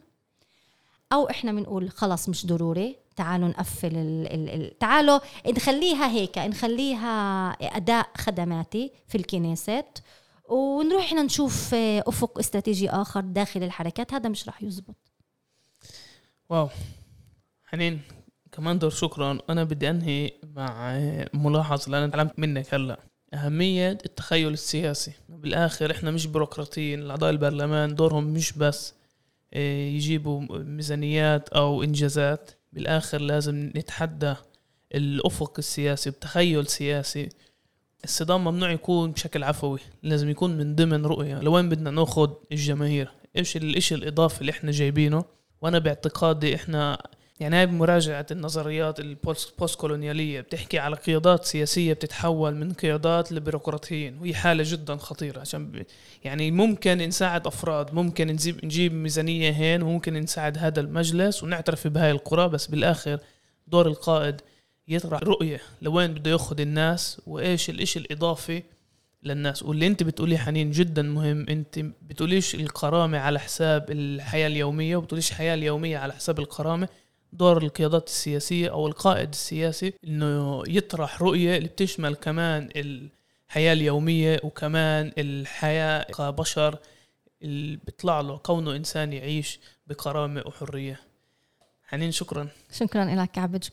أو 1.13 1.31
إحنا 1.31 1.53
بنقول 1.53 1.91
خلص 1.91 2.29
مش 2.29 2.47
ضروري 2.47 2.97
تعالوا 3.17 3.49
نقفل 3.49 3.97
ال 3.97 4.27
ال 4.33 4.49
ال 4.49 4.79
تعالوا 4.79 5.19
نخليها 5.47 6.11
هيك 6.11 6.39
نخليها 6.39 7.51
أداء 7.51 8.11
خدماتي 8.17 8.93
في 9.09 9.19
الكنيست. 9.19 10.03
ونروح 10.49 11.05
إحنا 11.05 11.23
نشوف 11.23 11.75
أفق 11.75 12.39
استراتيجي 12.39 12.91
آخر 12.91 13.21
داخل 13.21 13.63
الحركات. 13.63 14.15
هذا 14.15 14.29
مش 14.29 14.47
راح 14.47 14.63
يزبط. 14.63 14.97
واو. 16.49 16.69
حنين. 17.65 18.01
كماندر 18.53 18.91
شكرا. 18.91 19.39
أنا 19.51 19.65
بدي 19.65 19.91
أنهي 19.91 20.31
مع 20.57 20.99
ملاحظة 21.35 21.91
لأن 21.91 22.11
تعلمت 22.11 22.39
منك 22.39 22.75
هلأ. 22.75 22.99
أهمية 23.35 23.91
التخيل 23.91 24.53
السياسي. 24.53 25.13
بالآخر 25.29 25.91
إحنا 25.91 26.11
مش 26.11 26.27
بيروقراطيين 26.27 27.11
أعضاء 27.11 27.31
البرلمان 27.31 27.95
دورهم 27.95 28.25
مش 28.25 28.53
بس 28.53 28.95
آه، 29.55 29.87
يجيبوا 29.89 30.41
ميزانيات 30.51 31.49
أو 31.49 31.83
إنجازات. 31.83 32.51
بالآخر 32.73 33.21
لازم 33.21 33.73
نتحدى 33.77 34.35
الأفق 34.95 35.55
السياسي 35.59 36.11
بتخيل 36.11 36.67
سياسي. 36.67 37.29
الصدام 38.05 38.45
ممنوع 38.45 38.71
يكون 38.71 39.13
بشكل 39.13 39.45
عفوي. 39.45 39.79
لازم 40.03 40.29
يكون 40.29 40.57
من 40.57 40.75
ضمن 40.75 41.07
رؤية. 41.07 41.41
لوين 41.41 41.69
بدنا 41.69 41.91
ناخد 41.91 42.35
الجماهير؟ 42.53 43.11
إيش 43.37 43.57
الاشي 43.57 43.95
الاضافي 43.95 44.41
اللي 44.41 44.53
إحنا 44.53 44.71
جايبينه؟ 44.71 45.25
وأنا 45.63 45.79
باعتقادي 45.79 46.55
إحنا 46.55 46.99
يعني 47.43 47.57
هاي 47.57 47.67
بمراجعة 47.67 48.27
النظريات 48.31 49.01
البوست 49.01 49.75
كولونيالية 49.75 50.41
بتحكي 50.41 50.79
على 50.79 50.97
قيادات 50.97 51.45
سياسية 51.45 51.93
بتتحول 51.93 52.55
من 52.55 52.73
قيادات 52.73 53.33
لبيروقراطيين 53.33 54.19
وهي 54.19 54.35
حالة 54.35 54.65
جدا 54.67 54.97
خطيرة 54.97 55.41
عشان 55.41 55.85
يعني 56.25 56.51
ممكن 56.51 56.99
نساعد 56.99 57.47
أفراد 57.47 57.95
ممكن 57.95 58.27
نجيب 58.65 58.95
ميزانية 58.95 59.51
هين 59.51 59.83
وممكن 59.83 60.15
نساعد 60.15 60.59
هذا 60.59 60.81
المجلس 60.81 61.43
ونعترف 61.43 61.87
بهاي 61.87 62.11
القرى 62.11 62.49
بس 62.49 62.67
بالآخر 62.67 63.19
دور 63.67 63.87
القائد 63.87 64.41
يطرح 64.89 65.23
رؤية 65.23 65.61
لوين 65.83 66.15
بده 66.15 66.31
يأخذ 66.31 66.61
الناس 66.61 67.21
وإيش 67.27 67.71
الإشي 67.71 67.99
الإضافي 67.99 68.63
للناس. 69.23 69.63
واللي 69.63 69.87
أنت 69.87 70.03
بتقولي 70.03 70.39
حنين 70.39 70.71
جدا 70.71 71.03
مهم 71.03 71.47
أنت 71.49 71.79
بتقوليش 71.79 72.55
الكرامة 72.55 73.19
على 73.19 73.41
حساب 73.41 73.91
الحياة 73.91 74.47
اليومية 74.47 74.97
وبتقوليش 74.97 75.31
الحياة 75.31 75.55
اليومية 75.55 75.99
على 75.99 76.13
حساب 76.13 76.39
الكرامة 76.41 76.89
دور 77.33 77.63
القيادات 77.63 78.07
السياسية 78.07 78.69
أو 78.71 78.87
القائد 78.87 79.29
السياسي 79.29 79.93
إنه 80.05 80.63
يطرح 80.69 81.23
رؤية 81.23 81.57
اللي 81.57 81.69
بتشمل 81.69 82.15
كمان 82.15 82.69
الحياة 82.77 83.73
اليومية 83.73 84.41
وكمان 84.45 85.13
الحياة 85.19 86.03
كبشر 86.03 86.79
اللي 87.43 87.77
بيطلع 87.77 88.21
له 88.21 88.37
كونه 88.39 88.77
إنسان 88.77 89.13
يعيش 89.13 89.61
بكرامة 89.87 90.43
وحرية. 90.47 91.01
حنين 91.85 92.13
شكرا. 92.13 92.49
شكرا 92.73 93.05
لك 93.05 93.39
عبد 93.39 93.65